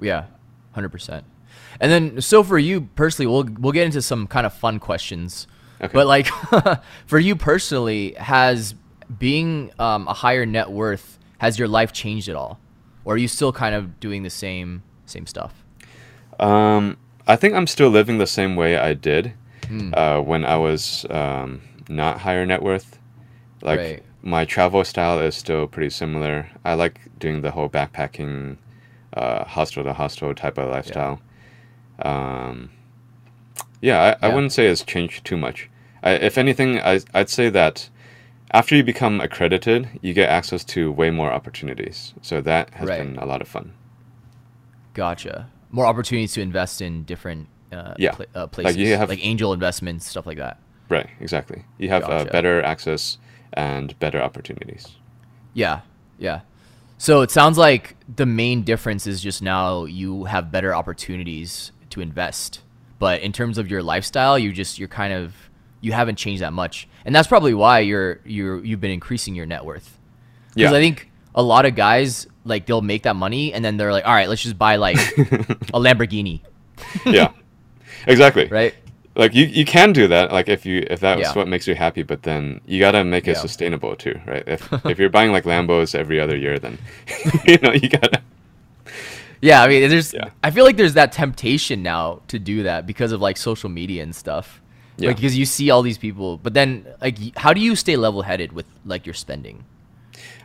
Yeah, 0.00 0.26
hundred 0.72 0.90
percent. 0.90 1.24
And 1.80 1.90
then, 1.90 2.20
so 2.20 2.42
for 2.42 2.58
you 2.58 2.82
personally, 2.94 3.26
we'll 3.26 3.48
we'll 3.58 3.72
get 3.72 3.86
into 3.86 4.02
some 4.02 4.26
kind 4.26 4.46
of 4.46 4.54
fun 4.54 4.78
questions. 4.78 5.46
Okay. 5.80 5.92
But 5.92 6.06
like, 6.06 6.28
for 7.06 7.18
you 7.18 7.36
personally, 7.36 8.14
has 8.14 8.74
being 9.18 9.70
um, 9.78 10.08
a 10.08 10.14
higher 10.14 10.46
net 10.46 10.70
worth 10.70 11.18
has 11.38 11.58
your 11.58 11.68
life 11.68 11.92
changed 11.92 12.28
at 12.28 12.36
all, 12.36 12.58
or 13.04 13.14
are 13.14 13.18
you 13.18 13.28
still 13.28 13.52
kind 13.52 13.74
of 13.74 14.00
doing 14.00 14.22
the 14.22 14.30
same 14.30 14.82
same 15.06 15.26
stuff? 15.26 15.64
Um, 16.38 16.96
I 17.26 17.36
think 17.36 17.54
I'm 17.54 17.66
still 17.66 17.88
living 17.88 18.18
the 18.18 18.26
same 18.26 18.56
way 18.56 18.76
I 18.76 18.94
did 18.94 19.34
mm. 19.62 19.94
uh, 19.96 20.20
when 20.22 20.44
I 20.44 20.56
was 20.56 21.06
um, 21.10 21.62
not 21.88 22.20
higher 22.20 22.44
net 22.46 22.62
worth. 22.62 22.98
Like 23.62 23.80
right. 23.80 24.02
my 24.22 24.44
travel 24.44 24.84
style 24.84 25.18
is 25.20 25.34
still 25.34 25.66
pretty 25.66 25.90
similar. 25.90 26.50
I 26.64 26.74
like 26.74 27.00
doing 27.18 27.40
the 27.40 27.50
whole 27.50 27.68
backpacking, 27.68 28.58
uh, 29.14 29.44
hostel 29.44 29.84
to 29.84 29.92
hostel 29.92 30.34
type 30.34 30.58
of 30.58 30.70
lifestyle. 30.70 31.20
Yeah, 31.98 32.48
um, 32.48 32.70
yeah, 33.80 34.00
I, 34.00 34.06
yeah. 34.08 34.16
I, 34.22 34.28
wouldn't 34.28 34.52
say 34.52 34.66
it's 34.66 34.82
changed 34.82 35.24
too 35.24 35.36
much. 35.36 35.70
I, 36.02 36.12
if 36.12 36.38
anything, 36.38 36.80
I, 36.80 37.00
I'd 37.12 37.30
say 37.30 37.50
that 37.50 37.88
after 38.50 38.76
you 38.76 38.84
become 38.84 39.20
accredited, 39.20 39.88
you 40.00 40.14
get 40.14 40.30
access 40.30 40.64
to 40.64 40.90
way 40.92 41.10
more 41.10 41.32
opportunities. 41.32 42.14
So 42.22 42.40
that 42.42 42.70
has 42.74 42.88
right. 42.88 42.98
been 42.98 43.18
a 43.18 43.26
lot 43.26 43.42
of 43.42 43.48
fun. 43.48 43.72
Gotcha. 44.94 45.50
More 45.70 45.86
opportunities 45.86 46.32
to 46.34 46.40
invest 46.40 46.80
in 46.80 47.02
different 47.04 47.48
uh, 47.72 47.94
yeah. 47.98 48.12
Pl- 48.12 48.26
uh, 48.34 48.46
places, 48.46 48.76
like, 48.76 48.86
you 48.86 48.96
have, 48.96 49.08
like 49.08 49.24
angel 49.24 49.52
investments, 49.52 50.08
stuff 50.08 50.26
like 50.26 50.38
that. 50.38 50.58
Right. 50.88 51.08
Exactly. 51.20 51.64
You 51.78 51.88
have 51.88 52.04
uh, 52.04 52.08
gotcha. 52.08 52.28
uh, 52.28 52.32
better 52.32 52.62
access 52.62 53.18
and 53.52 53.98
better 53.98 54.20
opportunities. 54.22 54.96
Yeah. 55.52 55.80
Yeah. 56.18 56.40
So 56.98 57.22
it 57.22 57.30
sounds 57.30 57.58
like 57.58 57.96
the 58.14 58.26
main 58.26 58.62
difference 58.62 59.06
is 59.06 59.20
just 59.20 59.42
now 59.42 59.84
you 59.84 60.24
have 60.24 60.50
better 60.50 60.74
opportunities 60.74 61.72
to 61.90 62.00
invest, 62.00 62.60
but 62.98 63.20
in 63.20 63.32
terms 63.32 63.58
of 63.58 63.70
your 63.70 63.82
lifestyle, 63.82 64.38
you 64.38 64.52
just 64.52 64.78
you're 64.78 64.88
kind 64.88 65.12
of 65.12 65.34
you 65.80 65.92
haven't 65.92 66.16
changed 66.16 66.42
that 66.42 66.52
much, 66.52 66.88
and 67.04 67.14
that's 67.14 67.28
probably 67.28 67.54
why 67.54 67.80
you're 67.80 68.20
you're 68.24 68.64
you've 68.64 68.80
been 68.80 68.90
increasing 68.90 69.34
your 69.34 69.46
net 69.46 69.64
worth. 69.64 69.98
Because 70.54 70.70
yeah. 70.70 70.76
I 70.76 70.80
think 70.80 71.10
a 71.34 71.42
lot 71.42 71.66
of 71.66 71.74
guys 71.74 72.26
like 72.44 72.66
they'll 72.66 72.82
make 72.82 73.02
that 73.02 73.16
money 73.16 73.52
and 73.52 73.64
then 73.64 73.76
they're 73.76 73.92
like, 73.92 74.06
all 74.06 74.14
right, 74.14 74.28
let's 74.28 74.42
just 74.42 74.58
buy 74.58 74.76
like 74.76 74.96
a 75.18 75.80
Lamborghini. 75.80 76.40
yeah, 77.04 77.32
exactly. 78.06 78.46
Right. 78.46 78.74
Like 79.16 79.34
you, 79.34 79.44
you 79.44 79.64
can 79.64 79.92
do 79.92 80.08
that 80.08 80.32
like 80.32 80.48
if 80.48 80.66
you 80.66 80.86
if 80.90 81.00
that's 81.00 81.20
Yeah. 81.20 81.32
what 81.34 81.48
makes 81.48 81.66
you 81.66 81.74
happy 81.74 82.02
but 82.02 82.22
then 82.22 82.60
you 82.66 82.80
gotta 82.80 83.04
make 83.04 83.28
it 83.28 83.36
Yeah. 83.36 83.40
sustainable 83.40 83.96
too 83.96 84.20
right 84.26 84.42
if 84.46 84.72
if 84.86 84.98
you're 84.98 85.10
buying 85.10 85.32
like 85.32 85.44
lambos 85.44 85.94
every 85.94 86.18
other 86.20 86.36
year 86.36 86.58
then 86.58 86.78
you 87.46 87.58
know 87.58 87.72
you 87.72 87.88
gotta 87.88 88.20
Yeah, 89.44 89.62
I 89.62 89.68
mean, 89.68 89.90
there's. 89.90 90.14
Yeah. 90.14 90.30
I 90.42 90.50
feel 90.50 90.64
like 90.64 90.78
there's 90.78 90.94
that 90.94 91.12
temptation 91.12 91.82
now 91.82 92.22
to 92.28 92.38
do 92.38 92.62
that 92.62 92.86
because 92.86 93.12
of 93.12 93.20
like 93.20 93.36
social 93.36 93.68
media 93.68 94.02
and 94.02 94.16
stuff. 94.16 94.62
Yeah. 94.96 95.08
Like 95.08 95.16
because 95.16 95.36
you 95.36 95.44
see 95.44 95.68
all 95.68 95.82
these 95.82 95.98
people, 95.98 96.38
but 96.38 96.54
then 96.54 96.86
like, 97.02 97.18
how 97.36 97.52
do 97.52 97.60
you 97.60 97.76
stay 97.76 97.96
level-headed 97.96 98.52
with 98.52 98.64
like 98.86 99.04
your 99.04 99.12
spending? 99.12 99.64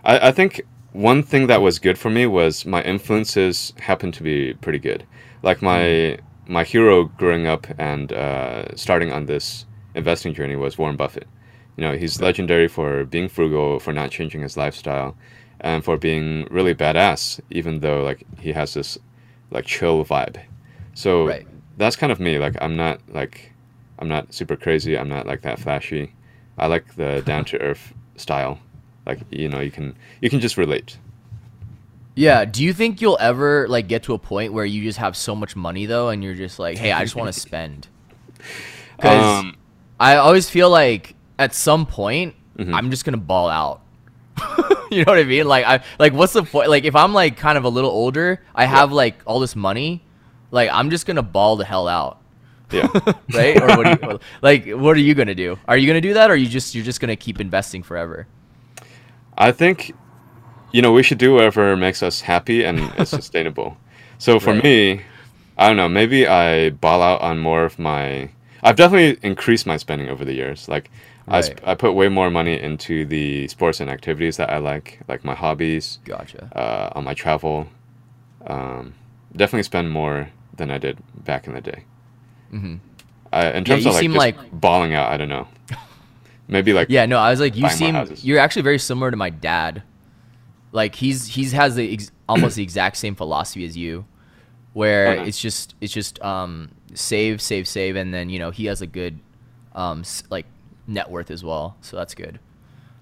I, 0.04 0.30
I 0.30 0.32
think 0.34 0.62
one 0.92 1.24
thing 1.24 1.48
that 1.48 1.62
was 1.62 1.80
good 1.80 1.98
for 1.98 2.10
me 2.10 2.26
was 2.26 2.66
my 2.66 2.82
influences 2.84 3.74
happened 3.80 4.16
to 4.16 4.24
be 4.24 4.54
pretty 4.56 4.80
good. 4.80 5.06
Like 5.44 5.62
my 5.62 5.80
mm-hmm. 5.80 6.26
My 6.50 6.64
hero 6.64 7.06
growing 7.06 7.45
up 7.47 7.68
and 7.78 8.12
uh, 8.12 8.76
starting 8.76 9.12
on 9.12 9.28
this 9.28 9.66
investing 9.95 10.34
journey 10.34 10.56
was 10.56 10.78
Warren 10.78 10.97
Buffett. 10.97 11.28
You 11.78 11.84
know, 11.84 11.95
he's 11.95 12.22
legendary 12.22 12.68
for 12.68 13.06
being 13.06 13.30
frugal, 13.30 13.80
for 13.80 13.93
not 13.93 14.12
changing 14.12 14.41
his 14.41 14.58
lifestyle, 14.58 15.16
and 15.62 15.84
for 15.86 15.95
being 15.95 16.47
really 16.50 16.74
badass, 16.74 17.39
even 17.52 17.80
though 17.80 18.04
like 18.04 18.26
he 18.39 18.52
has 18.54 18.74
this 18.74 18.97
like 19.52 19.66
chill 19.66 20.04
vibe. 20.04 20.41
So 20.95 21.28
Right. 21.28 21.47
that's 21.78 21.95
kind 21.95 22.12
of 22.12 22.20
me. 22.20 22.39
Like 22.39 22.56
I'm 22.62 22.76
not 22.76 23.00
like 23.10 23.54
I'm 24.00 24.08
not 24.10 24.34
super 24.34 24.56
crazy. 24.58 24.97
I'm 24.97 25.10
not 25.10 25.28
like 25.28 25.41
that 25.43 25.60
flashy. 25.60 26.14
I 26.58 26.68
like 26.68 26.95
the 26.95 27.22
down 27.26 27.45
to 27.45 27.62
earth 27.62 27.93
style. 28.18 28.60
Like 29.06 29.20
you 29.30 29.47
know, 29.50 29.60
you 29.60 29.72
can 29.72 29.95
you 30.22 30.30
can 30.30 30.39
just 30.39 30.58
relate. 30.58 30.97
Yeah. 32.20 32.46
Do 32.46 32.64
you 32.64 32.74
think 32.74 33.02
you'll 33.02 33.18
ever 33.20 33.68
like 33.68 33.88
get 33.88 34.04
to 34.04 34.14
a 34.14 34.20
point 34.20 34.54
where 34.54 34.66
you 34.66 34.84
just 34.84 35.00
have 35.00 35.16
so 35.16 35.34
much 35.36 35.56
money 35.56 35.86
though, 35.86 36.10
and 36.10 36.24
you're 36.24 36.36
just 36.36 36.60
like, 36.60 36.78
hey, 36.78 36.92
I 36.92 37.04
just 37.04 37.16
want 37.16 37.34
to 37.34 37.40
spend? 37.40 37.88
Because 38.98 39.40
Um, 39.40 39.56
I 40.00 40.18
always 40.18 40.50
feel 40.50 40.70
like 40.70 41.16
at 41.38 41.54
some 41.56 41.86
point 41.86 42.36
Mm-hmm. 42.58 42.74
I'm 42.76 42.92
just 42.92 43.06
gonna 43.06 43.16
ball 43.16 43.50
out. 43.50 43.80
you 44.92 45.06
know 45.06 45.12
what 45.14 45.18
I 45.20 45.24
mean? 45.24 45.48
Like 45.48 45.66
I 45.66 45.82
like 45.98 46.12
what's 46.12 46.34
the 46.34 46.44
point? 46.44 46.70
Like 46.70 46.84
if 46.84 46.94
I'm 46.94 47.14
like 47.14 47.38
kind 47.38 47.58
of 47.58 47.64
a 47.64 47.70
little 47.70 47.90
older, 47.92 48.42
I 48.54 48.66
have 48.66 48.92
like 48.92 49.16
all 49.26 49.40
this 49.40 49.56
money, 49.56 50.04
like 50.52 50.70
I'm 50.70 50.90
just 50.90 51.06
gonna 51.06 51.22
ball 51.24 51.56
the 51.56 51.64
hell 51.64 51.88
out. 51.88 52.20
yeah. 52.72 52.88
Right? 53.34 53.56
or 53.62 53.68
what 53.78 53.84
do 54.02 54.08
you, 54.08 54.20
like 54.42 54.70
what 54.72 54.98
are 54.98 55.00
you 55.00 55.14
gonna 55.16 55.34
do? 55.36 55.58
Are 55.70 55.78
you 55.78 55.88
gonna 55.88 56.02
do 56.02 56.14
that 56.16 56.30
or 56.30 56.36
you 56.36 56.48
just 56.48 56.76
you're 56.76 56.84
just 56.84 57.00
gonna 57.00 57.16
keep 57.16 57.40
investing 57.40 57.82
forever? 57.82 58.28
I 59.38 59.54
think, 59.54 59.94
you 60.72 60.82
know, 60.82 60.92
we 60.92 61.04
should 61.04 61.18
do 61.18 61.34
whatever 61.34 61.76
makes 61.76 62.02
us 62.04 62.22
happy 62.22 62.64
and 62.64 62.80
is 62.98 63.10
sustainable. 63.10 63.78
So 64.18 64.40
for 64.40 64.54
Right. 64.54 64.64
me, 64.64 65.02
I 65.58 65.68
don't 65.68 65.78
know. 65.78 65.90
Maybe 65.90 66.28
I 66.28 66.70
ball 66.72 67.02
out 67.02 67.22
on 67.22 67.40
more 67.40 67.64
of 67.66 67.80
my. 67.80 68.30
I've 68.64 68.76
definitely 68.76 69.18
increased 69.28 69.66
my 69.66 69.78
spending 69.78 70.10
over 70.10 70.26
the 70.26 70.34
years. 70.34 70.68
Like, 70.68 70.90
I, 71.28 71.42
sp- 71.46 71.62
I 71.64 71.76
put 71.76 71.94
way 71.94 72.10
more 72.10 72.30
money 72.32 72.60
into 72.60 73.06
the 73.06 73.48
sports 73.48 73.80
and 73.80 73.90
activities 73.90 74.38
that 74.38 74.50
I 74.50 74.58
like, 74.58 75.00
like 75.08 75.24
my 75.24 75.36
hobbies, 75.36 76.00
Gotcha. 76.04 76.50
uh, 76.56 76.98
on 76.98 77.04
my 77.06 77.14
travel. 77.14 77.68
Um, 78.48 78.94
definitely 79.36 79.64
spend 79.64 79.92
more 79.92 80.30
than 80.58 80.72
I 80.72 80.78
did 80.78 80.98
back 81.24 81.48
in 81.48 81.54
the 81.54 81.62
day. 81.62 81.84
hmm 82.52 82.76
Uh, 83.32 83.52
in 83.54 83.64
terms 83.64 83.84
you 83.84 83.90
of 83.90 83.96
like 83.96 84.02
seem 84.02 84.14
like- 84.14 84.52
balling 84.52 84.94
out, 84.94 85.12
I 85.12 85.18
don't 85.18 85.30
know. 85.30 85.48
Maybe 86.48 86.74
like 86.74 86.88
Yeah, 86.90 87.06
no, 87.06 87.18
I 87.20 87.30
was 87.30 87.40
like, 87.40 87.56
you 87.56 87.70
seem 87.70 87.96
you're 88.24 88.40
actually 88.40 88.64
very 88.64 88.80
similar 88.80 89.12
to 89.12 89.18
my 89.18 89.30
dad. 89.30 89.84
Like 90.72 90.96
he's 90.96 91.28
he's 91.28 91.52
has 91.54 91.76
the 91.76 91.94
ex- 91.94 92.12
almost 92.28 92.56
the 92.56 92.64
exact 92.64 92.98
same 92.98 93.16
philosophy 93.16 93.66
as 93.66 93.76
you, 93.76 94.06
where 94.74 95.16
it's 95.28 95.40
just 95.40 95.76
it's 95.82 95.94
just 95.94 96.22
um 96.22 96.70
save 96.94 97.42
save 97.42 97.68
save, 97.68 97.96
and 97.96 98.14
then 98.14 98.30
you 98.30 98.40
know 98.40 98.52
he 98.52 98.66
has 98.66 98.82
a 98.82 98.88
good 98.88 99.20
um 99.74 100.02
s- 100.02 100.24
like 100.30 100.46
net 100.88 101.10
worth 101.10 101.32
as 101.32 101.44
well, 101.44 101.76
so 101.82 101.98
that's 101.98 102.14
good. 102.16 102.40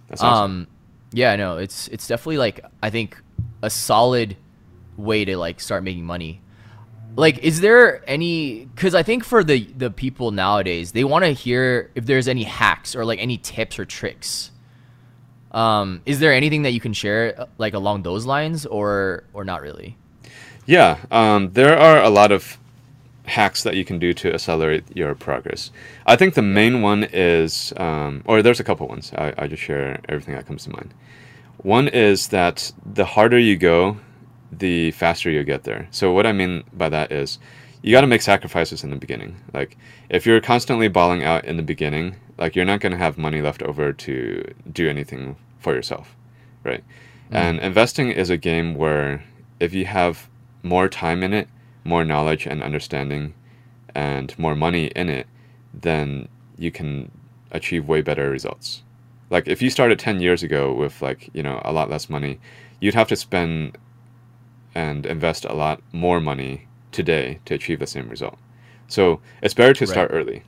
That's 0.09 0.21
awesome. 0.21 0.43
Um, 0.43 0.67
yeah, 1.11 1.35
no, 1.35 1.57
it's 1.57 1.87
it's 1.89 2.07
definitely 2.07 2.37
like 2.37 2.63
I 2.81 2.89
think 2.89 3.21
a 3.61 3.69
solid 3.69 4.37
way 4.97 5.25
to 5.25 5.37
like 5.37 5.59
start 5.59 5.83
making 5.83 6.05
money. 6.05 6.41
Like, 7.15 7.39
is 7.39 7.61
there 7.61 8.03
any? 8.07 8.65
Because 8.65 8.93
I 8.93 9.01
think 9.03 9.23
for 9.23 9.43
the 9.43 9.63
the 9.75 9.89
people 9.89 10.31
nowadays, 10.31 10.91
they 10.91 11.03
want 11.03 11.25
to 11.25 11.31
hear 11.31 11.91
if 11.95 12.05
there's 12.05 12.27
any 12.27 12.43
hacks 12.43 12.95
or 12.95 13.05
like 13.05 13.19
any 13.19 13.37
tips 13.37 13.79
or 13.79 13.85
tricks. 13.85 14.51
Um, 15.57 16.01
is 16.05 16.19
there 16.19 16.33
anything 16.33 16.61
that 16.61 16.73
you 16.73 16.79
can 16.79 16.93
share 16.93 17.33
uh, 17.35 17.45
like 17.57 17.73
along 17.73 18.03
those 18.03 18.27
lines, 18.27 18.67
or 18.67 19.23
or 19.33 19.43
not 19.43 19.63
really? 19.63 19.97
Yeah, 20.67 20.99
um, 21.09 21.51
there 21.53 21.75
are 21.77 22.03
a 22.03 22.11
lot 22.11 22.31
of 22.31 22.59
hacks 23.25 23.63
that 23.63 23.75
you 23.75 23.83
can 23.83 23.97
do 23.97 24.13
to 24.13 24.33
accelerate 24.33 24.83
your 24.95 25.15
progress. 25.15 25.71
I 26.05 26.15
think 26.15 26.35
the 26.35 26.43
main 26.43 26.81
one 26.81 27.07
is, 27.11 27.73
um, 27.77 28.21
or 28.25 28.41
there's 28.43 28.59
a 28.59 28.63
couple 28.63 28.87
ones. 28.87 29.11
I, 29.17 29.33
I 29.37 29.47
just 29.47 29.63
share 29.63 29.99
everything 30.07 30.35
that 30.35 30.45
comes 30.45 30.63
to 30.65 30.69
mind. 30.69 30.93
One 31.63 31.87
is 31.87 32.27
that 32.27 32.71
the 32.85 33.05
harder 33.05 33.39
you 33.39 33.57
go, 33.57 33.97
the 34.51 34.91
faster 34.91 35.31
you 35.31 35.43
get 35.43 35.63
there. 35.63 35.87
So 35.89 36.13
what 36.13 36.27
I 36.27 36.33
mean 36.33 36.63
by 36.71 36.89
that 36.89 37.11
is, 37.11 37.39
you 37.81 37.91
got 37.91 38.01
to 38.01 38.07
make 38.07 38.21
sacrifices 38.21 38.83
in 38.83 38.91
the 38.91 38.95
beginning. 38.95 39.35
Like 39.53 39.75
if 40.09 40.25
you're 40.27 40.39
constantly 40.39 40.87
balling 40.87 41.23
out 41.23 41.45
in 41.45 41.57
the 41.57 41.63
beginning, 41.63 42.15
like 42.37 42.55
you're 42.55 42.65
not 42.65 42.79
going 42.79 42.91
to 42.91 42.97
have 42.97 43.17
money 43.17 43.41
left 43.41 43.63
over 43.63 43.91
to 43.91 44.53
do 44.71 44.87
anything 44.87 45.35
for 45.59 45.73
yourself, 45.73 46.15
right? 46.63 46.83
Mm. 47.31 47.35
And 47.35 47.59
investing 47.59 48.11
is 48.11 48.29
a 48.29 48.37
game 48.37 48.75
where 48.75 49.23
if 49.59 49.73
you 49.73 49.85
have 49.85 50.29
more 50.63 50.87
time 50.87 51.23
in 51.23 51.33
it, 51.33 51.47
more 51.83 52.03
knowledge 52.03 52.45
and 52.45 52.61
understanding, 52.61 53.33
and 53.95 54.37
more 54.37 54.55
money 54.55 54.87
in 54.87 55.09
it, 55.09 55.27
then 55.73 56.27
you 56.57 56.71
can 56.71 57.11
achieve 57.51 57.87
way 57.87 58.01
better 58.01 58.29
results. 58.29 58.83
Like 59.29 59.47
if 59.47 59.61
you 59.61 59.69
started 59.69 59.99
10 59.99 60.21
years 60.21 60.43
ago 60.43 60.73
with 60.73 61.01
like, 61.01 61.29
you 61.33 61.43
know, 61.43 61.61
a 61.65 61.71
lot 61.71 61.89
less 61.89 62.09
money, 62.09 62.39
you'd 62.79 62.93
have 62.93 63.07
to 63.09 63.15
spend 63.15 63.77
and 64.75 65.05
invest 65.05 65.45
a 65.45 65.53
lot 65.53 65.81
more 65.91 66.19
money 66.21 66.67
today 66.91 67.39
to 67.45 67.55
achieve 67.55 67.79
the 67.79 67.87
same 67.87 68.09
result. 68.09 68.37
So 68.87 69.19
it's 69.41 69.53
better 69.53 69.73
to 69.73 69.87
start 69.87 70.11
early. 70.13 70.43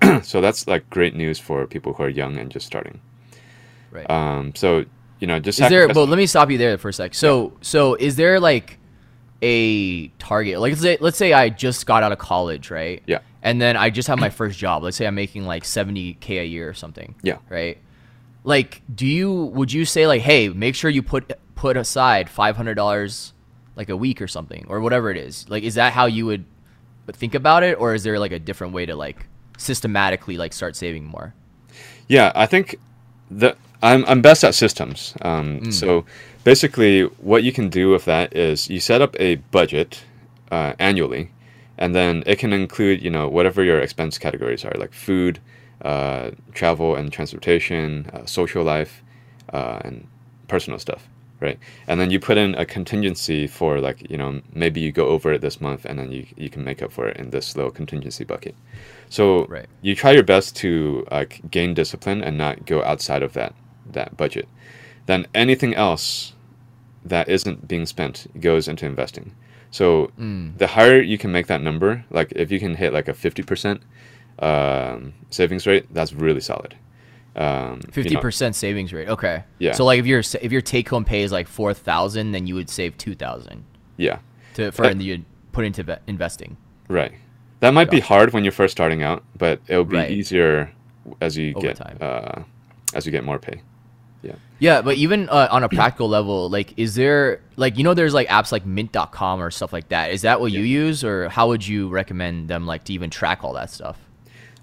so 0.22 0.40
that's 0.40 0.66
like 0.68 0.88
great 0.90 1.14
news 1.14 1.38
for 1.38 1.66
people 1.66 1.94
who 1.94 2.02
are 2.02 2.08
young 2.08 2.36
and 2.36 2.50
just 2.50 2.66
starting. 2.66 3.00
Right. 3.92 4.10
Um, 4.10 4.54
so 4.54 4.84
you 5.20 5.28
know, 5.28 5.38
just 5.38 5.60
is 5.60 5.68
there? 5.68 5.86
Well, 5.86 6.06
let 6.06 6.16
me 6.16 6.26
stop 6.26 6.50
you 6.50 6.58
there 6.58 6.76
for 6.78 6.88
a 6.88 6.92
sec. 6.92 7.14
So, 7.14 7.52
so 7.60 7.94
is 7.94 8.16
there 8.16 8.40
like 8.40 8.78
a 9.40 10.08
target? 10.18 10.58
Like, 10.58 10.72
let's 10.72 10.82
say, 10.82 10.98
let's 11.00 11.16
say 11.16 11.32
I 11.32 11.48
just 11.48 11.86
got 11.86 12.02
out 12.02 12.10
of 12.10 12.18
college, 12.18 12.72
right? 12.72 13.02
Yeah. 13.06 13.20
And 13.40 13.60
then 13.60 13.76
I 13.76 13.90
just 13.90 14.08
have 14.08 14.18
my 14.18 14.30
first 14.30 14.58
job. 14.58 14.82
Let's 14.82 14.96
say 14.96 15.06
I'm 15.06 15.14
making 15.14 15.44
like 15.46 15.64
seventy 15.64 16.14
k 16.14 16.38
a 16.38 16.44
year 16.44 16.68
or 16.68 16.74
something. 16.74 17.14
Yeah. 17.22 17.38
Right. 17.48 17.78
Like, 18.42 18.82
do 18.92 19.06
you 19.06 19.32
would 19.32 19.72
you 19.72 19.84
say 19.84 20.08
like, 20.08 20.22
hey, 20.22 20.48
make 20.48 20.74
sure 20.74 20.90
you 20.90 21.02
put 21.02 21.32
put 21.54 21.76
aside 21.76 22.28
five 22.28 22.56
hundred 22.56 22.74
dollars 22.74 23.32
like 23.76 23.88
a 23.88 23.96
week 23.96 24.20
or 24.20 24.26
something 24.26 24.66
or 24.68 24.80
whatever 24.80 25.10
it 25.10 25.16
is? 25.16 25.48
Like, 25.48 25.62
is 25.62 25.74
that 25.76 25.92
how 25.92 26.06
you 26.06 26.26
would 26.26 26.44
think 27.12 27.34
about 27.34 27.62
it, 27.62 27.78
or 27.78 27.94
is 27.94 28.02
there 28.02 28.18
like 28.18 28.32
a 28.32 28.38
different 28.38 28.72
way 28.72 28.86
to 28.86 28.96
like 28.96 29.26
systematically 29.58 30.36
like 30.36 30.52
start 30.52 30.74
saving 30.74 31.04
more? 31.04 31.34
Yeah, 32.08 32.32
I 32.34 32.46
think 32.46 32.76
the 33.30 33.56
I'm 33.82 34.04
I'm 34.06 34.22
best 34.22 34.44
at 34.44 34.54
systems. 34.54 35.14
Um, 35.22 35.60
So 35.70 36.04
basically, 36.44 37.02
what 37.20 37.42
you 37.42 37.52
can 37.52 37.68
do 37.68 37.90
with 37.90 38.04
that 38.04 38.34
is 38.36 38.70
you 38.70 38.80
set 38.80 39.02
up 39.02 39.16
a 39.20 39.36
budget 39.50 40.04
uh, 40.50 40.72
annually, 40.78 41.30
and 41.78 41.94
then 41.94 42.22
it 42.26 42.38
can 42.38 42.52
include 42.52 43.02
you 43.02 43.10
know 43.10 43.28
whatever 43.28 43.62
your 43.64 43.80
expense 43.80 44.18
categories 44.18 44.64
are, 44.64 44.74
like 44.78 44.92
food, 44.92 45.40
uh, 45.84 46.30
travel 46.54 46.94
and 46.96 47.12
transportation, 47.12 48.06
uh, 48.12 48.24
social 48.26 48.64
life, 48.64 49.02
uh, 49.52 49.80
and 49.84 50.06
personal 50.48 50.78
stuff, 50.78 51.08
right? 51.40 51.58
And 51.88 52.00
then 52.00 52.10
you 52.10 52.20
put 52.20 52.36
in 52.38 52.54
a 52.54 52.64
contingency 52.64 53.46
for 53.48 53.80
like 53.80 54.10
you 54.10 54.16
know 54.18 54.40
maybe 54.54 54.80
you 54.80 54.92
go 54.92 55.06
over 55.08 55.32
it 55.32 55.40
this 55.40 55.60
month, 55.60 55.84
and 55.84 55.98
then 55.98 56.12
you 56.12 56.26
you 56.36 56.50
can 56.50 56.64
make 56.64 56.82
up 56.82 56.92
for 56.92 57.08
it 57.08 57.16
in 57.16 57.30
this 57.30 57.56
little 57.56 57.72
contingency 57.72 58.24
bucket. 58.24 58.54
So 59.08 59.46
Right. 59.46 59.66
you 59.82 59.94
try 59.96 60.12
your 60.12 60.24
best 60.24 60.56
to 60.56 61.04
like 61.10 61.40
gain 61.50 61.74
discipline 61.74 62.22
and 62.22 62.38
not 62.38 62.64
go 62.66 62.82
outside 62.84 63.22
of 63.24 63.32
that 63.32 63.52
that 63.90 64.16
budget. 64.16 64.48
Then 65.06 65.26
anything 65.34 65.74
else 65.74 66.32
that 67.04 67.28
isn't 67.28 67.66
being 67.66 67.86
spent 67.86 68.26
goes 68.40 68.68
into 68.68 68.86
investing. 68.86 69.34
So 69.70 70.12
the 70.18 70.66
higher 70.66 71.00
you 71.00 71.16
can 71.18 71.32
make 71.32 71.46
that 71.46 71.62
number, 71.62 72.04
like 72.10 72.32
if 72.36 72.52
you 72.52 72.60
can 72.60 72.74
hit 72.74 72.92
like 72.92 73.08
a 73.08 73.14
fifty 73.14 73.42
percent 73.42 73.82
um, 74.38 75.14
savings 75.30 75.66
rate, 75.66 75.86
that's 75.92 76.12
really 76.12 76.40
solid. 76.40 76.74
Um, 77.34 77.80
you 77.86 77.92
Fifty 77.92 78.14
know, 78.14 78.20
percent 78.20 78.54
savings 78.54 78.92
rate. 78.92 79.08
Okay. 79.08 79.44
Yeah. 79.58 79.72
So 79.72 79.84
like 79.86 79.98
if 79.98 80.06
your 80.06 80.20
if 80.42 80.52
your 80.52 80.60
take 80.60 80.88
home 80.90 81.04
pay 81.04 81.22
is 81.22 81.32
like 81.32 81.48
four 81.48 81.72
thousand, 81.72 82.32
then 82.32 82.46
you 82.46 82.54
would 82.54 82.68
save 82.68 82.98
two 82.98 83.14
thousand 83.14 83.64
yeah, 83.96 84.18
to 84.54 84.70
for 84.72 84.84
and 84.84 85.02
you 85.02 85.24
put 85.52 85.64
into 85.64 85.82
ve- 85.82 85.96
investing 86.06 86.56
right. 86.88 87.12
That 87.60 87.72
might 87.72 87.90
be 87.90 88.00
hard 88.00 88.32
when 88.32 88.42
you're 88.44 88.52
first 88.52 88.72
starting 88.72 89.02
out, 89.02 89.22
but 89.38 89.60
it'll 89.68 89.84
be 89.84 89.96
Right. 89.96 90.10
easier 90.10 90.72
as 91.20 91.36
you 91.38 91.54
Over 91.54 91.68
get 91.72 92.02
uh, 92.02 92.42
as 92.94 93.06
you 93.06 93.12
get 93.12 93.24
more 93.24 93.38
pay. 93.38 93.62
Yeah. 94.22 94.34
Yeah, 94.60 94.82
but 94.82 94.96
even 94.96 95.28
uh, 95.28 95.48
on 95.50 95.64
a 95.64 95.68
practical 95.68 96.08
level, 96.08 96.48
like, 96.48 96.74
is 96.78 96.94
there 96.94 97.40
like 97.56 97.76
you 97.76 97.82
know, 97.84 97.94
there's 97.94 98.14
like 98.14 98.28
apps 98.28 98.52
like 98.52 98.64
Mint.com 98.64 99.42
or 99.42 99.50
stuff 99.50 99.72
like 99.72 99.88
that. 99.88 100.12
Is 100.12 100.22
that 100.22 100.40
what 100.40 100.52
you 100.52 100.60
use, 100.62 101.02
or 101.02 101.28
how 101.28 101.48
would 101.48 101.66
you 101.66 101.88
recommend 101.88 102.48
them 102.48 102.64
like 102.66 102.84
to 102.84 102.92
even 102.92 103.10
track 103.10 103.42
all 103.42 103.52
that 103.54 103.70
stuff? 103.70 103.98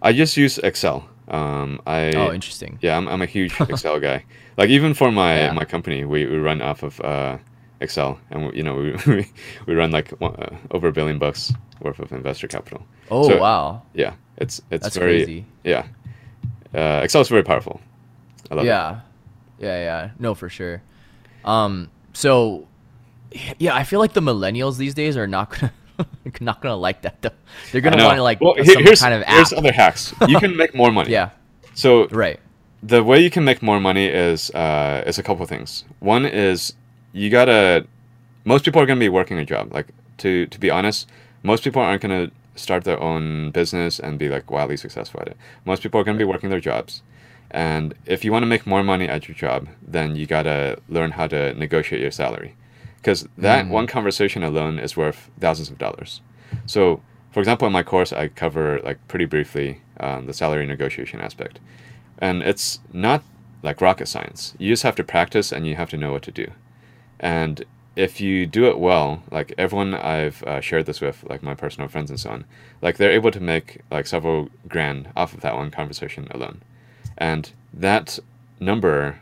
I 0.01 0.13
just 0.13 0.37
use 0.37 0.57
Excel. 0.59 1.09
Um, 1.27 1.81
I 1.85 2.13
oh, 2.15 2.31
interesting. 2.31 2.79
Yeah, 2.81 2.95
I'm, 2.97 3.07
I'm 3.09 3.21
a 3.21 3.25
huge 3.25 3.59
Excel 3.69 3.99
guy. 3.99 4.23
Like 4.57 4.69
even 4.69 4.93
for 4.93 5.11
my 5.11 5.35
Yeah. 5.37 5.51
my 5.51 5.65
company, 5.65 6.05
we, 6.05 6.25
we 6.25 6.37
run 6.37 6.61
off 6.61 6.81
of 6.81 7.01
uh, 7.01 7.37
Excel, 7.81 8.17
and 8.31 8.47
we, 8.47 8.55
you 8.57 8.63
know 8.63 8.75
we, 9.07 9.27
we 9.65 9.75
run 9.75 9.91
like 9.91 10.13
uh, 10.21 10.47
over 10.71 10.87
a 10.87 10.93
billion 10.93 11.19
bucks 11.19 11.51
worth 11.81 11.99
of 11.99 12.13
investor 12.13 12.47
capital. 12.47 12.85
Oh 13.11 13.27
So- 13.27 13.39
wow, 13.41 13.81
Yeah, 13.93 14.13
it's 14.37 14.61
it's 14.71 14.83
that's 14.83 14.95
very 14.95 15.17
crazy. 15.25 15.45
yeah. 15.65 15.87
Uh, 16.73 17.01
Excel 17.03 17.19
is 17.21 17.27
very 17.27 17.43
powerful. 17.43 17.81
I 18.49 18.55
love 18.55 18.65
it. 18.65 18.69
Yeah, 19.59 19.77
yeah. 19.83 20.09
No, 20.19 20.33
for 20.35 20.49
sure. 20.49 20.81
Um, 21.45 21.89
so 22.13 22.67
yeah, 23.57 23.75
I 23.75 23.83
feel 23.83 23.99
like 23.99 24.13
the 24.13 24.21
millennials 24.21 24.77
these 24.77 24.93
days 24.93 25.15
are 25.17 25.27
not 25.27 25.49
gonna 25.51 25.73
not 26.41 26.61
gonna 26.61 26.75
like 26.75 27.01
that 27.03 27.21
though. 27.21 27.29
They're 27.71 27.81
gonna 27.81 28.03
want 28.03 28.17
to 28.17 28.23
like 28.23 28.41
well, 28.41 28.55
here- 28.55 28.81
here's 28.81 29.01
kind 29.01 29.13
of 29.13 29.23
here's 29.27 29.53
other 29.53 29.71
hacks. 29.71 30.13
You 30.27 30.39
can 30.39 30.55
make 30.55 30.73
more 30.73 30.91
money. 30.91 31.11
Yeah, 31.17 31.29
So 31.73 32.07
right. 32.09 32.39
the 32.81 33.03
way 33.03 33.21
you 33.21 33.29
can 33.29 33.43
make 33.43 33.61
more 33.61 33.79
money 33.79 34.05
is 34.05 34.49
uh, 34.51 35.03
is 35.05 35.17
a 35.19 35.23
couple 35.23 35.45
things. 35.45 35.83
One 35.99 36.25
is 36.25 36.73
you 37.13 37.29
gotta. 37.29 37.85
Most 38.45 38.63
people 38.65 38.81
are 38.81 38.85
gonna 38.85 38.99
be 38.99 39.09
working 39.09 39.37
a 39.37 39.45
job. 39.45 39.73
Like 39.73 39.87
to 40.19 40.45
to 40.47 40.59
be 40.59 40.69
honest, 40.69 41.07
most 41.43 41.63
people 41.63 41.81
aren't 41.81 42.01
gonna 42.01 42.31
start 42.55 42.83
their 42.83 42.99
own 43.01 43.51
business 43.51 43.99
and 43.99 44.17
be 44.19 44.27
like 44.29 44.49
wildly 44.51 44.77
successful 44.77 45.19
at 45.21 45.27
it. 45.27 45.37
Most 45.65 45.81
people 45.83 45.99
are 45.99 46.03
gonna 46.03 46.17
be 46.17 46.23
working 46.25 46.49
their 46.49 46.59
jobs. 46.59 47.03
And 47.51 47.95
if 48.05 48.23
you 48.23 48.31
want 48.31 48.43
to 48.43 48.47
make 48.47 48.67
more 48.67 48.83
money 48.83 49.07
at 49.07 49.27
your 49.27 49.35
job, 49.35 49.67
then 49.81 50.15
you 50.15 50.25
gotta 50.25 50.77
learn 50.87 51.11
how 51.11 51.27
to 51.27 51.53
negotiate 51.53 52.01
your 52.01 52.11
salary, 52.11 52.55
because 52.97 53.27
that 53.37 53.65
Mm. 53.65 53.69
one 53.69 53.87
conversation 53.87 54.43
alone 54.43 54.77
is 54.79 54.95
worth 54.95 55.29
thousands 55.39 55.69
of 55.69 55.77
dollars. 55.77 56.21
So, 56.65 57.01
for 57.31 57.39
example, 57.39 57.65
in 57.67 57.73
my 57.73 57.83
course, 57.83 58.13
I 58.13 58.27
cover 58.27 58.79
like 58.83 58.99
pretty 59.07 59.25
briefly 59.25 59.81
um, 59.99 60.27
the 60.27 60.33
salary 60.33 60.65
negotiation 60.67 61.19
aspect, 61.19 61.59
and 62.19 62.41
it's 62.43 62.79
not 62.93 63.23
like 63.63 63.81
rocket 63.81 64.07
science. 64.07 64.53
You 64.59 64.71
just 64.71 64.83
have 64.83 64.95
to 64.95 65.03
practice 65.03 65.51
and 65.51 65.65
you 65.67 65.75
have 65.75 65.89
to 65.89 65.97
know 65.97 66.11
what 66.11 66.23
to 66.23 66.31
do. 66.31 66.47
And 67.19 67.65
if 67.95 68.21
you 68.21 68.45
do 68.45 68.65
it 68.65 68.79
well, 68.79 69.23
like 69.29 69.53
everyone 69.57 69.93
I've 69.93 70.41
uh, 70.43 70.61
shared 70.61 70.85
this 70.85 71.01
with, 71.01 71.25
like 71.29 71.43
my 71.43 71.53
personal 71.55 71.89
friends 71.89 72.09
and 72.09 72.19
so 72.19 72.29
on, 72.29 72.45
like 72.81 72.97
they're 72.97 73.11
able 73.11 73.31
to 73.31 73.39
make 73.41 73.81
like 73.91 74.07
several 74.07 74.49
grand 74.69 75.09
off 75.15 75.33
of 75.33 75.41
that 75.41 75.55
one 75.55 75.71
conversation 75.71 76.27
alone. 76.31 76.61
And 77.19 77.51
that 77.73 78.19
number 78.59 79.19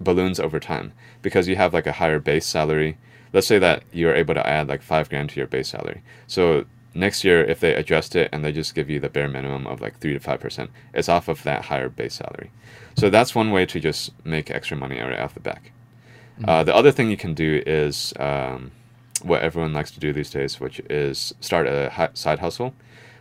balloons 0.00 0.40
over 0.40 0.60
time 0.60 0.92
because 1.22 1.48
you 1.48 1.56
have 1.56 1.72
like 1.72 1.86
a 1.86 1.92
higher 1.92 2.18
base 2.18 2.46
salary. 2.46 2.98
Let's 3.32 3.46
say 3.46 3.58
that 3.58 3.84
you're 3.92 4.14
able 4.14 4.34
to 4.34 4.46
add 4.46 4.68
like 4.68 4.82
five 4.82 5.08
grand 5.08 5.30
to 5.30 5.36
your 5.40 5.46
base 5.46 5.68
salary. 5.68 6.02
So 6.26 6.64
next 6.94 7.22
year, 7.24 7.44
if 7.44 7.60
they 7.60 7.74
adjust 7.74 8.16
it 8.16 8.28
and 8.32 8.44
they 8.44 8.52
just 8.52 8.74
give 8.74 8.90
you 8.90 8.98
the 8.98 9.08
bare 9.08 9.28
minimum 9.28 9.66
of 9.66 9.80
like 9.80 9.98
three 9.98 10.12
to 10.14 10.20
five 10.20 10.40
percent, 10.40 10.70
it's 10.92 11.08
off 11.08 11.28
of 11.28 11.42
that 11.44 11.66
higher 11.66 11.88
base 11.88 12.14
salary. 12.14 12.50
So 12.96 13.08
that's 13.08 13.34
one 13.34 13.50
way 13.52 13.66
to 13.66 13.78
just 13.78 14.12
make 14.24 14.50
extra 14.50 14.76
money 14.76 15.00
right 15.00 15.18
off 15.18 15.34
the 15.34 15.40
back. 15.40 15.72
Uh, 16.42 16.64
the 16.64 16.74
other 16.74 16.90
thing 16.90 17.10
you 17.10 17.18
can 17.18 17.34
do 17.34 17.62
is 17.66 18.14
um, 18.18 18.70
what 19.22 19.42
everyone 19.42 19.74
likes 19.74 19.90
to 19.90 20.00
do 20.00 20.12
these 20.12 20.30
days, 20.30 20.58
which 20.58 20.80
is 20.88 21.34
start 21.40 21.66
a 21.66 21.90
hi- 21.90 22.08
side 22.14 22.38
hustle, 22.38 22.74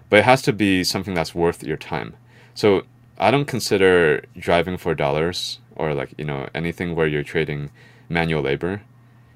but 0.10 0.20
it 0.20 0.26
has 0.26 0.42
to 0.44 0.54
be 0.54 0.84
something 0.84 1.14
that's 1.14 1.36
worth 1.36 1.62
your 1.62 1.78
time. 1.78 2.16
So 2.56 2.84
I 3.20 3.32
don't 3.32 3.46
consider 3.46 4.24
driving 4.38 4.78
for 4.78 4.96
dollars 4.96 5.60
or 5.76 5.94
like 5.94 6.14
you 6.18 6.26
know 6.26 6.50
anything 6.56 6.96
where 6.96 7.08
you're 7.08 7.24
trading 7.24 7.72
manual 8.08 8.42
labor 8.44 8.82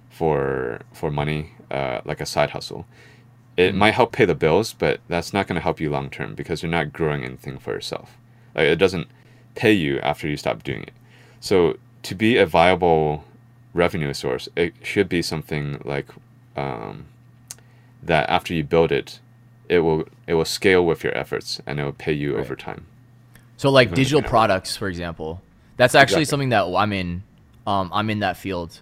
for 0.10 0.82
for 0.94 1.12
money 1.12 1.52
uh, 1.70 2.02
like 2.06 2.22
a 2.22 2.26
side 2.26 2.52
hustle. 2.52 2.86
It 3.58 3.76
might 3.76 3.94
help 3.94 4.12
pay 4.12 4.26
the 4.26 4.36
bills, 4.36 4.74
but 4.74 5.00
that's 5.08 5.34
not 5.34 5.48
going 5.48 5.56
to 5.56 5.62
help 5.62 5.80
you 5.80 5.90
long 5.90 6.10
term 6.10 6.34
because 6.34 6.64
you're 6.64 6.72
not 6.72 6.94
growing 6.94 7.24
anything 7.24 7.60
for 7.60 7.74
yourself. 7.74 8.18
Like 8.56 8.68
it 8.68 8.78
doesn't 8.78 9.08
pay 9.56 9.74
you 9.74 10.00
after 10.00 10.28
you 10.28 10.38
stop 10.38 10.64
doing 10.64 10.84
it. 10.84 10.94
So 11.40 11.78
to 12.04 12.16
be 12.16 12.38
a 12.38 12.46
viable 12.46 13.26
revenue 13.74 14.14
source, 14.14 14.48
it 14.56 14.74
should 14.82 15.10
be 15.10 15.22
something 15.22 15.82
like 15.84 16.08
um, 16.56 17.06
that. 18.02 18.30
After 18.30 18.54
you 18.54 18.64
build 18.64 18.92
it, 18.92 19.20
it 19.68 19.80
will 19.80 20.06
it 20.26 20.36
will 20.36 20.46
scale 20.46 20.86
with 20.86 21.04
your 21.04 21.16
efforts 21.18 21.62
and 21.66 21.80
it 21.80 21.84
will 21.84 21.92
pay 21.92 22.14
you 22.14 22.38
over 22.38 22.56
time. 22.56 22.86
So 23.58 23.70
like 23.70 23.94
digital 23.94 24.22
products, 24.22 24.76
for 24.76 24.88
example, 24.88 25.42
that's 25.78 25.96
actually 25.96 26.24
Exactly. 26.24 26.26
something 26.26 26.50
that 26.50 26.66
I'm 26.66 26.94
in. 26.94 27.24
Um, 27.66 27.90
I'm 27.94 28.10
in 28.10 28.20
that 28.20 28.36
field 28.38 28.82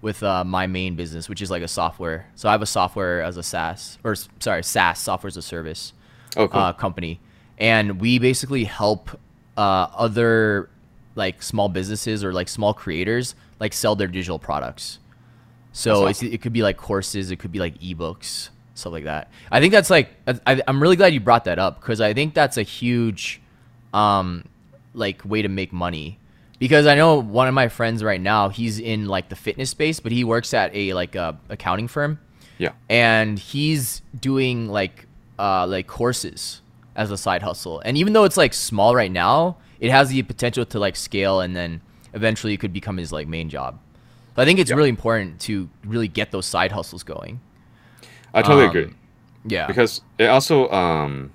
with 0.00 0.22
uh, 0.22 0.44
my 0.44 0.66
main 0.66 0.96
business, 0.96 1.28
which 1.28 1.42
is 1.42 1.50
like 1.50 1.62
a 1.62 1.68
software. 1.68 2.26
So 2.34 2.48
I 2.48 2.52
have 2.52 2.62
a 2.62 2.66
software 2.66 3.22
as 3.22 3.36
a 3.36 3.42
SaaS 3.42 3.98
or 4.04 4.14
sorry, 4.40 4.62
SaaS 4.62 4.98
software 4.98 5.28
as 5.28 5.36
a 5.36 5.42
service 5.42 5.92
Oh, 6.36 6.48
cool. 6.48 6.60
uh, 6.60 6.72
company, 6.72 7.20
and 7.58 8.00
we 8.00 8.18
basically 8.18 8.64
help 8.64 9.10
uh, 9.56 9.86
other 9.94 10.68
like 11.14 11.42
small 11.42 11.68
businesses 11.68 12.24
or 12.24 12.32
like 12.32 12.48
small 12.48 12.74
creators 12.74 13.34
like 13.60 13.72
sell 13.72 13.94
their 13.94 14.08
digital 14.08 14.38
products. 14.38 14.98
So 15.72 16.06
it's, 16.06 16.22
it 16.22 16.40
could 16.42 16.52
be 16.52 16.62
like 16.62 16.76
courses, 16.76 17.30
it 17.30 17.36
could 17.36 17.52
be 17.52 17.58
like 17.58 17.78
ebooks, 17.78 18.48
stuff 18.74 18.92
like 18.92 19.04
that. 19.04 19.30
I 19.50 19.60
think 19.60 19.72
that's 19.72 19.90
like 19.90 20.10
I, 20.26 20.60
I'm 20.66 20.82
really 20.82 20.96
glad 20.96 21.12
you 21.14 21.20
brought 21.20 21.44
that 21.44 21.58
up 21.58 21.80
because 21.80 22.00
I 22.00 22.14
think 22.14 22.34
that's 22.34 22.56
a 22.56 22.62
huge 22.62 23.40
um 23.94 24.44
like 24.92 25.24
way 25.24 25.40
to 25.42 25.48
make 25.48 25.72
money 25.72 26.18
because 26.58 26.86
I 26.86 26.94
know 26.94 27.20
one 27.20 27.48
of 27.48 27.54
my 27.54 27.68
friends 27.68 28.02
right 28.04 28.20
now 28.20 28.48
he's 28.48 28.78
in 28.78 29.06
like 29.06 29.28
the 29.28 29.36
fitness 29.36 29.70
space 29.70 30.00
but 30.00 30.12
he 30.12 30.24
works 30.24 30.52
at 30.52 30.74
a 30.74 30.92
like 30.94 31.14
a 31.14 31.38
accounting 31.48 31.88
firm 31.88 32.18
yeah. 32.58 32.72
and 32.88 33.38
he's 33.38 34.02
doing 34.20 34.68
like 34.68 35.06
uh 35.38 35.66
like 35.66 35.86
courses 35.86 36.60
as 36.96 37.10
a 37.10 37.16
side 37.18 37.42
hustle 37.42 37.80
and 37.84 37.96
even 37.96 38.12
though 38.12 38.24
it's 38.24 38.36
like 38.36 38.52
small 38.54 38.94
right 38.94 39.10
now 39.10 39.56
it 39.80 39.90
has 39.90 40.10
the 40.10 40.22
potential 40.22 40.64
to 40.64 40.78
like 40.78 40.94
scale 40.96 41.40
and 41.40 41.56
then 41.56 41.80
eventually 42.12 42.52
it 42.54 42.58
could 42.60 42.72
become 42.72 42.96
his 42.96 43.10
like 43.12 43.26
main 43.26 43.48
job 43.48 43.78
so 44.36 44.42
i 44.42 44.44
think 44.44 44.58
it's 44.60 44.70
Yeah. 44.70 44.76
really 44.76 44.88
important 44.90 45.40
to 45.40 45.68
really 45.84 46.06
get 46.08 46.30
those 46.30 46.46
side 46.46 46.70
hustles 46.72 47.02
going 47.02 47.40
I 48.32 48.42
totally 48.42 48.64
um, 48.64 48.70
agree. 48.70 48.94
yeah 49.46 49.66
because 49.66 50.00
it 50.18 50.26
also 50.26 50.68
um, 50.70 51.32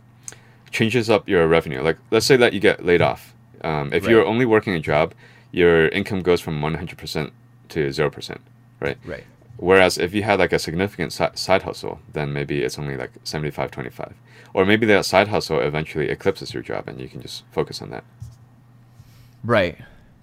changes 0.72 1.10
up 1.10 1.28
your 1.28 1.48
revenue. 1.48 1.82
Like, 1.82 1.98
let's 2.12 2.26
say 2.26 2.38
that 2.38 2.54
you 2.54 2.60
get 2.60 2.86
laid 2.86 3.02
off. 3.02 3.34
Um, 3.64 3.92
if 3.94 4.08
you're 4.08 4.26
only 4.26 4.46
working 4.46 4.74
a 4.74 4.80
job, 4.80 5.14
your 5.52 5.88
income 5.90 6.22
goes 6.22 6.42
from 6.42 6.62
100% 6.62 7.32
to 7.70 7.88
0%, 7.88 8.38
right? 8.80 8.98
right 9.06 9.24
Whereas 9.58 9.98
if 9.98 10.14
you 10.14 10.24
had 10.24 10.40
like 10.40 10.54
a 10.54 10.60
significant 10.60 11.12
si- 11.12 11.36
side 11.36 11.64
hustle, 11.64 12.00
then 12.14 12.32
maybe 12.32 12.62
it's 12.62 12.80
only 12.80 12.96
like 12.96 13.12
75 13.24 13.72
25. 13.72 14.14
Or 14.54 14.66
maybe 14.66 14.86
that 14.86 15.06
side 15.06 15.28
hustle 15.28 15.60
eventually 15.60 16.10
eclipses 16.10 16.54
your 16.54 16.64
job 16.64 16.88
and 16.88 17.00
you 17.00 17.10
can 17.10 17.22
just 17.22 17.44
focus 17.52 17.82
on 17.82 17.90
that. 17.92 18.04
right 19.44 19.78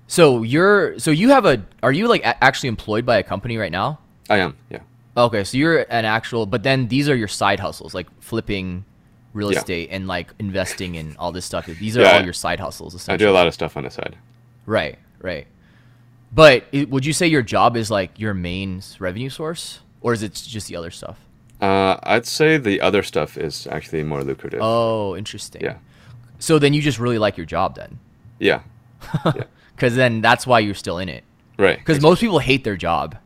so 0.09 0.43
you're 0.43 0.99
so 0.99 1.11
you 1.11 1.31
have 1.31 1.45
a 1.45 1.65
are 1.83 1.93
you 1.93 2.07
like 2.07 2.23
a- 2.23 2.45
actually 2.45 2.69
employed 2.69 3.05
by 3.05 3.17
a 3.17 3.23
company 3.23 3.57
right 3.57 3.73
now 3.73 3.99
I 4.29 4.39
am, 4.39 4.57
yeah. 4.71 4.81
Okay, 5.17 5.45
so 5.45 5.57
you're 5.57 5.81
an 5.89 6.05
actual, 6.05 6.47
but 6.47 6.63
then 6.63 6.89
these 6.89 7.09
are 7.09 7.15
your 7.15 7.29
side 7.29 7.61
hustles, 7.61 7.95
like 7.95 8.07
flipping 8.21 8.85
real 9.37 9.53
Yeah. 9.53 9.59
estate 9.59 9.89
and 9.93 10.07
like 10.09 10.29
investing 10.39 10.97
and 10.97 11.17
all 11.19 11.31
this 11.31 11.45
stuff. 11.45 11.67
These 11.67 11.97
are 11.97 12.03
Yeah, 12.03 12.17
all 12.19 12.25
your 12.25 12.33
side 12.33 12.59
hustles, 12.59 12.95
Essentially. 12.95 13.15
I 13.15 13.29
do 13.29 13.31
a 13.31 13.37
lot 13.37 13.47
of 13.47 13.55
stuff 13.55 13.77
on 13.77 13.85
the 13.85 13.91
side. 13.91 14.17
Right, 14.65 14.99
right. 15.21 15.47
But 16.33 16.65
it, 16.73 16.91
would 16.91 17.05
you 17.07 17.13
say 17.13 17.27
your 17.29 17.43
job 17.43 17.77
is 17.77 17.91
like 17.91 18.19
your 18.19 18.35
main 18.35 18.83
revenue 18.99 19.29
source, 19.31 19.81
or 20.01 20.13
is 20.13 20.23
it 20.23 20.33
just 20.35 20.67
the 20.69 20.77
other 20.77 20.91
stuff? 20.91 21.19
Uh, 21.61 21.97
I'd 22.03 22.27
say 22.27 22.59
the 22.59 22.81
other 22.81 23.03
stuff 23.03 23.39
is 23.39 23.67
actually 23.71 24.03
more 24.03 24.23
lucrative. 24.25 24.61
Oh, 24.63 25.17
interesting. 25.17 25.63
Yeah. 25.63 25.77
So 26.39 26.59
then 26.59 26.75
you 26.75 26.83
just 26.83 26.99
really 26.99 27.19
like 27.19 27.37
your 27.37 27.47
job 27.47 27.77
then, 27.77 27.99
Yeah. 28.39 28.61
yeah. 29.25 29.45
because 29.75 29.95
then 29.97 30.21
that's 30.21 30.47
why 30.47 30.59
you're 30.61 30.75
still 30.75 30.99
in 30.99 31.09
it. 31.09 31.25
Right. 31.59 31.79
Because 31.79 32.03
most 32.03 32.21
people 32.21 32.39
hate 32.41 32.65
their 32.65 32.77
job. 32.77 33.17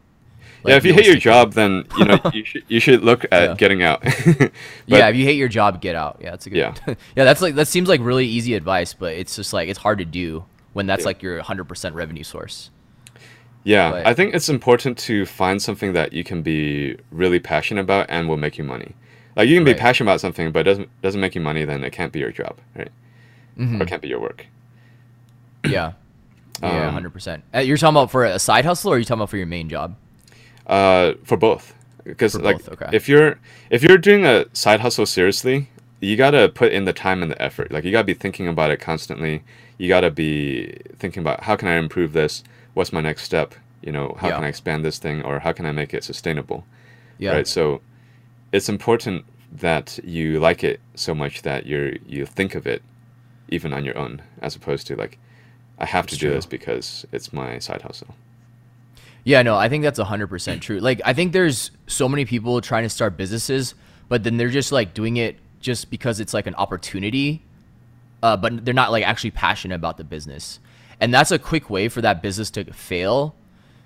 Yeah, 0.66 0.76
if 0.76 0.84
you 0.84 0.92
hate 0.94 1.06
your 1.06 1.16
job, 1.16 1.52
then 1.54 1.84
you 1.98 2.04
know 2.04 2.18
you 2.32 2.44
should 2.44 2.64
you 2.68 2.80
should 2.80 3.02
look 3.02 3.24
at 3.30 3.42
Yeah. 3.50 3.54
getting 3.54 3.82
out. 3.82 4.02
But- 4.26 4.52
yeah, 4.86 5.08
if 5.08 5.16
you 5.16 5.24
hate 5.24 5.36
your 5.36 5.48
job, 5.48 5.80
get 5.80 5.94
out. 5.94 6.18
Yeah, 6.20 6.30
that's 6.30 6.46
a 6.46 6.50
good. 6.50 6.58
Yeah. 6.58 6.74
Yeah, 7.16 7.24
that's 7.24 7.40
like 7.42 7.54
that 7.54 7.68
seems 7.68 7.88
like 7.88 8.00
really 8.02 8.26
easy 8.26 8.54
advice, 8.54 8.92
but 8.94 9.14
it's 9.14 9.36
just 9.36 9.52
like 9.52 9.68
it's 9.68 9.78
hard 9.78 9.98
to 9.98 10.04
do 10.04 10.44
when 10.72 10.86
that's 10.86 11.02
Yeah. 11.02 11.06
like 11.06 11.22
your 11.22 11.40
100% 11.42 11.94
revenue 11.94 12.22
source. 12.24 12.70
yeah, 13.64 13.90
but- 13.90 14.06
I 14.06 14.14
think 14.14 14.34
it's 14.34 14.48
important 14.48 14.96
to 14.98 15.26
find 15.26 15.60
something 15.60 15.92
that 15.94 16.12
you 16.12 16.24
can 16.24 16.42
be 16.42 16.96
really 17.10 17.40
passionate 17.40 17.80
about 17.82 18.06
and 18.08 18.28
will 18.28 18.36
make 18.36 18.56
you 18.58 18.64
money. 18.64 18.94
Like 19.36 19.48
you 19.48 19.56
can 19.56 19.64
be 19.64 19.74
passionate 19.74 20.10
about 20.10 20.20
something, 20.20 20.50
but 20.52 20.60
it 20.60 20.64
doesn't 20.64 20.88
doesn't 21.02 21.20
make 21.20 21.34
you 21.34 21.40
money, 21.40 21.64
then 21.64 21.84
it 21.84 21.90
can't 21.92 22.12
be 22.12 22.18
your 22.20 22.32
job, 22.32 22.58
right? 22.76 22.90
Mm-hmm. 23.58 23.80
Or 23.80 23.84
it 23.84 23.88
can't 23.88 24.02
be 24.02 24.08
your 24.08 24.20
work. 24.20 24.46
Yeah. 25.64 25.92
Yeah, 26.62 26.88
Um, 26.88 27.02
100%. 27.04 27.40
Uh, 27.54 27.60
you're 27.60 27.78
talking 27.78 27.94
about 27.96 28.10
for 28.10 28.24
a 28.26 28.38
side 28.38 28.66
hustle 28.66 28.92
or 28.92 28.96
are 28.96 28.98
you 28.98 29.04
talking 29.04 29.20
about 29.20 29.30
for 29.30 29.38
your 29.38 29.46
main 29.46 29.70
job? 29.70 29.96
Uh, 30.70 31.14
for 31.24 31.36
both, 31.36 31.74
because 32.04 32.34
like 32.36 32.58
both, 32.58 32.80
okay. 32.80 32.88
if 32.92 33.08
you're 33.08 33.38
if 33.70 33.82
you're 33.82 33.98
doing 33.98 34.24
a 34.24 34.44
side 34.54 34.80
hustle 34.80 35.04
seriously, 35.04 35.68
you 36.00 36.16
gotta 36.16 36.48
put 36.48 36.70
in 36.72 36.84
the 36.84 36.92
time 36.92 37.22
and 37.22 37.30
the 37.30 37.42
effort. 37.42 37.72
Like 37.72 37.82
you 37.84 37.90
gotta 37.90 38.06
be 38.06 38.14
thinking 38.14 38.46
about 38.46 38.70
it 38.70 38.78
constantly. 38.78 39.42
You 39.78 39.88
gotta 39.88 40.10
be 40.12 40.78
thinking 41.00 41.22
about 41.22 41.42
how 41.44 41.56
can 41.56 41.66
I 41.66 41.74
improve 41.74 42.12
this? 42.12 42.44
What's 42.74 42.92
my 42.92 43.00
next 43.00 43.24
step? 43.24 43.54
You 43.82 43.90
know, 43.90 44.14
how 44.20 44.28
Yeah. 44.28 44.36
can 44.36 44.44
I 44.44 44.48
expand 44.48 44.84
this 44.84 44.98
thing, 44.98 45.22
or 45.22 45.40
how 45.40 45.52
can 45.52 45.66
I 45.66 45.72
make 45.72 45.92
it 45.92 46.04
sustainable? 46.04 46.64
Yeah. 47.18 47.32
Right. 47.32 47.48
So 47.48 47.80
it's 48.52 48.68
important 48.68 49.24
that 49.52 49.98
you 50.04 50.38
like 50.38 50.62
it 50.62 50.78
so 50.94 51.14
much 51.14 51.42
that 51.42 51.66
you're 51.66 51.92
you 52.06 52.26
think 52.26 52.54
of 52.54 52.66
it 52.66 52.82
even 53.48 53.72
on 53.72 53.84
your 53.84 53.98
own, 53.98 54.22
as 54.40 54.54
opposed 54.54 54.86
to 54.86 54.94
like, 54.94 55.18
I 55.80 55.86
have 55.86 56.04
That's 56.06 56.14
to 56.14 56.20
do 56.20 56.26
true. 56.28 56.36
this 56.36 56.46
because 56.46 57.04
it's 57.10 57.32
my 57.32 57.58
side 57.58 57.82
hustle. 57.82 58.14
Yeah, 59.24 59.42
no, 59.42 59.56
I 59.56 59.68
think 59.68 59.84
that's 59.84 59.98
100% 59.98 60.60
true. 60.60 60.80
Like, 60.80 61.00
I 61.04 61.12
think 61.12 61.32
there's 61.32 61.70
so 61.86 62.08
many 62.08 62.24
people 62.24 62.60
trying 62.60 62.84
to 62.84 62.88
start 62.88 63.16
businesses, 63.16 63.74
but 64.08 64.24
then 64.24 64.36
they're 64.36 64.48
just 64.48 64.72
like 64.72 64.94
doing 64.94 65.16
it 65.16 65.36
just 65.60 65.90
because 65.90 66.20
it's 66.20 66.32
like 66.32 66.46
an 66.46 66.54
opportunity, 66.54 67.42
uh, 68.22 68.36
but 68.36 68.64
they're 68.64 68.74
not 68.74 68.90
like 68.90 69.04
actually 69.04 69.30
passionate 69.30 69.74
about 69.74 69.98
the 69.98 70.04
business. 70.04 70.58
And 71.00 71.12
that's 71.12 71.30
a 71.30 71.38
quick 71.38 71.70
way 71.70 71.88
for 71.88 72.00
that 72.00 72.22
business 72.22 72.50
to 72.52 72.64
fail 72.72 73.34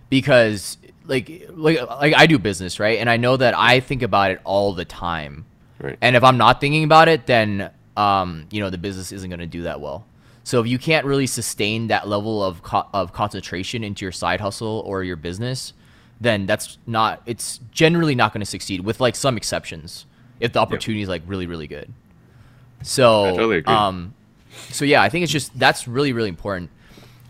because 0.09 0.79
like 1.07 1.47
like 1.51 1.81
like 1.89 2.15
I 2.15 2.27
do 2.27 2.39
business, 2.39 2.81
right? 2.81 2.99
And 2.99 3.09
I 3.11 3.17
know 3.17 3.37
that 3.37 3.57
I 3.57 3.81
think 3.81 4.03
about 4.03 4.31
it 4.33 4.41
all 4.45 4.73
the 4.73 4.85
time. 4.85 5.47
Right. 5.81 5.99
And 6.01 6.17
if 6.17 6.25
I'm 6.25 6.39
not 6.39 6.61
thinking 6.61 6.85
about 6.85 7.09
it, 7.09 7.27
then 7.27 7.71
um, 7.97 8.47
you 8.51 8.61
know, 8.61 8.71
the 8.71 8.79
business 8.79 9.13
isn't 9.13 9.29
going 9.29 9.41
to 9.41 9.47
do 9.47 9.63
that 9.63 9.81
well. 9.81 10.05
So 10.45 10.61
if 10.61 10.67
you 10.67 10.79
can't 10.79 11.05
really 11.07 11.27
sustain 11.27 11.89
that 11.89 12.07
level 12.07 12.45
of 12.45 12.63
co- 12.63 12.87
of 12.93 13.13
concentration 13.13 13.83
into 13.83 14.05
your 14.05 14.13
side 14.13 14.41
hustle 14.41 14.83
or 14.87 15.03
your 15.03 15.17
business, 15.17 15.73
then 16.21 16.47
that's 16.47 16.79
not 16.87 17.23
it's 17.27 17.61
generally 17.73 18.15
not 18.15 18.33
going 18.33 18.41
to 18.41 18.47
succeed 18.47 18.81
with 18.83 19.01
like 19.01 19.17
some 19.17 19.37
exceptions 19.37 20.07
if 20.41 20.53
the 20.53 20.59
opportunity 20.61 21.03
is 21.03 21.09
like 21.09 21.23
really 21.27 21.47
really 21.47 21.67
good. 21.67 21.93
So 22.83 23.25
I 23.27 23.31
totally 23.31 23.59
agree. 23.59 23.75
um 23.75 24.15
so 24.71 24.85
yeah, 24.85 25.03
I 25.03 25.09
think 25.09 25.23
it's 25.23 25.33
just 25.33 25.59
that's 25.59 25.89
really 25.89 26.13
really 26.13 26.29
important. 26.29 26.71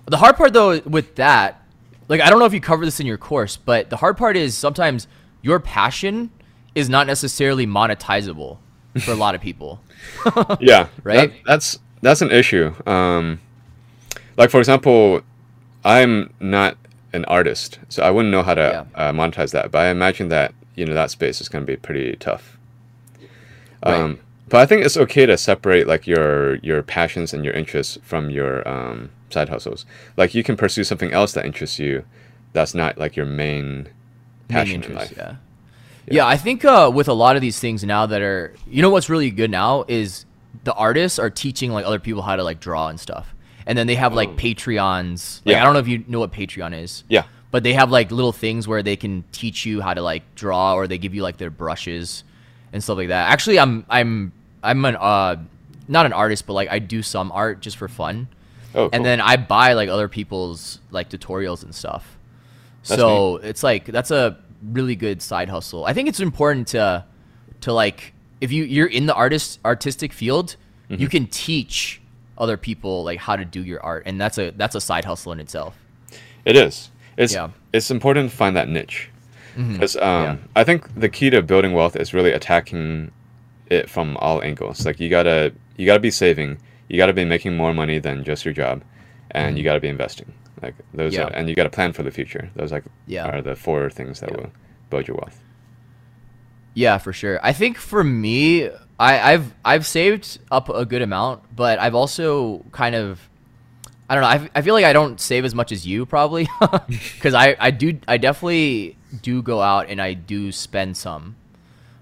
The 0.07 0.17
hard 0.17 0.37
part 0.37 0.53
though 0.53 0.81
with 0.81 1.15
that, 1.15 1.63
like 2.09 2.21
I 2.21 2.29
don't 2.31 2.39
know 2.39 2.45
if 2.47 2.53
you 2.55 2.61
cover 2.61 2.85
this 2.85 3.01
in 3.01 3.07
your 3.07 3.19
course, 3.19 3.57
but 3.57 3.91
the 3.91 3.97
hard 3.97 4.17
part 4.17 4.37
is 4.37 4.57
sometimes 4.57 5.07
your 5.43 5.61
passion 5.61 6.31
is 6.75 6.89
not 6.89 7.07
necessarily 7.07 7.67
monetizable 7.67 8.59
for 9.05 9.13
a 9.13 9.17
lot 9.17 9.35
of 9.37 9.41
people. 9.41 9.81
yeah 10.61 10.89
Right? 11.05 11.31
that- 11.31 11.45
that's 11.47 11.79
that's 12.05 12.23
an 12.23 12.31
issue 12.31 12.73
um 12.87 13.41
like 14.37 14.51
for 14.51 14.59
example 14.61 15.21
i'm 15.85 16.33
not 16.41 16.77
an 17.13 17.25
artist 17.27 17.79
so 17.89 18.03
i 18.03 18.11
wouldn't 18.11 18.31
know 18.33 18.43
how 18.43 18.55
to 18.55 18.87
uh, 18.95 19.13
monetize 19.13 19.51
that 19.53 19.71
but 19.71 19.79
i 19.79 19.89
imagine 19.89 20.29
that 20.29 20.53
you 20.75 20.85
know 20.85 20.95
that 20.95 21.11
space 21.11 21.41
is 21.41 21.49
going 21.49 21.63
to 21.65 21.67
be 21.73 21.77
pretty 21.77 22.17
tough 22.17 22.57
Right. 23.85 23.95
um 24.01 24.21
but 24.49 24.61
i 24.61 24.67
think 24.67 24.85
it's 24.85 24.97
okay 24.97 25.27
to 25.27 25.37
separate 25.37 25.87
like 25.87 26.07
your 26.07 26.57
your 26.57 26.83
passions 26.83 27.35
and 27.35 27.45
your 27.45 27.55
interests 27.55 27.99
from 28.03 28.31
your 28.31 28.67
um 28.69 29.11
side 29.31 29.49
hustles 29.49 29.85
like 30.17 30.35
you 30.35 30.43
can 30.43 30.57
pursue 30.57 30.85
something 30.85 31.13
else 31.13 31.33
that 31.33 31.45
interests 31.45 31.79
you 31.79 32.05
that's 32.53 32.75
not 32.75 32.97
like 32.99 33.15
your 33.17 33.27
main 33.27 33.89
passion 34.49 34.81
main 34.81 34.91
in 34.91 34.97
life 34.97 35.13
Yeah. 35.17 35.37
yeah. 36.07 36.27
I 36.27 36.37
think 36.37 36.65
uh, 36.65 36.91
with 36.95 37.09
a 37.09 37.13
lot 37.15 37.35
of 37.35 37.43
these 37.43 37.59
things 37.59 37.83
now 37.83 38.07
that 38.07 38.21
are, 38.23 38.55
you 38.69 38.81
know, 38.83 38.91
what's 38.91 39.09
really 39.11 39.31
good 39.31 39.51
now 39.51 39.85
is 39.89 40.25
the 40.63 40.73
artists 40.75 41.19
are 41.19 41.31
teaching 41.31 41.73
like 41.73 41.85
other 41.85 41.99
people 41.99 42.23
how 42.23 42.37
to 42.37 42.45
like 42.45 42.61
draw 42.61 42.89
and 42.89 43.01
stuff, 43.01 43.35
and 43.67 43.77
then 43.77 43.87
they 43.87 43.97
have 43.97 44.15
like 44.15 44.37
Patreons. 44.37 45.41
Like 45.45 45.55
Yeah. 45.57 45.63
I 45.63 45.65
don't 45.65 45.75
know 45.75 45.81
if 45.81 45.89
you 45.89 46.05
know 46.07 46.21
what 46.21 46.33
Patreon 46.33 46.81
is. 46.81 47.05
yeah 47.09 47.25
But 47.51 47.63
they 47.63 47.73
have 47.75 47.91
like 47.91 48.11
little 48.11 48.33
things 48.33 48.67
where 48.69 48.83
they 48.83 48.97
can 48.97 49.25
teach 49.33 49.67
you 49.67 49.81
how 49.81 49.95
to 49.95 50.03
like 50.03 50.23
draw, 50.35 50.75
or 50.75 50.87
they 50.87 50.99
give 50.99 51.15
you 51.15 51.23
like 51.23 51.37
their 51.37 51.51
brushes 51.51 52.25
and 52.73 52.83
stuff 52.83 52.97
like 52.97 53.09
that. 53.09 53.31
Actually, 53.31 53.59
I'm 53.59 53.85
I'm 53.89 54.33
I'm 54.63 54.85
an 54.85 54.97
uh 54.97 55.37
not 55.89 56.07
an 56.07 56.13
artist, 56.13 56.47
but 56.47 56.55
like 56.55 56.71
I 56.71 56.79
do 56.79 57.03
some 57.03 57.31
art 57.33 57.61
just 57.61 57.77
for 57.77 57.89
fun, 57.89 58.29
oh 58.75 58.89
and 58.93 59.05
then 59.05 59.21
I 59.21 59.37
buy 59.37 59.75
like 59.75 59.89
other 59.89 60.09
people's 60.09 60.81
like 60.91 61.11
tutorials 61.11 61.63
and 61.63 61.75
stuff. 61.75 62.17
That's 62.87 63.01
so 63.01 63.37
it's 63.37 63.63
like 63.63 63.87
that's 63.87 64.11
a 64.11 64.39
really 64.63 64.97
good 64.97 65.21
side 65.21 65.51
hustle. 65.51 65.85
I 65.85 65.93
think 65.93 66.09
it's 66.09 66.21
important 66.21 66.69
to 66.69 67.05
to 67.61 67.73
like 67.73 68.14
if 68.45 68.53
you 68.53 68.63
you're 68.75 68.87
in 68.99 69.07
the 69.07 69.15
artist 69.25 69.59
artistic 69.65 70.13
field, 70.13 70.57
Mm-hmm. 70.91 71.01
you 71.03 71.09
can 71.09 71.27
teach 71.29 72.03
other 72.37 72.57
people 72.69 72.95
like 73.09 73.19
how 73.27 73.37
to 73.37 73.45
do 73.57 73.61
your 73.71 73.81
art, 73.83 74.03
and 74.07 74.21
that's 74.21 74.37
a 74.39 74.51
that's 74.61 74.75
a 74.75 74.81
side 74.89 75.05
hustle 75.07 75.33
in 75.33 75.41
itself. 75.41 75.73
It 76.45 76.57
is. 76.57 76.91
It's 77.17 77.33
Yeah. 77.33 77.47
Mm-hmm. 77.47 77.77
it's 77.77 77.91
important 77.91 78.31
to 78.31 78.37
find 78.37 78.55
that 78.57 78.69
niche 78.69 79.09
because 79.73 79.97
um, 79.97 80.25
Yeah. 80.25 80.37
I 80.61 80.63
think 80.69 80.81
the 81.05 81.09
key 81.09 81.31
to 81.31 81.41
building 81.43 81.73
wealth 81.79 81.97
is 81.97 82.13
really 82.13 82.33
attacking 82.33 83.11
it 83.71 83.89
from 83.89 84.17
all 84.25 84.43
angles. 84.51 84.85
Like 84.85 85.01
you 85.01 85.09
gotta 85.09 85.53
you 85.79 85.87
gotta 85.87 86.01
be 86.01 86.11
saving, 86.11 86.59
you 86.91 86.97
gotta 87.03 87.15
be 87.15 87.25
making 87.25 87.57
more 87.57 87.73
money 87.73 87.99
than 87.99 88.23
just 88.23 88.45
your 88.45 88.53
job, 88.55 88.83
and 89.31 89.57
you 89.57 89.65
gotta 89.65 89.81
be 89.81 89.89
investing. 89.89 90.31
Like 90.63 90.75
those, 90.93 91.13
Mm-hmm. 91.15 91.21
Yeah. 91.21 91.27
are, 91.29 91.33
and 91.39 91.49
you 91.49 91.55
gotta 91.61 91.71
plan 91.79 91.93
for 91.95 92.03
the 92.03 92.11
future. 92.19 92.45
Those 92.57 92.73
like 92.77 92.85
Yeah. 93.07 93.27
are 93.31 93.41
the 93.41 93.57
four 93.57 93.89
things 93.99 94.21
that 94.21 94.31
will 94.37 94.51
build 94.91 95.09
your 95.09 95.17
wealth. 95.17 95.39
Yeah, 96.75 96.99
for 96.99 97.13
sure. 97.13 97.39
I 97.43 97.53
think 97.53 97.77
for 97.79 98.03
me, 98.03 98.69
I, 98.99 99.33
I've 99.33 99.55
I've 99.65 99.87
saved 99.87 100.39
up 100.51 100.69
a 100.69 100.85
good 100.85 101.03
amount, 101.03 101.43
but 101.55 101.79
I've 101.79 101.95
also 101.95 102.65
kind 102.73 102.95
of 102.95 103.21
I 104.09 104.15
don't 104.15 104.23
know. 104.23 104.29
I, 104.29 104.51
I 104.57 104.63
feel 104.63 104.75
like 104.75 104.85
I 104.85 104.93
don't 104.93 105.21
save 105.21 105.45
as 105.45 105.55
much 105.55 105.73
as 105.73 105.87
you 105.87 106.05
probably 106.07 106.49
because 106.89 107.35
I 107.35 107.57
I 107.59 107.71
do 107.71 107.99
I 108.09 108.19
definitely 108.19 108.97
do 109.23 109.41
go 109.43 109.61
out 109.61 109.89
and 109.89 110.01
I 110.03 110.15
do 110.15 110.51
spend 110.53 110.97
some. 110.97 111.37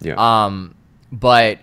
Yeah. 0.01 0.15
Um, 0.17 0.75
but 1.13 1.59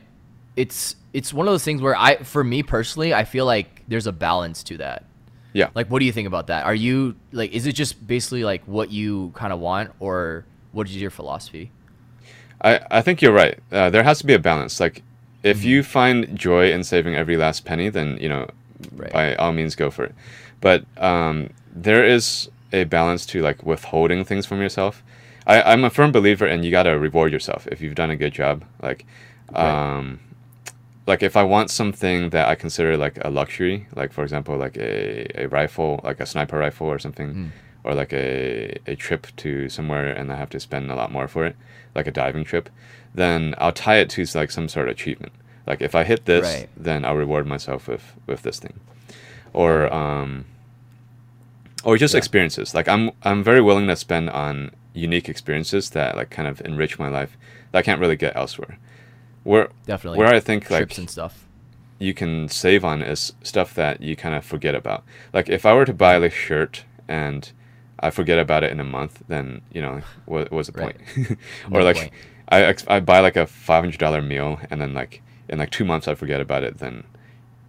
it's 0.55 0.95
it's 1.13 1.33
one 1.33 1.47
of 1.47 1.53
those 1.53 1.63
things 1.63 1.81
where 1.81 1.95
I 1.95 2.17
for 2.17 2.43
me 2.43 2.61
personally 2.63 3.13
I 3.13 3.25
feel 3.25 3.45
like 3.45 3.83
there's 3.87 4.05
a 4.07 4.11
balance 4.11 4.61
to 4.63 4.77
that. 4.77 5.05
yeah. 5.53 5.69
Like, 5.73 5.89
what 5.89 5.97
do 5.99 6.05
you 6.05 6.11
think 6.11 6.27
about 6.27 6.47
that? 6.47 6.65
Are 6.65 6.75
you 6.75 7.15
like, 7.31 7.51
is 7.51 7.65
it 7.65 7.73
just 7.73 8.05
basically 8.05 8.43
like 8.43 8.63
what 8.65 8.91
you 8.91 9.31
kind 9.33 9.51
of 9.51 9.59
want, 9.59 9.91
or 9.99 10.45
what 10.71 10.87
is 10.87 10.95
your 10.95 11.09
philosophy? 11.09 11.71
I, 12.61 12.79
I 12.91 13.01
think 13.01 13.21
you're 13.21 13.33
right. 13.33 13.57
Uh, 13.71 13.89
there 13.89 14.03
has 14.03 14.19
to 14.19 14.25
be 14.25 14.33
a 14.33 14.39
balance. 14.39 14.79
Like, 14.79 15.01
if 15.43 15.59
Mm-hmm. 15.59 15.67
you 15.67 15.83
find 15.83 16.35
joy 16.37 16.71
in 16.71 16.83
saving 16.83 17.15
every 17.15 17.37
last 17.37 17.63
penny, 17.65 17.89
then 17.89 18.17
you 18.19 18.29
know, 18.29 18.49
Right. 18.95 19.11
by 19.11 19.35
all 19.35 19.51
means, 19.51 19.75
go 19.75 19.89
for 19.91 20.05
it. 20.05 20.15
But 20.61 20.85
um, 20.97 21.49
there 21.73 22.03
is 22.03 22.49
a 22.73 22.83
balance 22.85 23.25
to 23.27 23.41
like 23.41 23.63
withholding 23.65 24.23
things 24.25 24.45
from 24.45 24.61
yourself. 24.61 25.03
I, 25.47 25.61
I'm 25.61 25.83
a 25.83 25.89
firm 25.89 26.11
believer 26.11 26.45
in 26.47 26.63
you 26.63 26.71
gotta 26.71 26.97
reward 26.99 27.31
yourself 27.31 27.67
if 27.71 27.81
you've 27.81 27.95
done 27.95 28.09
a 28.11 28.15
good 28.15 28.33
job. 28.33 28.63
Like, 28.81 29.05
Right. 29.51 29.97
um, 29.97 30.19
like 31.07 31.23
if 31.23 31.35
I 31.35 31.43
want 31.43 31.71
something 31.71 32.29
that 32.29 32.47
I 32.47 32.55
consider 32.55 32.95
like 32.97 33.17
a 33.25 33.29
luxury, 33.29 33.87
like 33.95 34.13
for 34.13 34.23
example, 34.23 34.57
like 34.57 34.77
a, 34.77 35.43
a 35.43 35.47
rifle, 35.47 35.99
like 36.03 36.19
a 36.19 36.25
sniper 36.25 36.57
rifle 36.59 36.87
or 36.87 36.99
something, 36.99 37.33
Mm. 37.33 37.49
Or 37.83 37.93
like 37.93 38.11
a, 38.13 38.77
a 38.87 38.95
trip 38.95 39.27
to 39.37 39.69
somewhere 39.69 40.07
and 40.07 40.31
I 40.31 40.35
have 40.35 40.49
to 40.51 40.59
spend 40.59 40.91
a 40.91 40.95
lot 40.95 41.11
more 41.11 41.27
for 41.27 41.45
it, 41.45 41.55
like 41.95 42.07
a 42.07 42.11
diving 42.11 42.43
trip, 42.43 42.69
then 43.15 43.55
I'll 43.57 43.71
tie 43.71 43.97
it 43.97 44.09
to 44.11 44.25
like 44.35 44.51
some 44.51 44.67
sort 44.67 44.87
of 44.87 44.91
achievement. 44.93 45.33
Like 45.65 45.81
if 45.81 45.95
I 45.95 46.03
hit 46.03 46.25
this, 46.25 46.43
Right. 46.45 46.69
then 46.75 47.05
I'll 47.05 47.15
reward 47.15 47.45
myself 47.47 47.87
with 47.87 48.13
with 48.27 48.41
this 48.41 48.59
thing, 48.59 48.79
or 49.53 49.91
um, 49.93 50.45
or 51.83 51.97
just 51.97 52.13
Yeah. 52.13 52.17
experiences. 52.19 52.73
Like 52.73 52.87
I'm 52.87 53.11
I'm 53.23 53.43
very 53.43 53.61
willing 53.61 53.87
to 53.87 53.95
spend 53.95 54.29
on 54.29 54.71
unique 54.93 55.29
experiences 55.29 55.91
that 55.91 56.15
like 56.15 56.29
kind 56.29 56.47
of 56.47 56.61
enrich 56.65 56.99
my 56.99 57.07
life 57.07 57.37
that 57.71 57.79
I 57.79 57.81
can't 57.81 58.01
really 58.01 58.15
get 58.15 58.35
elsewhere. 58.35 58.77
Where 59.43 59.69
Definitely. 59.85 60.19
where 60.19 60.33
I 60.33 60.39
think 60.39 60.65
trips 60.65 60.91
like 60.91 60.97
and 60.97 61.09
stuff. 61.09 61.45
you 61.99 62.13
can 62.13 62.49
save 62.49 62.83
on 62.83 63.01
is 63.01 63.33
stuff 63.43 63.73
that 63.75 64.01
you 64.01 64.15
kind 64.15 64.35
of 64.35 64.43
forget 64.43 64.75
about. 64.75 65.03
Like 65.33 65.49
if 65.49 65.65
I 65.65 65.73
were 65.73 65.85
to 65.85 65.93
buy 65.93 66.15
a 66.15 66.29
shirt 66.29 66.83
and 67.07 67.51
I 68.01 68.09
forget 68.11 68.39
about 68.39 68.63
it 68.63 68.71
in 68.71 68.79
a 68.79 68.83
month, 68.83 69.21
then 69.27 69.61
you 69.73 69.81
know 69.81 70.01
what 70.25 70.51
was 70.51 70.67
the 70.67 70.73
Right. 70.81 70.97
point? 71.15 71.37
No 71.69 71.79
or 71.79 71.83
like 71.83 71.97
point. 71.97 72.11
I 72.49 72.61
ex- 72.63 72.85
I 72.87 72.99
buy 72.99 73.19
like 73.19 73.35
a 73.35 73.45
five 73.45 73.83
hundred 73.83 73.99
dollar 73.99 74.21
meal 74.21 74.59
and 74.69 74.79
then 74.81 74.93
like 74.93 75.21
in 75.49 75.59
like 75.59 75.69
two 75.71 75.85
months 75.85 76.07
I 76.07 76.15
forget 76.15 76.41
about 76.41 76.63
it, 76.63 76.77
then 76.77 77.03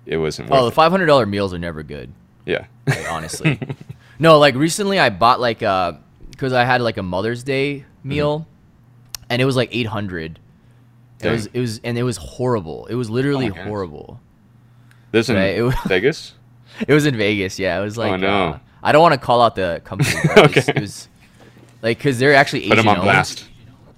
it 0.07 0.16
wasn't 0.18 0.49
worth 0.51 0.61
Oh, 0.61 0.64
the 0.64 0.70
five 0.70 0.91
hundred 0.91 1.07
dollar 1.07 1.26
meals 1.26 1.53
are 1.55 1.59
never 1.59 1.83
good. 1.83 2.12
Yeah. 2.47 2.66
Like, 2.87 3.11
honestly. 3.11 3.59
no, 4.18 4.39
like 4.39 4.55
recently 4.55 4.99
I 4.99 5.11
bought 5.11 5.41
like 5.41 5.62
uh 5.62 5.93
because 6.31 6.53
I 6.53 6.64
had 6.64 6.81
like 6.81 6.97
a 6.97 7.03
Mother's 7.03 7.43
Day 7.43 7.85
meal, 8.03 8.47
and 9.28 9.43
it 9.43 9.45
was 9.45 9.57
like 9.57 9.68
eight 9.72 9.87
hundred. 9.87 10.39
It 11.22 11.28
was 11.31 11.47
it 11.53 11.61
was 11.61 11.81
and 11.85 11.99
it 11.99 12.03
was 12.03 12.16
horrible. 12.16 12.87
It 12.87 12.95
was 12.95 13.11
literally 13.11 13.49
goodness. 13.49 13.66
horrible. 13.66 14.20
this 15.11 15.28
in 15.28 15.37
it 15.37 15.61
was- 15.61 15.74
Vegas. 15.87 16.35
It 16.89 16.95
was 16.95 17.05
in 17.05 17.14
Vegas. 17.16 17.59
Yeah, 17.59 17.78
it 17.78 17.83
was 17.85 17.99
like. 17.99 18.12
Oh, 18.12 18.16
no. 18.16 18.28
uh, 18.28 18.59
I 18.83 18.93
don't 18.93 19.03
want 19.03 19.14
to 19.14 19.20
call 19.20 19.43
out 19.43 19.55
the 19.55 19.81
company. 19.85 20.11
But 20.35 20.39
it, 20.39 20.55
was, 20.57 20.68
Okay. 20.68 20.72
it 20.76 20.81
was 20.81 21.09
like 21.83 21.99
because 21.99 22.18
they're 22.18 22.35
actually 22.35 22.64
Asian 22.64 22.70
Put 22.70 22.76
them 22.76 22.89
on 22.89 22.97
owned. 22.99 23.05
blast. 23.05 23.45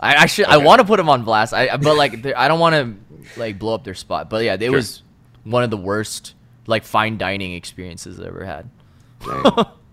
I 0.01 0.15
actually 0.15 0.47
I 0.47 0.57
want 0.59 0.81
to 0.81 0.87
put 0.87 0.97
them 0.97 1.09
on 1.09 1.25
blast. 1.25 1.53
I 1.55 1.77
but 1.77 1.97
like 1.97 2.27
I 2.37 2.49
don't 2.49 2.59
want 2.61 2.75
to 2.75 3.41
like 3.41 3.59
blow 3.59 3.75
up 3.75 3.85
their 3.85 3.95
spot. 3.95 4.29
But 4.31 4.45
yeah, 4.45 4.55
it 4.55 4.61
Sure. 4.63 4.73
was 4.73 5.03
one 5.45 5.63
of 5.63 5.71
the 5.71 5.77
worst 5.77 6.35
like 6.67 6.85
fine 6.85 7.19
dining 7.19 7.55
experiences 7.55 8.19
I 8.21 8.27
ever 8.27 8.45
had. 8.45 8.69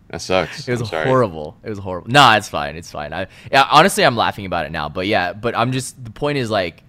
That 0.09 0.21
sucks. 0.21 0.67
It 0.67 0.79
was 0.79 0.89
horrible. 0.89 1.57
It 1.63 1.69
was 1.69 1.77
horrible. 1.79 2.09
Nah, 2.09 2.37
it's 2.37 2.49
fine. 2.49 2.75
It's 2.75 2.91
fine. 2.91 3.13
I 3.13 3.27
yeah, 3.51 3.67
honestly, 3.69 4.03
I'm 4.03 4.15
laughing 4.15 4.45
about 4.47 4.65
it 4.65 4.71
now. 4.71 4.89
But 4.89 5.05
yeah, 5.07 5.33
but 5.33 5.55
I'm 5.55 5.71
just 5.71 6.03
the 6.03 6.09
point 6.11 6.39
is 6.39 6.49
like, 6.49 6.83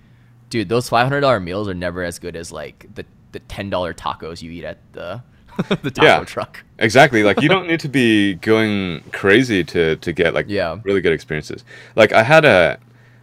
dude, 0.49 0.69
those 0.71 0.89
five 0.89 1.05
hundred 1.07 1.21
dollar 1.21 1.41
meals 1.41 1.69
are 1.69 1.75
never 1.75 2.03
as 2.03 2.19
good 2.19 2.35
as 2.37 2.51
like 2.51 2.87
the 2.95 3.05
the 3.33 3.41
ten 3.41 3.69
dollar 3.69 3.93
tacos 3.93 4.41
you 4.41 4.51
eat 4.51 4.65
at 4.65 4.79
the 4.93 5.23
the 5.83 5.91
taco 5.91 6.07
Yeah. 6.07 6.25
truck. 6.25 6.63
Exactly. 6.79 7.23
Like 7.23 7.41
you 7.43 7.49
don't 7.55 7.67
need 7.67 7.81
to 7.81 7.89
be 7.89 8.35
going 8.35 9.03
crazy 9.13 9.65
to 9.65 9.97
to 9.97 10.13
get 10.13 10.35
like 10.35 10.47
Yeah. 10.49 10.79
really 10.85 11.01
good 11.01 11.13
experiences. 11.13 11.65
Like 11.97 12.13
I 12.13 12.23
had 12.23 12.45
a 12.45 12.79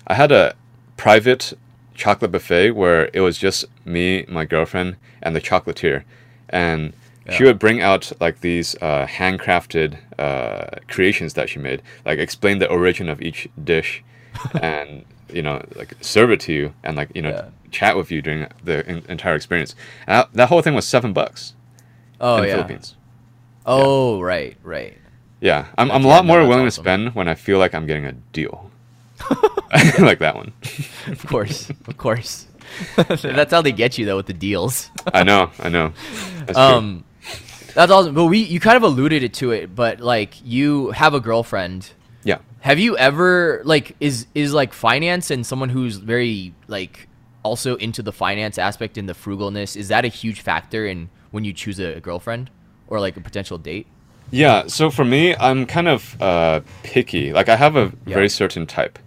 I 0.08 0.14
had 0.14 0.32
a 0.32 0.56
private 0.98 1.54
chocolate 1.96 2.32
buffet 2.32 2.72
where 2.72 3.10
it 3.14 3.22
was 3.22 3.38
just 3.38 3.66
me, 3.86 4.26
my 4.28 4.46
girlfriend, 4.46 4.96
and 5.22 5.36
the 5.36 5.42
chocolatier. 5.42 6.04
and 6.50 6.94
she 7.30 7.44
would 7.44 7.60
bring 7.60 7.82
out 7.82 8.10
like 8.22 8.40
these 8.40 8.74
uh, 8.82 9.06
handcrafted 9.06 9.98
uh, 10.18 10.80
creations 10.88 11.34
that 11.34 11.50
she 11.50 11.60
made, 11.60 11.82
like 12.06 12.20
explain 12.20 12.60
the 12.60 12.70
origin 12.70 13.10
of 13.10 13.22
each 13.22 13.50
dish, 13.62 14.02
and 14.62 15.04
you 15.34 15.42
know 15.42 15.62
like 15.76 15.94
serve 16.00 16.32
it 16.32 16.40
to 16.40 16.54
you 16.54 16.74
and 16.86 16.96
like 16.96 17.10
you 17.14 17.22
know 17.22 17.32
Yeah. 17.32 17.50
chat 17.70 17.98
with 17.98 18.12
you 18.12 18.22
during 18.22 18.48
the 18.64 18.90
in- 18.90 19.04
entire 19.10 19.36
experience. 19.36 19.76
And 20.08 20.20
that, 20.20 20.34
that 20.34 20.48
whole 20.48 20.62
thing 20.62 20.74
was 20.74 20.88
seven 20.88 21.12
bucks 21.12 21.54
Oh 22.20 22.38
in 22.38 22.42
the 22.42 22.48
yeah. 22.48 22.54
Philippines. 22.56 22.96
Oh 23.66 24.22
right, 24.22 24.58
right. 24.64 24.98
Yeah, 25.40 25.68
I'm, 25.78 25.92
I'm 25.92 26.04
a 26.04 26.08
lot 26.08 26.26
more 26.26 26.40
willing 26.40 26.66
awesome. 26.66 26.84
to 26.84 26.90
spend 26.90 27.16
when 27.16 27.28
I 27.28 27.36
feel 27.36 27.60
like 27.60 27.76
I'm 27.76 27.86
getting 27.86 28.06
a 28.06 28.14
deal. 28.14 28.72
like 30.00 30.20
that 30.20 30.36
one. 30.36 30.54
Of 31.08 31.26
course, 31.26 31.70
of 31.70 31.98
course. 31.98 32.48
That's 32.96 33.52
how 33.52 33.62
they 33.62 33.72
get 33.72 33.98
you 33.98 34.06
though 34.06 34.18
with 34.18 34.26
the 34.26 34.34
deals. 34.34 34.90
I 35.14 35.24
know, 35.24 35.52
I 35.60 35.70
know. 35.70 35.94
That's 36.46 36.54
true. 36.54 36.62
Um, 36.62 37.04
that's 37.74 37.92
awesome. 37.92 38.14
But 38.14 38.26
we, 38.26 38.40
you 38.40 38.60
kind 38.60 38.76
of 38.76 38.84
alluded 38.84 39.24
it 39.24 39.34
to 39.36 39.52
it, 39.52 39.74
but 39.74 40.02
like 40.02 40.34
you 40.44 40.92
have 40.92 41.14
a 41.14 41.20
girlfriend. 41.20 41.92
yeah. 42.24 42.40
Have 42.60 42.80
you 42.80 42.98
ever 42.98 43.62
like 43.64 43.96
is 44.00 44.28
is 44.36 44.54
like 44.54 44.74
finance 44.74 45.32
and 45.32 45.46
someone 45.46 45.70
who's 45.70 45.98
very 45.98 46.54
like 46.68 47.08
also 47.44 47.76
into 47.78 48.02
the 48.02 48.12
finance 48.12 48.58
aspect 48.58 48.98
and 48.98 49.08
the 49.08 49.14
frugalness 49.14 49.78
is 49.78 49.88
that 49.88 50.04
a 50.04 50.10
huge 50.10 50.42
factor 50.42 50.86
in 50.86 51.10
when 51.38 51.46
you 51.46 51.54
choose 51.54 51.78
a, 51.80 52.00
girlfriend 52.02 52.50
or 52.88 53.00
like 53.00 53.16
a 53.16 53.22
potential 53.22 53.60
date? 53.60 53.86
Yeah, 54.32 54.66
so 54.68 54.90
for 54.90 55.06
me, 55.06 55.36
I'm 55.48 55.68
kind 55.68 55.88
of 55.88 56.20
uh, 56.20 56.62
picky. 56.82 57.32
Like 57.32 57.48
I 57.48 57.56
have 57.56 57.76
a 57.76 57.86
Yeah. 58.06 58.16
very 58.18 58.30
certain 58.30 58.66
type, 58.66 58.98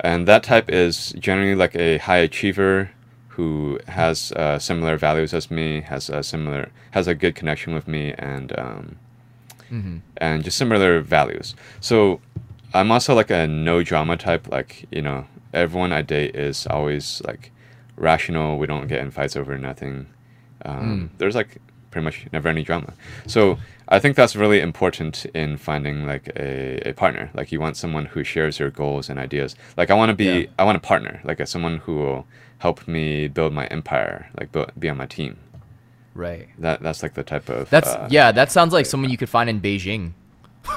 and 0.00 0.28
that 0.28 0.42
type 0.44 0.70
is 0.70 1.12
generally 1.18 1.56
like 1.64 1.74
a 1.74 1.98
high 1.98 2.22
achiever 2.28 2.90
who 3.34 3.78
has 3.88 4.32
uh, 4.32 4.58
similar 4.58 4.96
values 4.96 5.34
as 5.34 5.50
me, 5.50 5.80
has 5.92 6.08
a 6.08 6.22
similar 6.22 6.70
has 6.92 7.08
a 7.08 7.14
good 7.14 7.34
connection 7.34 7.74
with 7.74 7.86
me, 7.88 8.14
and 8.16 8.48
um, 8.58 8.96
and 10.18 10.44
just 10.44 10.56
similar 10.56 11.00
values. 11.00 11.54
So 11.80 12.20
I'm 12.72 12.90
also 12.92 13.14
like 13.14 13.30
a 13.30 13.46
no 13.46 13.82
drama 13.82 14.16
type. 14.16 14.48
Like 14.48 14.86
you 14.90 15.02
know, 15.02 15.26
everyone 15.52 15.92
I 15.92 16.02
date 16.02 16.36
is 16.36 16.66
always 16.66 17.20
like 17.26 17.50
rational. 17.96 18.56
We 18.58 18.66
don't 18.66 18.86
get 18.88 19.00
in 19.00 19.10
fights 19.10 19.36
over 19.36 19.58
nothing. 19.58 20.06
Um, 20.64 21.10
There's 21.18 21.34
like 21.34 21.58
pretty 21.92 22.04
much 22.04 22.26
never 22.32 22.48
any 22.48 22.64
drama. 22.64 22.94
So 23.26 23.58
I 23.88 24.00
think 24.00 24.16
that's 24.16 24.34
really 24.34 24.60
important 24.60 25.26
in 25.26 25.56
finding 25.58 26.06
like 26.06 26.28
a, 26.34 26.88
a 26.88 26.92
partner. 26.94 27.30
Like 27.34 27.52
you 27.52 27.60
want 27.60 27.76
someone 27.76 28.06
who 28.06 28.24
shares 28.24 28.58
your 28.58 28.70
goals 28.70 29.08
and 29.08 29.20
ideas. 29.20 29.54
Like 29.76 29.90
I 29.90 29.94
want 29.94 30.08
to 30.08 30.14
be, 30.16 30.24
Yeah. 30.24 30.46
I 30.58 30.64
want 30.64 30.76
a 30.76 30.80
partner, 30.80 31.20
like 31.22 31.38
a, 31.38 31.46
someone 31.46 31.78
who 31.78 31.96
will 31.96 32.26
help 32.58 32.88
me 32.88 33.28
build 33.28 33.52
my 33.52 33.66
empire, 33.66 34.30
like 34.40 34.50
build, 34.50 34.72
be 34.78 34.88
on 34.88 34.96
my 34.96 35.06
team. 35.06 35.36
Right. 36.14 36.48
That 36.58 36.82
that's 36.82 37.02
like 37.02 37.14
the 37.14 37.22
type 37.22 37.48
of 37.48 37.70
That's 37.70 37.88
uh, 37.88 38.08
yeah. 38.10 38.32
That 38.32 38.50
sounds 38.50 38.72
like 38.72 38.86
someone 38.86 39.10
you 39.10 39.16
could 39.16 39.30
find 39.30 39.48
in 39.48 39.60
Beijing. 39.60 40.12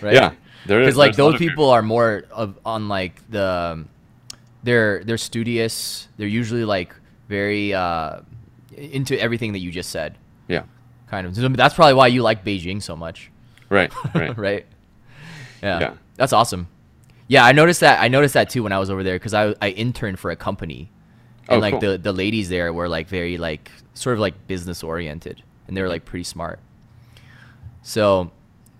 right. 0.00 0.14
yeah. 0.14 0.32
There 0.66 0.80
is 0.80 0.86
because 0.86 0.96
like 0.96 1.16
there's 1.16 1.18
a 1.18 1.24
lot 1.24 1.30
those 1.32 1.38
people 1.38 1.70
are 1.70 1.82
more 1.82 2.24
of 2.30 2.58
on 2.64 2.88
like 2.88 3.14
the 3.30 3.84
they're 4.62 5.04
they're 5.04 5.18
studious 5.18 6.08
they're 6.16 6.26
usually 6.26 6.64
like 6.64 6.94
very 7.28 7.74
uh 7.74 8.20
into 8.78 9.20
everything 9.20 9.52
that 9.52 9.60
you 9.60 9.70
just 9.70 9.90
said 9.90 10.16
Yeah. 10.48 10.64
kind 11.08 11.26
of 11.26 11.56
that's 11.56 11.74
probably 11.74 11.94
why 11.94 12.06
you 12.08 12.22
like 12.22 12.44
beijing 12.44 12.82
so 12.82 12.96
much 12.96 13.30
Right. 13.70 13.92
Right. 14.14 14.36
right 14.38 14.66
yeah. 15.62 15.80
Yeah. 15.80 15.94
that's 16.16 16.32
awesome 16.32 16.68
yeah 17.28 17.44
i 17.44 17.52
noticed 17.52 17.80
that 17.80 18.00
i 18.02 18.08
noticed 18.08 18.34
that 18.34 18.50
too 18.50 18.62
when 18.62 18.72
i 18.72 18.78
was 18.78 18.90
over 18.90 19.02
there 19.02 19.16
because 19.16 19.32
i 19.34 19.54
i 19.62 19.70
interned 19.70 20.18
for 20.18 20.30
a 20.30 20.36
company 20.36 20.90
and 21.48 21.56
Oh, 21.56 21.60
like 21.60 21.72
cool. 21.72 21.80
the 21.80 21.98
the 21.98 22.12
ladies 22.12 22.48
there 22.48 22.72
were 22.72 22.88
like 22.88 23.08
very 23.08 23.38
like 23.38 23.70
sort 23.94 24.14
of 24.14 24.20
like 24.20 24.46
business 24.46 24.82
oriented 24.82 25.42
and 25.66 25.76
they 25.76 25.82
were 25.82 25.88
like 25.88 26.04
pretty 26.04 26.24
smart 26.24 26.58
so 27.82 28.30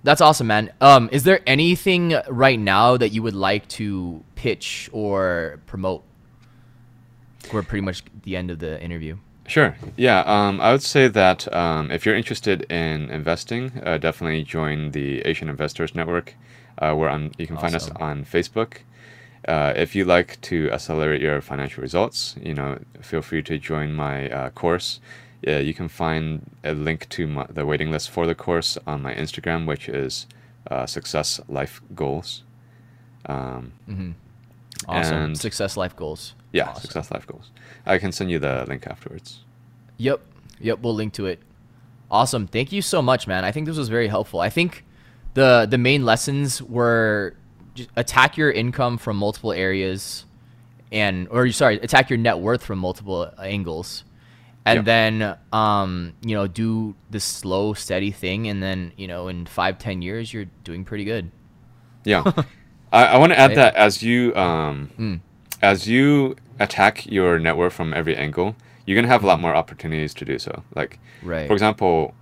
that's 0.02 0.20
awesome 0.20 0.46
man 0.46 0.70
um 0.80 1.08
is 1.12 1.24
there 1.24 1.40
anything 1.46 2.14
right 2.28 2.58
now 2.58 2.96
that 2.96 3.10
you 3.10 3.22
would 3.22 3.34
like 3.34 3.66
to 3.68 4.22
pitch 4.34 4.90
or 4.92 5.60
promote 5.66 6.02
we're 7.52 7.62
pretty 7.62 7.84
much 7.84 8.02
the 8.22 8.36
end 8.36 8.50
of 8.50 8.58
the 8.58 8.82
interview 8.82 9.16
Sure. 9.46 9.76
Yeah. 9.96 10.20
Um, 10.20 10.60
I 10.60 10.72
would 10.72 10.82
say 10.82 11.08
that 11.08 11.52
um, 11.52 11.90
if 11.90 12.06
you're 12.06 12.16
interested 12.16 12.62
in 12.70 13.10
investing, 13.10 13.72
uh, 13.84 13.98
definitely 13.98 14.42
join 14.42 14.92
the 14.92 15.20
Asian 15.22 15.48
Investors 15.48 15.94
Network, 15.94 16.34
uh, 16.78 16.94
where 16.94 17.10
on, 17.10 17.32
you 17.36 17.46
can 17.46 17.56
find 17.58 17.74
us 17.74 17.90
on 17.96 18.24
Facebook. 18.24 18.78
Uh, 19.46 19.74
if 19.76 19.94
you 19.94 20.06
like 20.06 20.40
to 20.40 20.70
accelerate 20.70 21.20
your 21.20 21.42
financial 21.42 21.82
results, 21.82 22.34
you 22.40 22.54
know, 22.54 22.78
feel 23.02 23.20
free 23.20 23.42
to 23.42 23.58
join 23.58 23.92
my 23.92 24.30
uh, 24.30 24.50
course. 24.50 25.00
Yeah, 25.42 25.58
you 25.58 25.74
can 25.74 25.88
find 25.88 26.50
a 26.64 26.72
link 26.72 27.06
to 27.10 27.26
my, 27.26 27.46
the 27.50 27.66
waiting 27.66 27.90
list 27.90 28.10
for 28.10 28.26
the 28.26 28.34
course 28.34 28.78
on 28.86 29.02
my 29.02 29.14
Instagram, 29.14 29.66
which 29.66 29.90
is 29.90 30.26
uh, 30.70 30.86
Success 30.86 31.38
Life 31.48 31.82
Goals. 31.94 32.44
Um, 33.26 33.72
awesome 34.88 35.16
And- 35.16 35.38
success 35.38 35.76
life 35.76 35.94
goals 35.96 36.34
yeah, 36.52 36.68
Awesome. 36.68 36.82
Success 36.82 37.10
Life 37.10 37.26
Goals. 37.26 37.50
I 37.84 37.98
can 37.98 38.12
send 38.12 38.30
you 38.30 38.38
the 38.38 38.64
link 38.68 38.86
afterwards. 38.86 39.40
Yep. 39.96 40.20
Yep, 40.60 40.78
we'll 40.82 40.94
link 40.94 41.12
to 41.14 41.26
it. 41.26 41.40
Awesome. 42.12 42.46
Thank 42.46 42.70
you 42.70 42.80
so 42.80 43.02
much, 43.02 43.26
man. 43.26 43.44
I 43.44 43.50
think 43.50 43.66
this 43.66 43.76
was 43.76 43.88
very 43.88 44.06
helpful. 44.06 44.38
I 44.38 44.50
think 44.50 44.84
the 45.34 45.66
the 45.68 45.78
main 45.78 46.04
lessons 46.04 46.62
were 46.62 47.34
just 47.74 47.90
attack 47.96 48.36
your 48.36 48.52
income 48.52 48.98
from 48.98 49.16
multiple 49.16 49.50
areas 49.52 50.26
and 50.92 51.26
or 51.28 51.50
sorry, 51.50 51.80
attack 51.80 52.08
your 52.08 52.18
net 52.18 52.38
worth 52.38 52.62
from 52.62 52.78
multiple 52.78 53.28
angles. 53.42 54.04
And 54.64 54.76
Yep. 54.78 54.84
then 54.84 55.36
um, 55.52 56.12
you 56.22 56.36
know, 56.36 56.46
do 56.46 56.94
the 57.10 57.18
slow, 57.18 57.74
steady 57.74 58.12
thing 58.12 58.46
and 58.46 58.62
then, 58.62 58.92
you 58.96 59.08
know, 59.08 59.26
in 59.26 59.46
five, 59.46 59.78
ten 59.80 60.02
years 60.02 60.32
you're 60.32 60.46
doing 60.62 60.84
pretty 60.84 61.04
good. 61.04 61.32
Yeah, 62.04 62.22
I, 62.94 63.04
I 63.14 63.16
want 63.18 63.32
to 63.32 63.38
add 63.38 63.50
Right? 63.50 63.56
that 63.56 63.74
as 63.76 64.02
you 64.02 64.34
um, 64.36 64.90
Mm. 64.98 65.20
as 65.62 65.88
you 65.88 66.36
attack 66.60 66.94
your 67.06 67.38
network 67.38 67.72
from 67.72 67.92
every 68.00 68.16
angle, 68.16 68.54
you're 68.86 68.94
gonna 68.98 69.08
have 69.16 69.24
a 69.24 69.26
lot 69.26 69.40
more 69.40 69.54
opportunities 69.62 70.12
to 70.14 70.24
do 70.24 70.38
so. 70.38 70.62
Like, 70.74 70.98
Right. 71.22 71.46
for 71.48 71.54
example, 71.54 72.14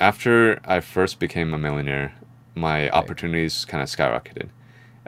after 0.00 0.60
I 0.64 0.80
first 0.80 1.18
became 1.18 1.54
a 1.54 1.58
millionaire, 1.58 2.12
my 2.54 2.78
opportunities 2.90 3.64
kind 3.64 3.82
of 3.82 3.88
skyrocketed. 3.88 4.48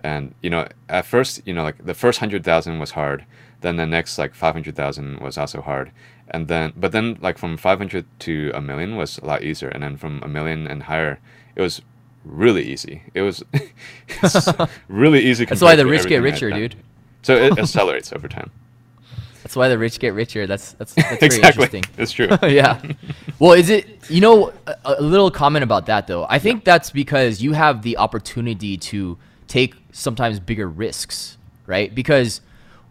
And 0.05 0.35
you 0.43 0.51
know, 0.51 0.69
at 0.89 1.05
first, 1.07 1.43
you 1.47 1.53
know, 1.55 1.65
like 1.65 1.79
the 1.85 1.95
first 1.95 2.21
hundred 2.21 2.45
thousand 2.45 2.79
was 2.79 2.93
hard. 2.93 3.25
Then 3.63 3.77
the 3.77 3.87
next 3.87 4.19
like 4.19 4.35
five 4.35 4.55
hundred 4.55 4.77
thousand 4.77 5.19
was 5.21 5.37
also 5.37 5.61
hard. 5.61 5.91
And 6.31 6.47
then, 6.47 6.73
but 6.77 6.93
then 6.93 7.17
like 7.21 7.39
from 7.39 7.57
five 7.57 7.79
hundred 7.79 8.05
to 8.21 8.53
a 8.55 8.61
million 8.61 8.97
was 8.97 9.19
a 9.19 9.25
lot 9.25 9.43
easier. 9.43 9.71
And 9.71 9.83
then 9.83 9.97
from 9.97 10.23
a 10.23 10.29
million 10.29 10.67
and 10.69 10.85
higher, 10.85 11.19
it 11.57 11.63
was 11.63 11.83
really 12.29 12.65
easy. 12.65 13.03
It 13.15 13.23
was 13.23 13.43
really 14.89 15.21
easy. 15.25 15.45
That's 15.45 15.61
why 15.61 15.77
the 15.77 15.87
rich 15.87 16.07
get 16.07 16.17
everything 16.17 16.53
I 16.53 16.57
had 16.57 16.63
richer, 16.63 16.69
dude. 16.69 16.77
So 17.23 17.37
it 17.37 17.59
accelerates 17.59 18.13
over 18.13 18.29
time. 18.29 18.51
That's 19.43 19.57
why 19.57 19.69
the 19.69 19.79
rich 19.79 19.99
get 19.99 20.13
richer. 20.15 20.47
That's 20.47 20.73
that's, 20.73 20.95
that's 20.95 21.09
very 21.21 21.27
exactly, 21.27 21.65
interesting. 21.65 21.85
it's 21.97 22.13
true. 22.13 22.29
yeah. 22.49 22.81
Well, 23.39 23.53
is 23.53 23.71
it, 23.71 23.87
you 24.11 24.21
know, 24.21 24.53
a, 24.67 24.77
a 24.99 25.03
little 25.03 25.31
comment 25.31 25.63
about 25.63 25.87
that 25.87 26.07
though. 26.07 26.27
I 26.29 26.39
think 26.39 26.65
that's 26.65 26.91
because 26.91 27.41
you 27.43 27.53
have 27.55 27.83
the 27.83 27.97
opportunity 27.97 28.77
to 28.77 29.17
take 29.47 29.75
sometimes 29.93 30.39
bigger 30.39 30.69
risks, 30.69 31.39
right? 31.67 31.95
Because 31.95 32.41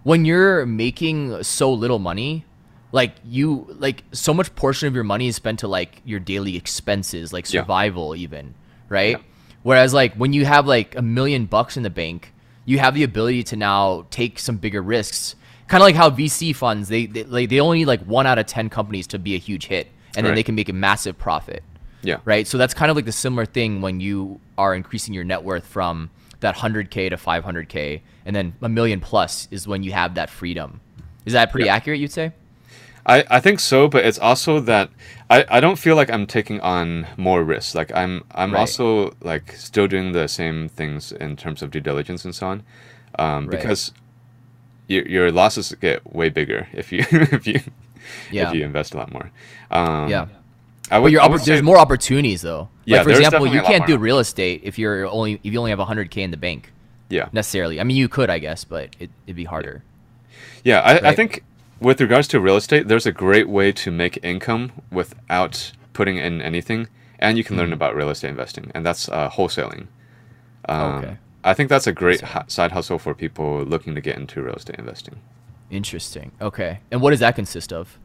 when 0.04 0.26
you're 0.26 0.66
making 0.66 1.44
so 1.44 1.72
little 1.72 2.00
money, 2.00 2.44
like 2.92 3.14
you, 3.24 3.68
like 3.78 4.04
so 4.12 4.34
much 4.34 4.56
portion 4.56 4.88
of 4.88 4.96
your 4.96 5.04
money 5.04 5.28
is 5.28 5.36
spent 5.36 5.60
to 5.60 5.68
like 5.68 6.02
your 6.06 6.20
daily 6.20 6.56
expenses, 6.56 7.32
like 7.32 7.46
Yeah. 7.54 7.62
survival 7.62 8.16
even, 8.16 8.56
right? 8.90 9.18
Yeah. 9.18 9.24
Whereas 9.64 9.94
like 9.94 10.14
when 10.16 10.34
you 10.34 10.46
have 10.46 10.68
like 10.68 10.96
a 10.96 11.02
million 11.02 11.46
bucks 11.46 11.78
in 11.78 11.84
the 11.84 11.90
bank, 11.90 12.34
you 12.66 12.80
have 12.80 12.94
the 12.96 13.04
ability 13.04 13.44
to 13.44 13.56
now 13.56 14.06
take 14.10 14.40
some 14.40 14.58
bigger 14.58 14.82
risks. 14.82 15.36
Kind 15.68 15.82
of 15.82 15.86
like 15.86 15.96
how 15.96 16.10
VC 16.10 16.56
funds, 16.56 16.88
they, 16.90 17.06
they 17.06 17.24
like 17.26 17.50
they 17.50 17.60
only 17.60 17.80
need 17.80 17.86
like 17.88 18.02
one 18.04 18.26
out 18.26 18.40
of 18.40 18.46
ten 18.46 18.70
companies 18.70 19.08
to 19.08 19.20
be 19.20 19.36
a 19.36 19.38
huge 19.38 19.66
hit, 19.68 19.88
and 20.16 20.26
then 20.26 20.32
Right. 20.32 20.36
they 20.36 20.44
can 20.44 20.56
make 20.56 20.70
a 20.70 20.74
massive 20.74 21.18
profit, 21.18 21.64
Yeah. 22.04 22.18
right? 22.24 22.48
So 22.48 22.58
that's 22.58 22.74
kind 22.74 22.90
of 22.90 22.96
like 22.96 23.06
the 23.06 23.12
similar 23.12 23.46
thing 23.46 23.82
when 23.82 24.00
you 24.00 24.40
are 24.58 24.74
increasing 24.74 25.14
your 25.14 25.24
net 25.26 25.44
worth 25.44 25.66
from 25.66 26.10
that 26.40 26.56
100k 26.56 27.10
to 27.10 27.18
500k, 27.18 28.02
and 28.26 28.34
then 28.36 28.54
a 28.62 28.70
million 28.70 29.00
plus 29.02 29.48
is 29.52 29.68
when 29.68 29.84
you 29.84 29.92
have 29.92 30.16
that 30.16 30.30
freedom. 30.30 30.80
Is 31.26 31.34
that 31.34 31.52
pretty 31.52 31.66
Yeah. 31.66 31.76
accurate? 31.76 32.00
You'd 32.00 32.12
say? 32.14 32.32
I, 33.08 33.24
I 33.30 33.40
think 33.40 33.60
so, 33.62 33.88
but 33.88 34.06
it's 34.06 34.20
also 34.20 34.60
that 34.60 34.90
I, 35.30 35.46
I 35.50 35.60
don't 35.62 35.80
feel 35.80 35.96
like 35.96 36.10
I'm 36.12 36.28
taking 36.28 36.60
on 36.60 37.08
more 37.16 37.42
risks. 37.44 37.74
Like 37.74 37.92
I'm 37.96 38.24
I'm 38.36 38.54
Right. 38.54 38.60
also 38.60 39.16
like 39.22 39.54
still 39.54 39.88
doing 39.88 40.12
the 40.12 40.28
same 40.28 40.68
things 40.70 41.12
in 41.14 41.38
terms 41.38 41.62
of 41.62 41.72
due 41.72 41.80
diligence 41.80 42.26
and 42.26 42.36
so 42.36 42.48
on, 42.48 42.64
um, 43.18 43.48
Right. 43.48 43.52
because 43.52 43.94
your 44.88 45.08
your 45.08 45.32
losses 45.32 45.74
get 45.80 46.14
way 46.14 46.30
bigger 46.30 46.68
if 46.74 46.92
you 46.92 47.06
if 47.10 47.48
you 47.48 47.62
Yeah. 48.32 48.50
if 48.50 48.56
you 48.56 48.66
invest 48.66 48.94
a 48.94 48.98
lot 48.98 49.12
more. 49.14 49.32
Um, 49.72 50.10
Yeah. 50.10 50.28
I 50.90 50.96
But 51.00 51.02
would, 51.04 51.18
I 51.18 51.28
would 51.28 51.42
there's 51.42 51.62
more 51.64 51.78
opportunities 51.78 52.42
though. 52.42 52.70
Yeah, 52.86 52.98
like 52.98 53.04
for 53.06 53.10
example, 53.12 53.48
you 53.48 53.62
can't 53.62 53.86
do 53.86 53.94
more. 53.96 54.04
real 54.04 54.20
estate 54.20 54.62
if 54.64 54.80
you're 54.80 55.06
only 55.08 55.40
if 55.44 55.52
you 55.54 55.60
only 55.60 55.72
have 55.72 55.80
100k 55.80 56.18
in 56.24 56.32
the 56.32 56.38
bank 56.38 56.72
Yeah, 57.10 57.28
necessarily. 57.34 57.80
I 57.82 57.84
mean, 57.84 57.98
you 57.98 58.08
could, 58.08 58.30
I 58.30 58.40
guess, 58.40 58.64
but 58.64 58.96
it, 59.00 59.10
it'd 59.26 59.36
be 59.36 59.44
harder. 59.46 59.84
yeah. 60.64 60.80
I, 60.80 61.10
I 61.10 61.16
think 61.16 61.44
with 61.80 62.02
regards 62.02 62.28
to 62.30 62.40
real 62.40 62.58
estate, 62.58 62.88
there's 62.88 63.06
a 63.06 63.12
great 63.12 63.50
way 63.50 63.72
to 63.72 63.92
make 63.92 64.20
income 64.24 64.72
without 64.92 65.72
putting 65.94 66.18
in 66.18 66.42
anything, 66.42 66.88
and 67.20 67.38
you 67.38 67.44
can 67.44 67.54
mm-hmm. 67.54 67.62
learn 67.62 67.74
about 67.74 67.96
real 67.96 68.10
estate 68.10 68.30
investing, 68.30 68.72
and 68.74 68.86
that's 68.86 69.10
uh, 69.10 69.30
wholesaling. 69.30 69.88
Um, 70.70 70.96
okay. 70.96 71.18
I 71.44 71.54
think 71.54 71.70
that's 71.70 71.88
a 71.88 71.94
great 71.94 72.22
side 72.48 72.72
hustle 72.72 73.00
for 73.00 73.14
people 73.14 73.64
looking 73.64 73.96
to 73.96 74.02
get 74.02 74.18
into 74.18 74.42
real 74.42 74.56
estate 74.56 74.78
investing. 74.78 75.22
Interesting. 75.70 76.32
Okay. 76.42 76.80
And 76.92 77.02
what 77.02 77.12
does 77.12 77.20
that 77.20 77.36
consist 77.36 77.72
of? 77.72 77.98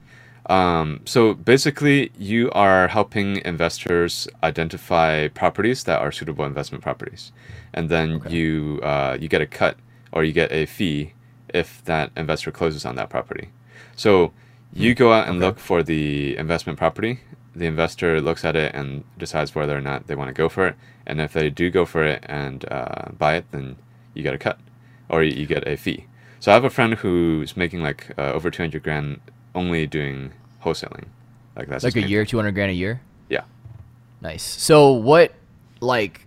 Um, 0.47 1.01
so 1.05 1.35
basically, 1.35 2.11
you 2.19 2.51
are 2.51 2.89
helping 2.89 3.37
investors 3.45 4.27
identify 4.43 5.29
properties 5.29 5.85
that 5.85 6.01
are 6.01 6.11
suitable 6.11 6.45
investment 6.45 6.83
properties, 6.83 7.33
and 7.73 7.89
then 7.89 8.15
okay. 8.15 8.31
you 8.35 8.81
uh, 8.83 9.17
you 9.21 9.29
get 9.29 9.41
a 9.41 9.47
cut 9.47 9.77
or 10.13 10.25
you 10.25 10.33
get 10.33 10.51
a 10.51 10.67
fee 10.67 11.15
if 11.55 11.85
that 11.85 12.11
investor 12.17 12.51
closes 12.51 12.85
on 12.85 12.97
that 12.97 13.09
property. 13.09 13.51
So 13.97 14.33
you 14.73 14.93
hmm. 14.93 14.99
go 14.99 15.13
out 15.13 15.29
and 15.29 15.37
okay. 15.37 15.47
look 15.47 15.59
for 15.59 15.83
the 15.83 16.37
investment 16.37 16.79
property. 16.79 17.21
The 17.55 17.67
investor 17.67 18.21
looks 18.21 18.45
at 18.45 18.57
it 18.57 18.75
and 18.75 19.05
decides 19.19 19.55
whether 19.55 19.77
or 19.77 19.81
not 19.81 20.07
they 20.07 20.15
want 20.15 20.29
to 20.29 20.35
go 20.35 20.49
for 20.49 20.67
it. 20.69 20.77
And 21.07 21.21
if 21.21 21.33
they 21.33 21.51
do 21.51 21.71
go 21.71 21.85
for 21.85 22.05
it 22.05 22.25
and 22.27 22.65
uh, 22.71 23.11
buy 23.19 23.37
it, 23.37 23.45
then 23.51 23.77
you 24.15 24.23
get 24.23 24.35
a 24.35 24.39
cut 24.39 24.59
or 25.09 25.23
you 25.23 25.47
get 25.47 25.67
a 25.69 25.77
fee. 25.77 26.07
So 26.41 26.51
I 26.51 26.55
have 26.55 26.65
a 26.65 26.71
friend 26.71 26.95
who's 26.95 27.57
making 27.57 27.83
like 27.83 28.11
uh, 28.19 28.33
over 28.33 28.51
200 28.51 28.83
grand 28.83 29.21
only 29.55 29.87
doing 29.87 30.33
wholesaling. 30.65 31.05
Like 31.55 31.69
that's 31.69 31.85
like 31.85 31.97
a 31.97 32.09
year, 32.09 32.25
200 32.25 32.53
grand 32.53 32.71
a 32.71 32.75
year? 32.75 33.01
Yeah. 33.29 33.45
Nice. 34.21 34.43
So 34.43 34.93
what 34.93 35.35
like 35.81 36.27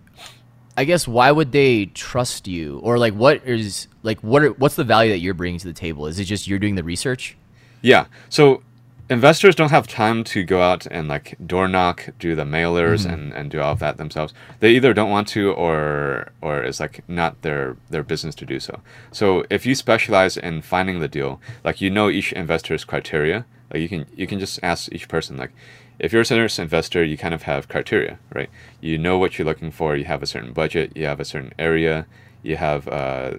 I 0.76 0.84
guess 0.84 1.08
why 1.08 1.30
would 1.30 1.52
they 1.52 1.86
trust 1.86 2.46
you 2.46 2.78
or 2.80 2.98
like 2.98 3.14
what 3.14 3.46
is 3.46 3.88
like 4.02 4.20
what 4.20 4.42
are, 4.42 4.50
what's 4.50 4.76
the 4.76 4.84
value 4.84 5.10
that 5.12 5.18
you're 5.18 5.34
bringing 5.34 5.58
to 5.60 5.66
the 5.66 5.72
table? 5.72 6.06
Is 6.06 6.18
it 6.18 6.24
just 6.24 6.46
you're 6.46 6.58
doing 6.58 6.74
the 6.74 6.84
research? 6.84 7.36
Yeah. 7.80 8.06
So 8.28 8.62
investors 9.08 9.54
don't 9.54 9.70
have 9.70 9.86
time 9.86 10.24
to 10.24 10.44
go 10.44 10.60
out 10.60 10.86
and 10.90 11.08
like 11.08 11.36
door 11.46 11.68
knock, 11.68 12.08
do 12.18 12.34
the 12.34 12.44
mailers, 12.44 13.04
mm-hmm. 13.04 13.12
and, 13.12 13.32
and 13.32 13.50
do 13.50 13.60
all 13.60 13.72
of 13.72 13.78
that 13.78 13.96
themselves. 13.96 14.34
They 14.60 14.70
either 14.72 14.92
don't 14.92 15.10
want 15.10 15.28
to, 15.28 15.52
or 15.52 16.32
or 16.40 16.62
it's 16.62 16.80
like 16.80 17.08
not 17.08 17.42
their 17.42 17.76
their 17.90 18.02
business 18.02 18.34
to 18.36 18.46
do 18.46 18.60
so. 18.60 18.80
So 19.12 19.44
if 19.50 19.64
you 19.66 19.74
specialize 19.74 20.36
in 20.36 20.62
finding 20.62 21.00
the 21.00 21.08
deal, 21.08 21.40
like 21.64 21.80
you 21.80 21.90
know 21.90 22.08
each 22.08 22.32
investor's 22.32 22.84
criteria, 22.84 23.46
like 23.72 23.80
you 23.80 23.88
can 23.88 24.06
you 24.14 24.26
can 24.26 24.38
just 24.38 24.60
ask 24.62 24.92
each 24.92 25.08
person 25.08 25.36
like. 25.36 25.52
If 25.98 26.12
you're 26.12 26.22
a 26.22 26.26
serious 26.26 26.58
investor, 26.58 27.02
you 27.02 27.16
kind 27.16 27.34
of 27.34 27.42
have 27.42 27.68
criteria, 27.68 28.18
right? 28.34 28.50
You 28.80 28.98
know 28.98 29.18
what 29.18 29.38
you're 29.38 29.46
looking 29.46 29.70
for. 29.70 29.96
You 29.96 30.04
have 30.04 30.22
a 30.22 30.26
certain 30.26 30.52
budget. 30.52 30.96
You 30.96 31.06
have 31.06 31.20
a 31.20 31.24
certain 31.24 31.52
area. 31.58 32.06
You 32.42 32.56
have 32.56 32.86
uh, 32.88 33.36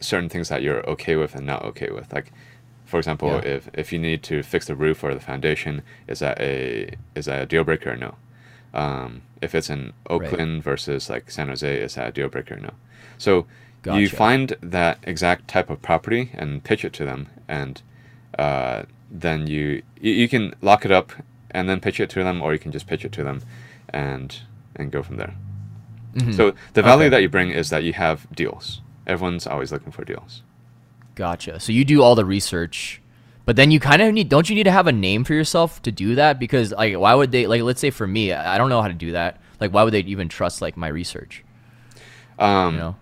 certain 0.00 0.28
things 0.28 0.48
that 0.48 0.62
you're 0.62 0.88
okay 0.88 1.16
with 1.16 1.34
and 1.34 1.46
not 1.46 1.64
okay 1.64 1.90
with. 1.90 2.12
Like 2.12 2.32
for 2.88 2.96
example, 2.96 3.28
yeah. 3.28 3.50
if, 3.50 3.68
if 3.74 3.92
you 3.92 3.98
need 3.98 4.22
to 4.24 4.42
fix 4.42 4.66
the 4.66 4.74
roof 4.74 5.04
or 5.04 5.12
the 5.12 5.20
foundation, 5.20 5.82
is 6.06 6.20
that 6.20 6.40
a 6.40 6.94
is 7.14 7.26
that 7.26 7.42
a 7.42 7.46
deal 7.46 7.62
breaker 7.62 7.92
or 7.92 7.96
no? 7.96 8.14
Um, 8.72 9.22
if 9.42 9.54
it's 9.54 9.68
in 9.68 9.92
Oakland 10.08 10.56
right. 10.56 10.64
versus 10.64 11.10
like 11.10 11.30
San 11.30 11.48
Jose, 11.48 11.80
is 11.80 11.96
that 11.96 12.08
a 12.08 12.12
deal 12.12 12.30
breaker 12.30 12.54
or 12.54 12.60
no? 12.60 12.72
So 13.18 13.46
gotcha. 13.82 14.00
you 14.00 14.08
find 14.08 14.56
that 14.62 14.98
exact 15.02 15.48
type 15.48 15.68
of 15.68 15.82
property 15.82 16.30
and 16.32 16.64
pitch 16.64 16.82
it 16.82 16.94
to 16.94 17.04
them, 17.04 17.28
and 17.46 17.82
uh, 18.38 18.84
then 19.10 19.46
you 19.46 19.82
you 20.00 20.26
can 20.26 20.54
lock 20.62 20.86
it 20.86 20.90
up 20.90 21.12
and 21.50 21.68
then 21.68 21.80
pitch 21.80 22.00
it 22.00 22.10
to 22.10 22.24
them, 22.24 22.42
or 22.42 22.52
you 22.52 22.58
can 22.58 22.72
just 22.72 22.86
pitch 22.86 23.04
it 23.04 23.12
to 23.12 23.24
them, 23.24 23.42
and 23.88 24.40
and 24.76 24.90
go 24.92 25.02
from 25.02 25.16
there. 25.16 25.34
Mm-hmm. 26.14 26.32
So 26.32 26.54
the 26.74 26.82
value 26.82 27.04
okay. 27.04 27.08
that 27.10 27.22
you 27.22 27.28
bring 27.28 27.50
is 27.50 27.70
that 27.70 27.82
you 27.84 27.92
have 27.92 28.26
deals. 28.34 28.80
Everyone's 29.06 29.46
always 29.46 29.72
looking 29.72 29.92
for 29.92 30.04
deals. 30.04 30.42
Gotcha. 31.14 31.60
So 31.60 31.72
you 31.72 31.84
do 31.84 32.02
all 32.02 32.14
the 32.14 32.24
research, 32.24 33.00
but 33.44 33.56
then 33.56 33.70
you 33.70 33.80
kind 33.80 34.02
of 34.02 34.12
need. 34.12 34.28
Don't 34.28 34.48
you 34.48 34.54
need 34.54 34.64
to 34.64 34.70
have 34.70 34.86
a 34.86 34.92
name 34.92 35.24
for 35.24 35.34
yourself 35.34 35.82
to 35.82 35.92
do 35.92 36.14
that? 36.14 36.38
Because 36.38 36.72
like, 36.72 36.96
why 36.96 37.14
would 37.14 37.32
they? 37.32 37.46
Like, 37.46 37.62
let's 37.62 37.80
say 37.80 37.90
for 37.90 38.06
me, 38.06 38.32
I 38.32 38.58
don't 38.58 38.68
know 38.68 38.82
how 38.82 38.88
to 38.88 38.94
do 38.94 39.12
that. 39.12 39.40
Like, 39.60 39.72
why 39.72 39.82
would 39.82 39.92
they 39.92 40.00
even 40.00 40.28
trust 40.28 40.62
like 40.62 40.76
my 40.76 40.88
research? 40.88 41.44
Um, 42.38 42.74
you 42.74 42.80
know? 42.80 42.96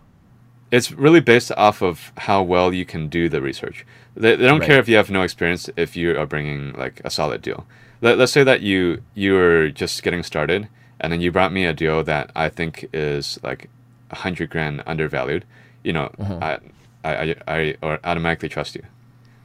it's 0.71 0.93
really 0.93 1.21
based 1.21 1.53
off 1.53 1.83
of 1.83 2.13
how 2.17 2.43
well 2.43 2.73
you 2.73 2.85
can 2.85 3.09
do 3.09 3.29
the 3.29 3.41
research. 3.41 3.87
They, 4.15 4.37
they 4.37 4.47
don't 4.47 4.61
right. 4.61 4.67
care 4.67 4.79
if 4.79 4.89
you 4.89 4.97
have 4.97 5.11
no 5.11 5.23
experience 5.23 5.69
if 5.77 5.97
you 5.97 6.19
are 6.19 6.27
bringing 6.27 6.73
like 6.73 7.01
a 7.05 7.11
solid 7.11 7.43
deal. 7.43 7.67
Let, 8.01 8.19
let's 8.19 8.33
say 8.33 8.45
that 8.45 8.61
you 8.63 9.03
you 9.15 9.37
are 9.39 9.71
just 9.71 10.03
getting 10.03 10.23
started, 10.23 10.69
and 11.01 11.13
then 11.13 11.21
you 11.21 11.33
brought 11.33 11.53
me 11.53 11.65
a 11.65 11.73
deal 11.73 12.03
that 12.05 12.31
I 12.35 12.49
think 12.49 12.89
is 12.93 13.39
like 13.43 13.71
a 14.11 14.17
hundred 14.17 14.51
grand 14.51 14.83
undervalued. 14.87 15.45
You 15.83 15.93
know, 15.93 16.11
uh-huh. 16.19 16.39
I, 16.43 16.59
I, 17.05 17.15
I, 17.15 17.37
I 17.47 17.77
or 17.83 18.01
automatically 18.05 18.49
trust 18.49 18.75
you 18.75 18.83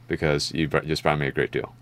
because 0.08 0.52
you 0.52 0.68
br- 0.68 0.80
just 0.80 1.02
brought 1.02 1.18
me 1.18 1.26
a 1.26 1.30
great 1.30 1.50
deal 1.50 1.74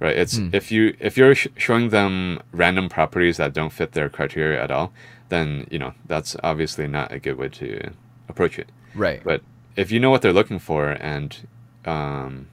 right 0.00 0.16
it's 0.16 0.38
mm. 0.38 0.52
if 0.54 0.72
you 0.72 0.96
if 0.98 1.16
you're 1.16 1.34
sh- 1.34 1.48
showing 1.56 1.90
them 1.90 2.40
random 2.52 2.88
properties 2.88 3.36
that 3.36 3.52
don't 3.52 3.72
fit 3.72 3.92
their 3.92 4.08
criteria 4.08 4.62
at 4.62 4.70
all 4.70 4.92
then 5.28 5.66
you 5.70 5.78
know 5.78 5.92
that's 6.06 6.36
obviously 6.42 6.86
not 6.86 7.12
a 7.12 7.18
good 7.18 7.36
way 7.36 7.48
to 7.48 7.90
approach 8.28 8.58
it 8.58 8.68
right 8.94 9.22
but 9.24 9.42
if 9.76 9.90
you 9.90 10.00
know 10.00 10.10
what 10.10 10.22
they're 10.22 10.32
looking 10.32 10.58
for 10.58 10.90
and 10.90 11.46
um, 11.84 12.48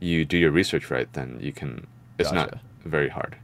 you 0.00 0.24
do 0.24 0.36
your 0.36 0.50
research 0.50 0.90
right 0.90 1.12
then 1.12 1.38
you 1.40 1.52
can 1.52 1.86
it's 2.22 2.32
gotcha. 2.32 2.56
not 2.56 2.90
very 2.90 3.08
hard 3.08 3.36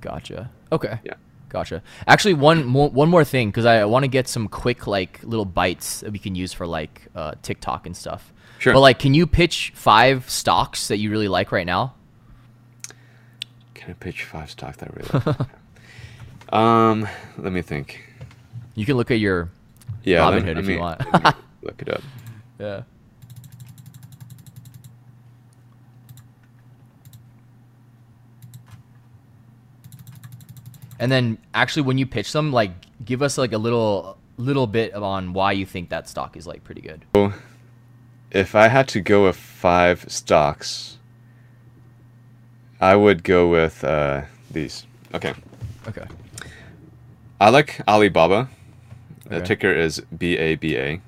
gotcha 0.00 0.50
okay 0.70 0.98
yeah 1.04 1.14
Gotcha. 1.52 1.82
Actually, 2.06 2.32
one 2.32 2.64
more 2.64 2.88
one 2.88 3.10
more 3.10 3.24
thing 3.24 3.50
because 3.50 3.66
I 3.66 3.84
want 3.84 4.04
to 4.04 4.08
get 4.08 4.26
some 4.26 4.48
quick 4.48 4.86
like 4.86 5.20
little 5.22 5.44
bites 5.44 6.00
that 6.00 6.10
we 6.10 6.18
can 6.18 6.34
use 6.34 6.54
for 6.54 6.66
like 6.66 7.08
uh, 7.14 7.34
TikTok 7.42 7.84
and 7.84 7.94
stuff. 7.94 8.32
Sure. 8.58 8.72
But 8.72 8.80
like, 8.80 8.98
can 8.98 9.12
you 9.12 9.26
pitch 9.26 9.70
five 9.74 10.30
stocks 10.30 10.88
that 10.88 10.96
you 10.96 11.10
really 11.10 11.28
like 11.28 11.52
right 11.52 11.66
now? 11.66 11.94
Can 13.74 13.90
I 13.90 13.92
pitch 13.92 14.24
five 14.24 14.50
stocks 14.50 14.78
that 14.78 14.88
I 14.88 14.94
really 14.94 15.36
like? 15.36 16.54
um, 16.54 17.06
let 17.36 17.52
me 17.52 17.60
think. 17.60 18.02
You 18.74 18.86
can 18.86 18.96
look 18.96 19.10
at 19.10 19.18
your 19.18 19.50
yeah, 20.04 20.20
Robinhood 20.20 20.58
if 20.58 20.64
me, 20.64 20.74
you 20.74 20.80
want. 20.80 21.02
look 21.62 21.82
it 21.82 21.90
up. 21.90 22.02
Yeah. 22.58 22.82
And 31.02 31.10
then 31.10 31.36
actually 31.52 31.82
when 31.82 31.98
you 31.98 32.06
pitch 32.06 32.30
them, 32.32 32.52
like 32.52 32.70
give 33.04 33.22
us 33.22 33.36
like 33.36 33.52
a 33.52 33.58
little 33.58 34.16
little 34.36 34.68
bit 34.68 34.94
on 34.94 35.32
why 35.32 35.50
you 35.50 35.66
think 35.66 35.88
that 35.88 36.08
stock 36.08 36.36
is 36.36 36.46
like 36.46 36.62
pretty 36.62 36.80
good. 36.80 37.04
So, 37.16 37.32
if 38.30 38.54
I 38.54 38.68
had 38.68 38.86
to 38.88 39.00
go 39.00 39.24
with 39.24 39.34
five 39.36 40.04
stocks, 40.06 40.98
I 42.80 42.94
would 42.94 43.24
go 43.24 43.48
with 43.48 43.82
uh, 43.82 44.22
these. 44.48 44.86
Okay. 45.12 45.34
Okay. 45.88 46.06
I 47.40 47.50
like 47.50 47.80
Alibaba. 47.88 48.48
The 49.26 49.38
okay. 49.38 49.44
ticker 49.44 49.72
is 49.72 50.00
B 50.16 50.38
A 50.38 50.54
B 50.54 50.76
A, 50.76 51.00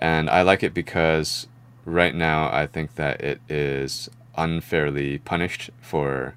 and 0.00 0.30
I 0.30 0.40
like 0.40 0.62
it 0.62 0.72
because 0.72 1.48
right 1.84 2.14
now 2.14 2.50
I 2.50 2.66
think 2.66 2.94
that 2.94 3.20
it 3.20 3.42
is 3.46 4.08
unfairly 4.38 5.18
punished 5.18 5.68
for 5.82 6.34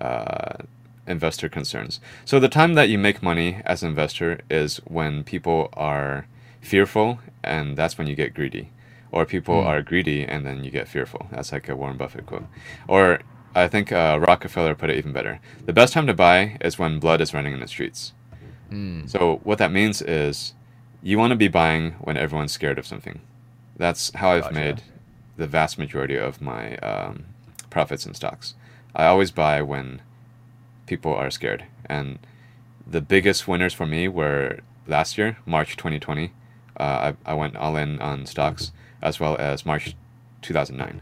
uh, 0.00 0.64
investor 1.10 1.48
concerns. 1.48 2.00
So 2.24 2.38
the 2.38 2.48
time 2.48 2.74
that 2.74 2.88
you 2.88 2.98
make 2.98 3.22
money 3.22 3.60
as 3.64 3.82
an 3.82 3.90
investor 3.90 4.40
is 4.48 4.78
when 4.86 5.24
people 5.24 5.68
are 5.74 6.26
fearful, 6.60 7.18
and 7.42 7.76
that's 7.76 7.98
when 7.98 8.06
you 8.06 8.14
get 8.14 8.34
greedy. 8.34 8.70
Or 9.12 9.26
people 9.26 9.56
mm. 9.56 9.66
are 9.66 9.82
greedy, 9.82 10.24
and 10.24 10.46
then 10.46 10.62
you 10.64 10.70
get 10.70 10.88
fearful. 10.88 11.26
That's 11.32 11.52
like 11.52 11.68
a 11.68 11.76
Warren 11.76 11.96
Buffett 11.96 12.26
quote. 12.26 12.46
Or 12.86 13.20
I 13.54 13.66
think 13.66 13.90
uh, 13.90 14.18
Rockefeller 14.20 14.74
put 14.74 14.90
it 14.90 14.96
even 14.96 15.12
better. 15.12 15.40
The 15.66 15.72
best 15.72 15.92
time 15.92 16.06
to 16.06 16.14
buy 16.14 16.56
is 16.60 16.78
when 16.78 17.00
blood 17.00 17.20
is 17.20 17.34
running 17.34 17.52
in 17.52 17.60
the 17.60 17.66
streets. 17.66 18.12
Mm. 18.70 19.10
So 19.10 19.40
what 19.42 19.58
that 19.58 19.72
means 19.72 20.00
is 20.00 20.54
you 21.02 21.18
want 21.18 21.32
to 21.32 21.36
be 21.36 21.48
buying 21.48 21.92
when 22.00 22.16
everyone's 22.16 22.52
scared 22.52 22.78
of 22.78 22.86
something. 22.86 23.20
That's 23.76 24.14
how 24.14 24.30
I've 24.30 24.44
gotcha. 24.44 24.54
made 24.54 24.82
the 25.36 25.46
vast 25.46 25.78
majority 25.78 26.16
of 26.16 26.40
my 26.40 26.76
um, 26.76 27.24
profits 27.70 28.06
in 28.06 28.14
stocks. 28.14 28.54
I 28.94 29.06
always 29.06 29.30
buy 29.30 29.62
when 29.62 30.02
people 30.90 31.14
are 31.14 31.30
scared. 31.30 31.62
And 31.86 32.18
the 32.84 33.00
biggest 33.00 33.46
winners 33.46 33.72
for 33.72 33.86
me 33.86 34.08
were 34.08 34.58
last 34.88 35.16
year, 35.16 35.38
March 35.46 35.76
2020. 35.76 36.32
Uh, 36.78 37.12
I, 37.26 37.30
I 37.32 37.34
went 37.34 37.54
all 37.56 37.76
in 37.76 38.00
on 38.00 38.26
stocks, 38.26 38.72
as 39.00 39.20
well 39.20 39.36
as 39.38 39.64
March 39.64 39.94
2009. 40.42 41.00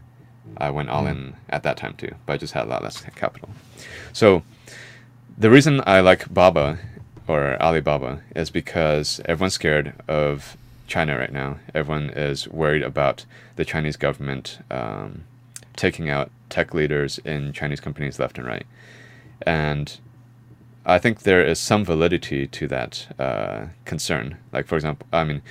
I 0.58 0.70
went 0.70 0.90
all 0.90 1.04
hmm. 1.04 1.12
in 1.12 1.36
at 1.48 1.62
that 1.62 1.78
time 1.78 1.94
too, 1.94 2.14
but 2.26 2.34
I 2.34 2.36
just 2.36 2.52
had 2.52 2.66
a 2.66 2.68
lot 2.68 2.82
less 2.82 3.00
capital. 3.16 3.48
So 4.12 4.42
the 5.38 5.50
reason 5.50 5.82
I 5.86 6.00
like 6.00 6.32
Baba 6.32 6.78
or 7.26 7.60
Alibaba 7.62 8.20
is 8.36 8.50
because 8.50 9.20
everyone's 9.24 9.54
scared 9.54 9.94
of 10.06 10.56
China 10.86 11.16
right 11.16 11.32
now. 11.32 11.58
Everyone 11.74 12.10
is 12.10 12.46
worried 12.48 12.82
about 12.82 13.24
the 13.56 13.64
Chinese 13.64 13.96
government 13.96 14.58
um, 14.70 15.24
taking 15.76 16.10
out 16.10 16.30
tech 16.50 16.74
leaders 16.74 17.18
in 17.24 17.52
Chinese 17.52 17.80
companies 17.80 18.18
left 18.18 18.36
and 18.38 18.46
right. 18.46 18.66
And 19.42 19.98
I 20.84 20.98
think 20.98 21.20
there 21.20 21.44
is 21.44 21.58
some 21.58 21.84
validity 21.84 22.46
to 22.46 22.68
that 22.68 23.14
uh, 23.18 23.66
concern. 23.84 24.38
Like, 24.52 24.66
for 24.66 24.76
example, 24.76 25.06
I 25.12 25.24
mean, 25.24 25.42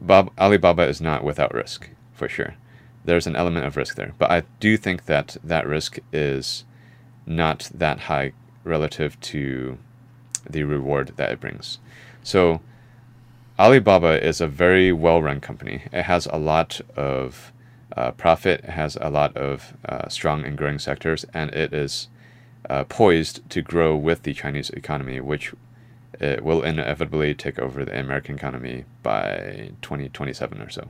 Bob, 0.00 0.30
Alibaba 0.38 0.82
is 0.88 1.00
not 1.00 1.24
without 1.24 1.54
risk, 1.54 1.88
for 2.12 2.28
sure. 2.28 2.54
there's 3.04 3.26
an 3.26 3.36
element 3.36 3.66
of 3.66 3.76
risk 3.76 3.96
there. 3.96 4.14
But 4.18 4.30
I 4.30 4.42
do 4.60 4.76
think 4.76 5.06
that 5.06 5.36
that 5.42 5.66
risk 5.66 5.98
is 6.12 6.64
not 7.26 7.70
that 7.74 8.00
high 8.00 8.32
relative 8.64 9.18
to 9.20 9.78
the 10.48 10.64
reward 10.64 11.12
that 11.16 11.32
it 11.32 11.40
brings. 11.40 11.78
So 12.22 12.60
Alibaba 13.58 14.24
is 14.24 14.40
a 14.40 14.46
very 14.46 14.92
well-run 14.92 15.40
company. 15.40 15.82
It 15.92 16.04
has 16.04 16.26
a 16.26 16.36
lot 16.36 16.80
of 16.96 17.52
uh, 17.96 18.12
profit, 18.12 18.60
it 18.64 18.70
has 18.70 18.96
a 19.00 19.10
lot 19.10 19.36
of 19.36 19.74
uh, 19.88 20.08
strong 20.08 20.44
and 20.44 20.56
growing 20.56 20.78
sectors, 20.78 21.24
and 21.34 21.50
it 21.50 21.72
is 21.74 22.08
uh, 22.68 22.84
poised 22.84 23.48
to 23.50 23.62
grow 23.62 23.96
with 23.96 24.22
the 24.22 24.34
Chinese 24.34 24.70
economy, 24.70 25.20
which 25.20 25.52
it 26.20 26.44
will 26.44 26.62
inevitably 26.62 27.34
take 27.34 27.58
over 27.58 27.84
the 27.84 27.98
American 27.98 28.36
economy 28.36 28.84
by 29.02 29.70
2027 29.82 30.60
or 30.60 30.70
so. 30.70 30.88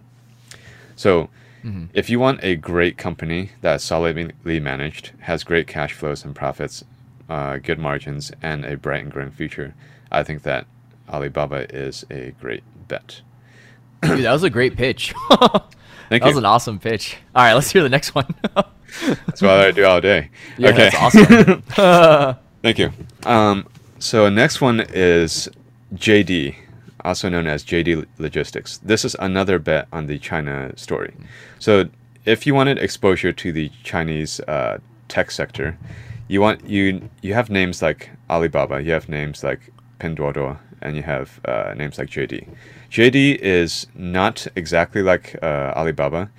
So, 0.97 1.31
mm-hmm. 1.65 1.87
if 1.95 2.11
you 2.11 2.21
want 2.21 2.41
a 2.43 2.57
great 2.57 2.99
company 2.99 3.51
that's 3.61 3.85
solidly 3.85 4.61
managed, 4.61 5.13
has 5.21 5.45
great 5.45 5.67
cash 5.67 5.93
flows 5.93 6.25
and 6.25 6.35
profits, 6.35 6.85
uh, 7.29 7.57
good 7.57 7.79
margins, 7.79 8.33
and 8.43 8.65
a 8.65 8.77
bright 8.77 9.03
and 9.03 9.13
growing 9.13 9.31
future, 9.31 9.75
I 10.11 10.23
think 10.23 10.43
that 10.43 10.67
Alibaba 11.09 11.75
is 11.75 12.05
a 12.11 12.33
great 12.41 12.63
bet. 12.89 13.23
Dude, 14.03 14.25
that 14.25 14.33
was 14.33 14.43
a 14.43 14.51
great 14.51 14.77
pitch. 14.77 15.15
Thank 16.13 16.25
that 16.25 16.29
you. 16.29 16.35
was 16.35 16.39
an 16.41 16.45
awesome 16.45 16.79
pitch. 16.79 17.17
All 17.35 17.43
right, 17.43 17.55
let's 17.55 17.71
hear 17.71 17.83
the 17.83 17.89
next 17.89 18.15
one. 18.15 18.27
that's 18.55 19.41
what 19.41 19.51
I 19.51 19.71
do 19.71 19.87
all 19.87 19.99
day. 19.99 20.29
Yeah, 20.59 20.69
okay. 20.69 20.91
that's 20.91 20.95
awesome. 20.95 22.37
Thank 22.63 22.79
you. 22.79 22.93
Um, 23.25 23.67
so 23.99 24.29
next 24.29 24.61
one 24.61 24.81
is 24.91 25.49
JD, 25.95 26.55
also 27.03 27.31
known 27.31 27.47
as 27.47 27.65
JD 27.65 28.05
Logistics. 28.19 28.77
This 28.77 29.07
is 29.07 29.17
another 29.21 29.59
bet 29.59 29.89
on 29.91 30.07
the 30.07 30.19
China 30.19 30.77
story. 30.77 31.15
So 31.59 31.89
if 32.27 32.47
you 32.47 32.55
wanted 32.55 32.77
exposure 32.77 33.33
to 33.33 33.51
the 33.51 33.71
Chinese 33.83 34.39
uh, 34.41 34.81
tech 35.09 35.31
sector, 35.31 35.79
you 36.29 36.43
want 36.43 36.69
you 36.69 37.09
you 37.23 37.33
have 37.33 37.49
names 37.49 37.81
like 37.81 38.11
Alibaba, 38.29 38.83
you 38.83 38.93
have 38.93 39.09
names 39.09 39.43
like 39.43 39.73
Pinduoduo, 39.99 40.59
and 40.83 40.97
you 40.97 41.03
have 41.03 41.41
uh, 41.45 41.75
names 41.77 41.99
like 41.99 42.09
JD. 42.09 42.49
JD 42.91 43.37
is 43.37 43.87
not 43.95 44.47
exactly 44.55 45.03
like 45.03 45.37
uh, 45.43 45.73
Alibaba. 45.75 46.31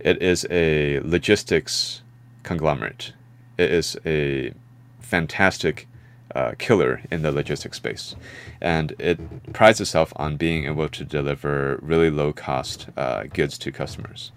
It 0.00 0.20
is 0.20 0.46
a 0.50 1.00
logistics 1.00 2.02
conglomerate. 2.42 3.12
It 3.56 3.70
is 3.70 3.96
a 4.04 4.52
fantastic 5.00 5.86
uh, 6.34 6.52
killer 6.58 7.02
in 7.10 7.22
the 7.22 7.32
logistics 7.32 7.76
space. 7.76 8.16
And 8.60 8.94
it 8.98 9.52
prides 9.52 9.80
itself 9.80 10.12
on 10.16 10.36
being 10.36 10.64
able 10.64 10.88
to 10.88 11.04
deliver 11.04 11.78
really 11.80 12.10
low 12.10 12.32
cost 12.32 12.88
uh, 12.96 13.24
goods 13.24 13.56
to 13.58 13.72
customers. 13.72 14.32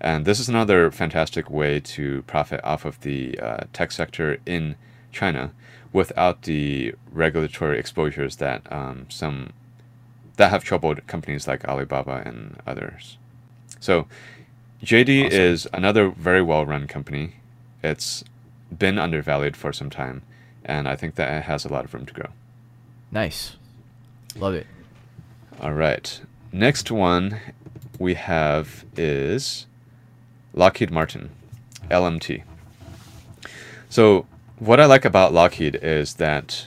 And 0.00 0.24
this 0.24 0.40
is 0.40 0.48
another 0.48 0.90
fantastic 0.90 1.50
way 1.50 1.80
to 1.80 2.22
profit 2.22 2.60
off 2.64 2.84
of 2.84 3.00
the 3.00 3.38
uh, 3.38 3.64
tech 3.72 3.92
sector 3.92 4.38
in 4.46 4.76
China 5.12 5.52
without 5.92 6.42
the 6.42 6.94
regulatory 7.10 7.78
exposures 7.78 8.36
that 8.36 8.70
um, 8.72 9.06
some 9.08 9.52
that 10.36 10.50
have 10.50 10.64
troubled 10.64 11.06
companies 11.06 11.46
like 11.46 11.64
Alibaba 11.66 12.22
and 12.24 12.56
others. 12.66 13.18
So 13.80 14.06
JD 14.82 15.26
awesome. 15.26 15.40
is 15.40 15.68
another 15.72 16.08
very 16.10 16.42
well 16.42 16.64
run 16.64 16.86
company. 16.86 17.34
It's 17.82 18.24
been 18.76 18.98
undervalued 18.98 19.56
for 19.56 19.72
some 19.72 19.90
time 19.90 20.22
and 20.64 20.88
I 20.88 20.96
think 20.96 21.16
that 21.16 21.32
it 21.32 21.42
has 21.44 21.64
a 21.64 21.68
lot 21.68 21.84
of 21.84 21.94
room 21.94 22.06
to 22.06 22.14
grow. 22.14 22.28
Nice. 23.10 23.56
Love 24.36 24.54
it. 24.54 24.66
All 25.60 25.72
right. 25.72 26.20
Next 26.52 26.90
one 26.90 27.40
we 27.98 28.14
have 28.14 28.84
is 28.96 29.66
Lockheed 30.54 30.90
Martin, 30.90 31.30
LMT. 31.90 32.42
So, 33.88 34.26
what 34.60 34.78
I 34.78 34.84
like 34.84 35.06
about 35.06 35.32
Lockheed 35.32 35.76
is 35.76 36.14
that 36.14 36.66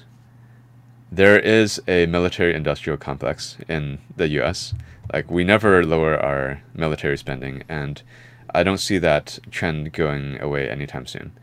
there 1.12 1.40
is 1.40 1.80
a 1.88 2.08
military 2.08 2.56
industrial 2.56 2.98
complex 2.98 3.56
in 3.70 4.00
the 4.18 4.28
US. 4.42 4.74
Like, 5.14 5.30
we 5.30 5.44
never 5.44 5.86
lower 5.86 6.18
our 6.18 6.64
military 6.74 7.20
spending, 7.20 7.64
and 7.70 8.02
I 8.50 8.64
don't 8.64 8.80
see 8.80 8.98
that 8.98 9.38
trend 9.52 9.94
going 9.94 10.42
away 10.42 10.68
anytime 10.68 11.06
soon. 11.06 11.34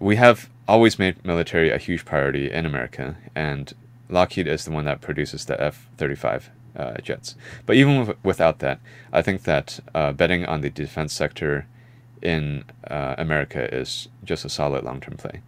We 0.00 0.16
have 0.16 0.50
always 0.66 0.98
made 0.98 1.24
military 1.24 1.70
a 1.70 1.78
huge 1.78 2.04
priority 2.04 2.50
in 2.50 2.66
America, 2.66 3.16
and 3.36 3.72
Lockheed 4.08 4.48
is 4.48 4.64
the 4.64 4.72
one 4.72 4.84
that 4.86 5.00
produces 5.00 5.44
the 5.44 5.62
F 5.62 5.88
35 5.98 6.50
uh, 6.74 6.94
jets. 7.00 7.36
But 7.64 7.76
even 7.76 7.98
w- 8.00 8.18
without 8.24 8.58
that, 8.58 8.80
I 9.12 9.22
think 9.22 9.44
that 9.44 9.78
uh, 9.94 10.10
betting 10.10 10.46
on 10.46 10.62
the 10.62 10.70
defense 10.70 11.12
sector 11.12 11.68
in 12.20 12.64
uh, 12.90 13.14
America 13.18 13.72
is 13.72 14.08
just 14.24 14.44
a 14.44 14.48
solid 14.48 14.82
long 14.82 15.00
term 15.00 15.16
play. 15.16 15.42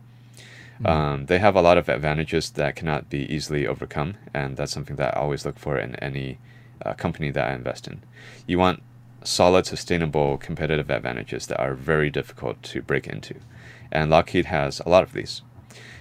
Mm-hmm. 0.84 0.86
Um, 0.86 1.26
they 1.26 1.38
have 1.38 1.56
a 1.56 1.62
lot 1.62 1.78
of 1.78 1.88
advantages 1.88 2.50
that 2.50 2.76
cannot 2.76 3.10
be 3.10 3.32
easily 3.32 3.66
overcome, 3.66 4.14
and 4.32 4.56
that's 4.56 4.72
something 4.72 4.96
that 4.96 5.16
I 5.16 5.20
always 5.20 5.44
look 5.44 5.58
for 5.58 5.78
in 5.78 5.96
any 5.96 6.38
uh, 6.84 6.94
company 6.94 7.30
that 7.30 7.48
I 7.48 7.54
invest 7.54 7.86
in. 7.86 8.02
You 8.46 8.58
want 8.58 8.82
solid, 9.22 9.66
sustainable 9.66 10.36
competitive 10.36 10.90
advantages 10.90 11.46
that 11.46 11.58
are 11.58 11.74
very 11.74 12.10
difficult 12.10 12.62
to 12.62 12.82
break 12.82 13.06
into 13.06 13.36
and 13.94 14.10
Lockheed 14.10 14.46
has 14.46 14.80
a 14.80 14.88
lot 14.88 15.04
of 15.04 15.12
these. 15.12 15.40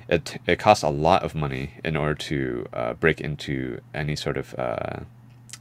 It 0.09 0.41
it 0.45 0.59
costs 0.59 0.84
a 0.84 0.89
lot 0.89 1.23
of 1.23 1.36
money 1.36 1.75
in 1.84 1.95
order 1.95 2.15
to 2.15 2.65
uh, 2.73 2.93
break 2.93 3.21
into 3.21 3.79
any 3.93 4.15
sort 4.15 4.36
of 4.36 4.53
uh, 4.57 4.99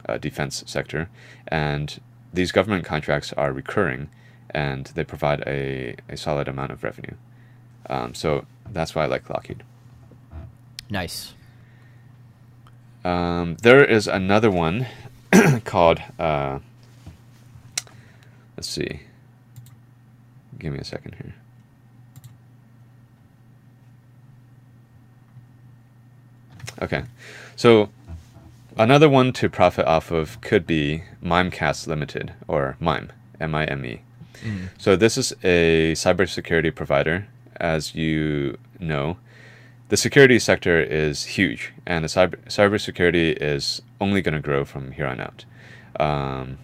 uh, 0.09 0.17
defense 0.17 0.63
sector, 0.65 1.09
and 1.47 2.01
these 2.33 2.51
government 2.51 2.83
contracts 2.83 3.31
are 3.33 3.53
recurring, 3.53 4.09
and 4.49 4.87
they 4.95 5.03
provide 5.05 5.43
a, 5.47 5.95
a 6.09 6.17
solid 6.17 6.47
amount 6.47 6.71
of 6.71 6.83
revenue. 6.83 7.15
Um, 7.89 8.13
so 8.13 8.45
that's 8.71 8.95
why 8.95 9.03
I 9.03 9.05
like 9.07 9.29
Lockheed. 9.29 9.63
Nice. 10.89 11.33
Um, 13.03 13.57
there 13.61 13.83
is 13.83 14.07
another 14.07 14.49
one 14.49 14.87
called. 15.65 15.99
Uh, 16.17 16.59
let's 18.55 18.69
see. 18.69 19.01
Give 20.57 20.71
me 20.71 20.79
a 20.79 20.83
second 20.83 21.15
here. 21.15 21.33
Okay. 26.81 27.03
So 27.55 27.89
another 28.77 29.09
one 29.09 29.33
to 29.33 29.49
profit 29.49 29.85
off 29.85 30.11
of 30.11 30.39
could 30.41 30.65
be 30.65 31.03
Mimecast 31.23 31.87
Limited 31.87 32.33
or 32.47 32.77
Mime, 32.79 33.11
M 33.39 33.55
I 33.55 33.65
M 33.65 33.85
E. 33.85 34.01
Mm. 34.43 34.69
So 34.77 34.95
this 34.95 35.17
is 35.17 35.33
a 35.43 35.93
cybersecurity 35.93 36.73
provider. 36.73 37.27
As 37.63 37.95
you 37.95 38.57
know, 38.79 39.17
the 39.87 39.95
security 39.95 40.37
sector 40.37 40.81
is 40.81 41.23
huge, 41.23 41.73
and 41.85 42.03
the 42.03 42.09
cyber 42.09 42.35
cybersecurity 42.47 43.37
is 43.41 43.81
only 44.01 44.21
going 44.21 44.35
to 44.35 44.41
grow 44.41 44.65
from 44.65 44.91
here 44.91 45.07
on 45.07 45.21
out. 45.21 45.45
Um, 45.99 46.57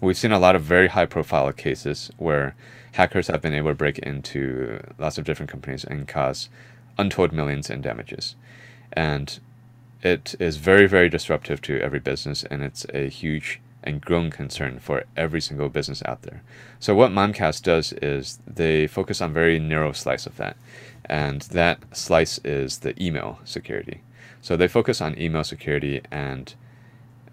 we've 0.00 0.16
seen 0.16 0.32
a 0.32 0.38
lot 0.38 0.56
of 0.56 0.62
very 0.62 0.88
high-profile 0.88 1.52
cases 1.52 2.10
where 2.18 2.56
hackers 2.92 3.28
have 3.28 3.42
been 3.42 3.54
able 3.54 3.70
to 3.70 3.74
break 3.74 3.98
into 4.00 4.80
lots 4.98 5.18
of 5.18 5.24
different 5.24 5.50
companies 5.50 5.84
and 5.84 6.08
cause 6.08 6.48
untold 6.98 7.32
millions 7.32 7.68
in 7.68 7.82
damages 7.82 8.34
and 8.92 9.38
it 10.02 10.34
is 10.38 10.56
very 10.56 10.86
very 10.86 11.08
disruptive 11.08 11.60
to 11.60 11.78
every 11.80 12.00
business 12.00 12.42
and 12.44 12.62
it's 12.62 12.86
a 12.94 13.08
huge 13.08 13.60
and 13.86 14.00
growing 14.00 14.30
concern 14.30 14.78
for 14.78 15.04
every 15.16 15.40
single 15.40 15.68
business 15.68 16.02
out 16.04 16.22
there. 16.22 16.42
So 16.80 16.94
what 16.94 17.10
mimecast 17.10 17.62
does 17.62 17.92
is 17.94 18.38
they 18.46 18.86
focus 18.86 19.20
on 19.20 19.32
very 19.32 19.58
narrow 19.58 19.92
slice 19.92 20.26
of 20.26 20.36
that 20.36 20.56
and 21.04 21.42
that 21.42 21.78
slice 21.96 22.38
is 22.44 22.78
the 22.78 23.00
email 23.02 23.38
security. 23.44 24.02
So 24.42 24.56
they 24.56 24.68
focus 24.68 25.00
on 25.00 25.18
email 25.18 25.44
security 25.44 26.02
and 26.10 26.54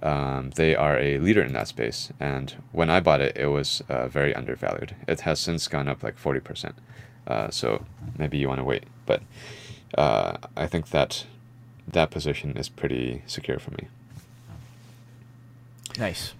um, 0.01 0.51
they 0.55 0.75
are 0.75 0.97
a 0.99 1.17
leader 1.19 1.41
in 1.41 1.53
that 1.53 1.67
space. 1.67 2.11
And 2.19 2.55
when 2.71 2.89
i 2.89 2.99
bought 2.99 3.21
it 3.21 3.35
it 3.35 3.47
was 3.47 3.81
uh, 3.89 4.07
very 4.07 4.35
undervalued. 4.35 4.95
It 5.07 5.21
has 5.21 5.39
since 5.39 5.67
gone 5.67 5.87
up 5.87 6.03
like 6.03 6.17
40% 6.17 6.73
uh, 7.25 7.49
so 7.49 7.85
maybe 8.17 8.37
you 8.37 8.47
want 8.47 8.59
to 8.59 8.65
wait 8.65 8.83
but 9.05 9.21
uh, 9.97 10.35
i 10.57 10.67
think 10.67 10.89
that 10.89 11.25
that 11.87 12.11
position 12.11 12.57
is 12.57 12.69
pretty 12.69 13.23
secure 13.27 13.59
for 13.59 13.71
me. 13.71 13.87
Nice. 15.97 16.33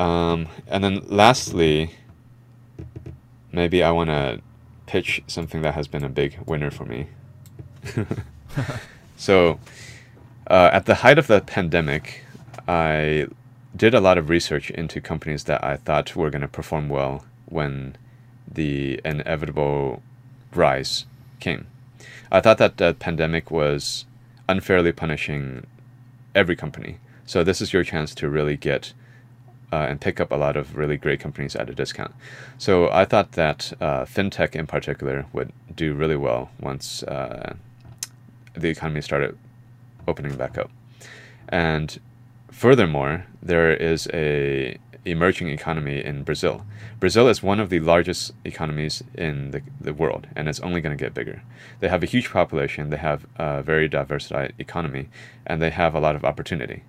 Um, 0.00 0.48
and 0.66 0.82
then 0.82 1.02
lastly, 1.08 1.90
maybe 3.52 3.82
I 3.82 3.90
want 3.90 4.08
to 4.08 4.40
pitch 4.86 5.22
something 5.26 5.60
that 5.60 5.74
has 5.74 5.88
been 5.88 6.02
a 6.02 6.08
big 6.08 6.38
winner 6.46 6.70
for 6.70 6.86
me. 6.86 7.08
so, 9.18 9.60
uh, 10.46 10.70
at 10.72 10.86
the 10.86 10.96
height 10.96 11.18
of 11.18 11.26
the 11.26 11.42
pandemic, 11.42 12.24
I 12.66 13.26
did 13.76 13.92
a 13.92 14.00
lot 14.00 14.16
of 14.16 14.30
research 14.30 14.70
into 14.70 15.02
companies 15.02 15.44
that 15.44 15.62
I 15.62 15.76
thought 15.76 16.16
were 16.16 16.30
going 16.30 16.40
to 16.40 16.48
perform 16.48 16.88
well 16.88 17.26
when 17.44 17.94
the 18.50 19.02
inevitable 19.04 20.02
rise 20.54 21.04
came. 21.40 21.66
I 22.32 22.40
thought 22.40 22.56
that 22.56 22.78
the 22.78 22.94
pandemic 22.94 23.50
was 23.50 24.06
unfairly 24.48 24.92
punishing 24.92 25.66
every 26.34 26.56
company. 26.56 27.00
So 27.26 27.44
this 27.44 27.60
is 27.60 27.74
your 27.74 27.84
chance 27.84 28.14
to 28.14 28.30
really 28.30 28.56
get 28.56 28.94
uh, 29.72 29.86
and 29.88 30.00
pick 30.00 30.20
up 30.20 30.32
a 30.32 30.36
lot 30.36 30.56
of 30.56 30.76
really 30.76 30.96
great 30.96 31.20
companies 31.20 31.56
at 31.56 31.70
a 31.70 31.74
discount. 31.74 32.14
So 32.58 32.90
I 32.90 33.04
thought 33.04 33.32
that 33.32 33.72
uh, 33.80 34.04
fintech 34.04 34.54
in 34.54 34.66
particular 34.66 35.26
would 35.32 35.52
do 35.74 35.94
really 35.94 36.16
well 36.16 36.50
once 36.60 37.02
uh, 37.04 37.54
the 38.54 38.68
economy 38.68 39.00
started 39.00 39.36
opening 40.08 40.36
back 40.36 40.58
up. 40.58 40.70
And 41.48 41.98
furthermore, 42.50 43.26
there 43.42 43.72
is 43.74 44.08
a 44.12 44.78
emerging 45.04 45.48
economy 45.48 46.04
in 46.04 46.22
Brazil. 46.22 46.64
Brazil 46.98 47.28
is 47.28 47.42
one 47.42 47.58
of 47.58 47.70
the 47.70 47.80
largest 47.80 48.32
economies 48.44 49.02
in 49.14 49.50
the, 49.50 49.62
the 49.80 49.94
world, 49.94 50.26
and 50.36 50.48
it's 50.48 50.60
only 50.60 50.80
going 50.80 50.96
to 50.96 51.02
get 51.02 51.14
bigger. 51.14 51.42
They 51.80 51.88
have 51.88 52.02
a 52.02 52.06
huge 52.06 52.30
population, 52.30 52.90
they 52.90 52.98
have 52.98 53.26
a 53.36 53.62
very 53.62 53.88
diversified 53.88 54.52
economy, 54.58 55.08
and 55.46 55.62
they 55.62 55.70
have 55.70 55.94
a 55.94 56.00
lot 56.00 56.16
of 56.16 56.24
opportunity. 56.24 56.82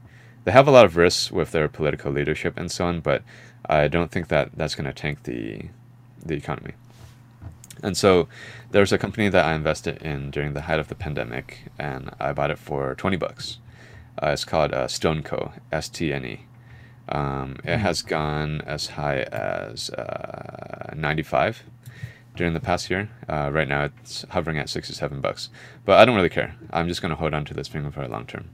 They 0.43 0.51
have 0.51 0.67
a 0.67 0.71
lot 0.71 0.85
of 0.85 0.97
risks 0.97 1.31
with 1.31 1.51
their 1.51 1.67
political 1.67 2.11
leadership 2.11 2.57
and 2.57 2.71
so 2.71 2.85
on, 2.85 2.99
but 2.99 3.23
I 3.65 3.87
don't 3.87 4.11
think 4.11 4.27
that 4.29 4.51
that's 4.55 4.75
going 4.75 4.85
to 4.87 4.93
tank 4.93 5.23
the 5.23 5.65
the 6.23 6.35
economy. 6.35 6.73
And 7.83 7.97
so 7.97 8.27
there's 8.71 8.91
a 8.91 8.97
company 8.97 9.29
that 9.29 9.45
I 9.45 9.53
invested 9.53 10.01
in 10.01 10.29
during 10.31 10.53
the 10.53 10.61
height 10.61 10.79
of 10.79 10.87
the 10.87 10.95
pandemic, 10.95 11.63
and 11.79 12.11
I 12.19 12.31
bought 12.31 12.51
it 12.51 12.59
for 12.59 12.93
20 12.95 13.17
bucks. 13.17 13.57
Uh, 14.21 14.27
it's 14.27 14.45
called 14.45 14.73
uh, 14.73 14.87
StoneCo, 14.87 15.53
S 15.71 15.89
T 15.89 16.13
N 16.13 16.25
E. 16.25 16.45
Um, 17.09 17.57
it 17.63 17.67
mm-hmm. 17.67 17.81
has 17.81 18.01
gone 18.01 18.61
as 18.61 18.87
high 18.87 19.23
as 19.23 19.89
uh, 19.89 20.93
95 20.95 21.63
during 22.35 22.53
the 22.53 22.59
past 22.59 22.89
year. 22.89 23.09
Uh, 23.27 23.49
right 23.51 23.67
now, 23.67 23.85
it's 23.85 24.25
hovering 24.29 24.57
at 24.57 24.69
67 24.69 25.19
bucks. 25.19 25.49
But 25.83 25.99
I 25.99 26.05
don't 26.05 26.15
really 26.15 26.29
care. 26.29 26.55
I'm 26.71 26.87
just 26.87 27.01
going 27.01 27.09
to 27.09 27.15
hold 27.15 27.33
on 27.33 27.45
to 27.45 27.53
this 27.53 27.67
thing 27.67 27.89
for 27.91 28.03
a 28.03 28.07
long 28.07 28.25
term. 28.25 28.49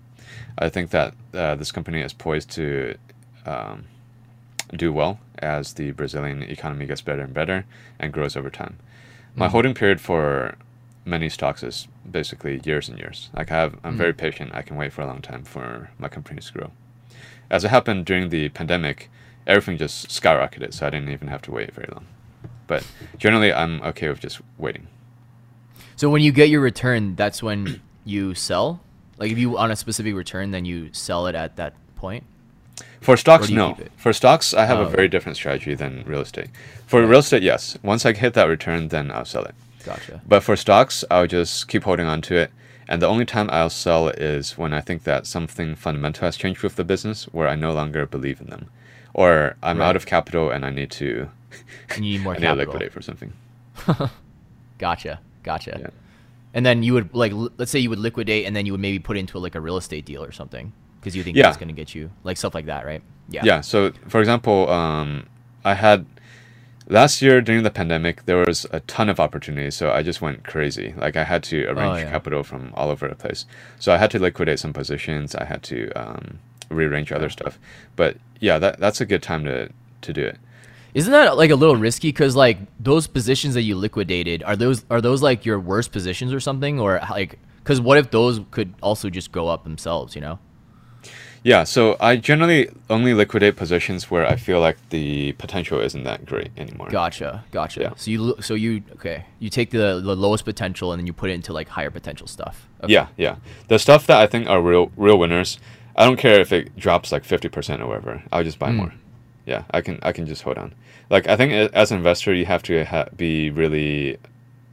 I 0.57 0.69
think 0.69 0.89
that 0.91 1.13
uh, 1.33 1.55
this 1.55 1.71
company 1.71 2.01
is 2.01 2.13
poised 2.13 2.51
to 2.51 2.95
um, 3.45 3.85
do 4.75 4.91
well 4.91 5.19
as 5.39 5.73
the 5.73 5.91
Brazilian 5.91 6.43
economy 6.43 6.85
gets 6.85 7.01
better 7.01 7.21
and 7.21 7.33
better 7.33 7.65
and 7.99 8.11
grows 8.11 8.35
over 8.35 8.49
time. 8.49 8.77
My 9.35 9.45
mm-hmm. 9.45 9.51
holding 9.51 9.73
period 9.73 10.01
for 10.01 10.55
many 11.05 11.29
stocks 11.29 11.63
is 11.63 11.87
basically 12.09 12.59
years 12.65 12.89
and 12.89 12.97
years. 12.97 13.29
Like 13.35 13.51
I 13.51 13.55
have, 13.55 13.73
I'm 13.75 13.91
mm-hmm. 13.91 13.97
very 13.97 14.13
patient. 14.13 14.51
I 14.53 14.61
can 14.61 14.75
wait 14.77 14.93
for 14.93 15.01
a 15.01 15.07
long 15.07 15.21
time 15.21 15.43
for 15.43 15.91
my 15.97 16.09
company 16.09 16.41
to 16.41 16.53
grow. 16.53 16.71
As 17.49 17.63
it 17.63 17.69
happened 17.69 18.05
during 18.05 18.29
the 18.29 18.49
pandemic, 18.49 19.09
everything 19.45 19.77
just 19.77 20.09
skyrocketed, 20.09 20.73
so 20.73 20.87
I 20.87 20.89
didn't 20.89 21.09
even 21.09 21.29
have 21.29 21.41
to 21.43 21.51
wait 21.51 21.73
very 21.73 21.87
long. 21.91 22.05
But 22.67 22.85
generally, 23.17 23.53
I'm 23.53 23.81
okay 23.81 24.09
with 24.09 24.19
just 24.19 24.41
waiting. 24.57 24.87
So 25.95 26.09
when 26.09 26.21
you 26.21 26.31
get 26.33 26.49
your 26.49 26.59
return, 26.59 27.15
that's 27.15 27.41
when 27.41 27.81
you 28.05 28.35
sell. 28.35 28.81
Like 29.17 29.31
if 29.31 29.37
you 29.37 29.57
on 29.57 29.71
a 29.71 29.75
specific 29.75 30.15
return, 30.15 30.51
then 30.51 30.65
you 30.65 30.89
sell 30.93 31.27
it 31.27 31.35
at 31.35 31.55
that 31.55 31.73
point. 31.95 32.23
For 33.01 33.17
stocks, 33.17 33.49
no. 33.49 33.77
For 33.95 34.13
stocks, 34.13 34.53
I 34.53 34.65
have 34.65 34.79
oh, 34.79 34.83
a 34.83 34.89
very 34.89 35.07
different 35.07 35.35
strategy 35.37 35.73
than 35.73 36.03
real 36.05 36.21
estate. 36.21 36.49
For 36.85 37.05
real 37.05 37.19
estate, 37.19 37.41
yes. 37.41 37.77
Once 37.81 38.05
I 38.05 38.13
hit 38.13 38.33
that 38.35 38.45
return, 38.45 38.89
then 38.89 39.11
I'll 39.11 39.25
sell 39.25 39.45
it. 39.45 39.55
Gotcha. 39.83 40.21
But 40.27 40.43
for 40.43 40.55
stocks, 40.55 41.03
I'll 41.09 41.27
just 41.27 41.67
keep 41.67 41.83
holding 41.83 42.05
on 42.05 42.21
to 42.23 42.35
it. 42.35 42.51
And 42.89 43.01
the 43.01 43.07
only 43.07 43.25
time 43.25 43.49
I'll 43.51 43.69
sell 43.69 44.09
is 44.09 44.57
when 44.57 44.73
I 44.73 44.81
think 44.81 45.03
that 45.03 45.27
something 45.27 45.75
fundamental 45.75 46.25
has 46.25 46.37
changed 46.37 46.63
with 46.63 46.75
the 46.75 46.83
business 46.83 47.25
where 47.25 47.47
I 47.47 47.55
no 47.55 47.73
longer 47.73 48.05
believe 48.05 48.39
in 48.39 48.47
them. 48.47 48.69
Or 49.13 49.55
I'm 49.63 49.79
right. 49.79 49.87
out 49.87 49.95
of 49.95 50.05
capital 50.05 50.51
and 50.51 50.65
I 50.65 50.69
need 50.69 50.91
to 50.91 51.29
you 51.95 52.01
need 52.01 52.21
more 52.21 52.33
I 52.35 52.37
capital. 52.37 52.55
need 52.55 52.65
to 52.65 52.71
liquidate 52.71 52.93
for 52.93 53.01
something. 53.01 53.33
gotcha. 54.77 55.19
Gotcha. 55.43 55.77
Yeah. 55.79 55.89
And 56.57 56.65
then 56.65 56.81
you 56.81 56.93
would 56.95 57.13
like 57.13 57.33
let's 57.59 57.69
say 57.69 57.77
you 57.77 57.91
would 57.91 57.99
liquidate 57.99 58.47
and 58.47 58.55
then 58.55 58.65
you 58.65 58.71
would 58.73 58.81
maybe 58.81 58.97
put 58.97 59.15
it 59.15 59.19
into 59.19 59.37
like 59.37 59.53
a 59.53 59.61
real 59.61 59.77
estate 59.77 60.05
deal 60.05 60.23
or 60.23 60.31
something 60.31 60.73
because 60.99 61.15
you 61.15 61.21
think 61.21 61.37
yeah. 61.37 61.43
that's 61.43 61.57
going 61.57 61.67
to 61.67 61.73
get 61.73 61.93
you 61.93 62.09
like 62.23 62.35
stuff 62.35 62.55
like 62.55 62.65
that, 62.65 62.83
right? 62.83 63.03
Yeah. 63.29 63.43
Yeah. 63.45 63.61
So 63.61 63.91
for 64.07 64.19
example, 64.19 64.67
um, 64.67 65.27
I 65.63 65.75
had 65.75 66.07
last 66.87 67.21
year 67.21 67.41
during 67.41 67.61
the 67.61 67.69
pandemic 67.69 68.25
there 68.25 68.37
was 68.37 68.65
a 68.71 68.79
ton 68.81 69.07
of 69.07 69.19
opportunities, 69.19 69.75
so 69.75 69.91
I 69.91 70.01
just 70.01 70.19
went 70.19 70.43
crazy. 70.45 70.95
Like 70.97 71.15
I 71.15 71.25
had 71.25 71.43
to 71.43 71.65
arrange 71.65 71.79
oh, 71.79 71.95
yeah. 71.97 72.09
capital 72.09 72.41
from 72.41 72.73
all 72.73 72.89
over 72.89 73.07
the 73.07 73.13
place, 73.13 73.45
so 73.77 73.93
I 73.93 73.99
had 73.99 74.09
to 74.11 74.19
liquidate 74.19 74.57
some 74.57 74.73
positions. 74.73 75.35
I 75.35 75.45
had 75.45 75.61
to 75.63 75.91
um, 75.91 76.39
rearrange 76.71 77.11
other 77.11 77.29
stuff. 77.29 77.59
But 77.95 78.17
yeah, 78.39 78.57
that 78.57 78.79
that's 78.79 78.99
a 78.99 79.05
good 79.05 79.21
time 79.21 79.45
to 79.45 79.69
to 80.01 80.11
do 80.11 80.23
it. 80.23 80.39
Isn't 80.93 81.11
that 81.11 81.37
like 81.37 81.51
a 81.51 81.55
little 81.55 81.75
risky? 81.75 82.09
Because 82.09 82.35
like 82.35 82.57
those 82.79 83.07
positions 83.07 83.53
that 83.53 83.61
you 83.61 83.75
liquidated 83.75 84.43
are 84.43 84.55
those 84.55 84.85
are 84.89 85.01
those 85.01 85.21
like 85.21 85.45
your 85.45 85.59
worst 85.59 85.91
positions 85.91 86.33
or 86.33 86.39
something, 86.39 86.79
or 86.79 86.99
like 87.09 87.39
because 87.63 87.79
what 87.81 87.97
if 87.97 88.11
those 88.11 88.41
could 88.51 88.73
also 88.81 89.09
just 89.09 89.31
go 89.31 89.47
up 89.47 89.63
themselves? 89.63 90.15
You 90.15 90.21
know. 90.21 90.39
Yeah, 91.43 91.63
so 91.63 91.95
I 92.01 92.17
generally 92.17 92.69
only 92.89 93.13
liquidate 93.13 93.55
positions 93.55 94.11
where 94.11 94.25
I 94.25 94.35
feel 94.35 94.59
like 94.59 94.77
the 94.89 95.31
potential 95.33 95.79
isn't 95.79 96.03
that 96.03 96.25
great 96.25 96.51
anymore. 96.57 96.89
Gotcha, 96.89 97.45
gotcha. 97.51 97.81
Yeah. 97.81 97.93
So 97.95 98.11
you 98.11 98.35
so 98.41 98.53
you 98.53 98.83
okay, 98.93 99.25
you 99.39 99.49
take 99.49 99.71
the 99.71 100.01
the 100.03 100.15
lowest 100.15 100.45
potential 100.45 100.91
and 100.91 100.99
then 100.99 101.07
you 101.07 101.13
put 101.13 101.29
it 101.29 101.33
into 101.33 101.53
like 101.53 101.69
higher 101.69 101.91
potential 101.91 102.27
stuff. 102.27 102.67
Okay. 102.83 102.91
Yeah, 102.91 103.07
yeah. 103.15 103.37
The 103.69 103.79
stuff 103.79 104.07
that 104.07 104.19
I 104.19 104.27
think 104.27 104.49
are 104.49 104.61
real 104.61 104.91
real 104.97 105.17
winners, 105.17 105.57
I 105.95 106.05
don't 106.05 106.17
care 106.17 106.39
if 106.41 106.51
it 106.51 106.75
drops 106.75 107.11
like 107.11 107.23
50% 107.23 107.79
or 107.81 107.87
whatever. 107.87 108.23
I'll 108.31 108.43
just 108.43 108.59
buy 108.59 108.71
mm. 108.71 108.75
more. 108.75 108.93
Yeah, 109.47 109.63
I 109.71 109.81
can 109.81 109.97
I 110.03 110.11
can 110.11 110.27
just 110.27 110.43
hold 110.43 110.57
on. 110.57 110.75
Like 111.09 111.27
I 111.27 111.37
think 111.37 111.53
as 111.73 111.91
an 111.91 111.97
investor, 111.97 112.33
you 112.33 112.45
have 112.45 112.61
to 112.63 112.83
ha- 112.83 113.07
be 113.15 113.49
really 113.49 114.17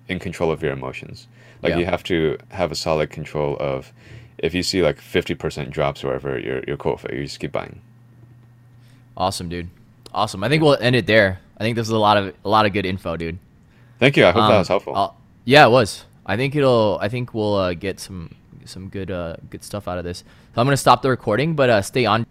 in 0.08 0.18
control 0.18 0.50
of 0.50 0.62
your 0.62 0.72
emotions. 0.72 1.28
Like 1.62 1.70
yeah. 1.70 1.78
you 1.78 1.86
have 1.86 2.02
to 2.04 2.36
have 2.50 2.72
a 2.72 2.74
solid 2.74 3.10
control 3.10 3.56
of 3.60 3.92
if 4.38 4.52
you 4.52 4.64
see 4.64 4.82
like 4.82 4.98
50% 4.98 5.70
drops 5.70 6.02
or 6.02 6.08
whatever, 6.08 6.38
you're, 6.38 6.62
you're 6.66 6.76
cool 6.76 6.92
with 6.94 7.04
it. 7.06 7.14
You 7.14 7.22
just 7.22 7.38
keep 7.38 7.52
buying. 7.52 7.80
Awesome, 9.16 9.48
dude. 9.48 9.70
Awesome. 10.12 10.42
I 10.42 10.48
think 10.48 10.62
we'll 10.62 10.76
end 10.80 10.96
it 10.96 11.06
there. 11.06 11.38
I 11.56 11.62
think 11.62 11.76
this 11.76 11.86
is 11.86 11.92
a 11.92 11.98
lot 11.98 12.16
of 12.16 12.34
a 12.44 12.48
lot 12.48 12.66
of 12.66 12.72
good 12.72 12.84
info, 12.84 13.16
dude. 13.16 13.38
Thank 14.00 14.16
you. 14.16 14.26
I 14.26 14.32
hope 14.32 14.42
um, 14.42 14.50
that 14.50 14.58
was 14.58 14.68
helpful. 14.68 14.94
I'll, 14.94 15.16
yeah, 15.44 15.66
it 15.66 15.70
was. 15.70 16.04
I 16.26 16.36
think 16.36 16.56
it'll. 16.56 16.98
I 17.00 17.08
think 17.08 17.32
we'll 17.32 17.54
uh, 17.54 17.74
get 17.74 18.00
some 18.00 18.34
some 18.64 18.88
good 18.88 19.12
uh, 19.12 19.36
good 19.50 19.62
stuff 19.62 19.86
out 19.86 19.98
of 19.98 20.04
this. 20.04 20.24
So 20.54 20.60
I'm 20.60 20.66
gonna 20.66 20.76
stop 20.76 21.02
the 21.02 21.10
recording, 21.10 21.54
but 21.54 21.70
uh, 21.70 21.80
stay 21.80 22.06
on. 22.06 22.26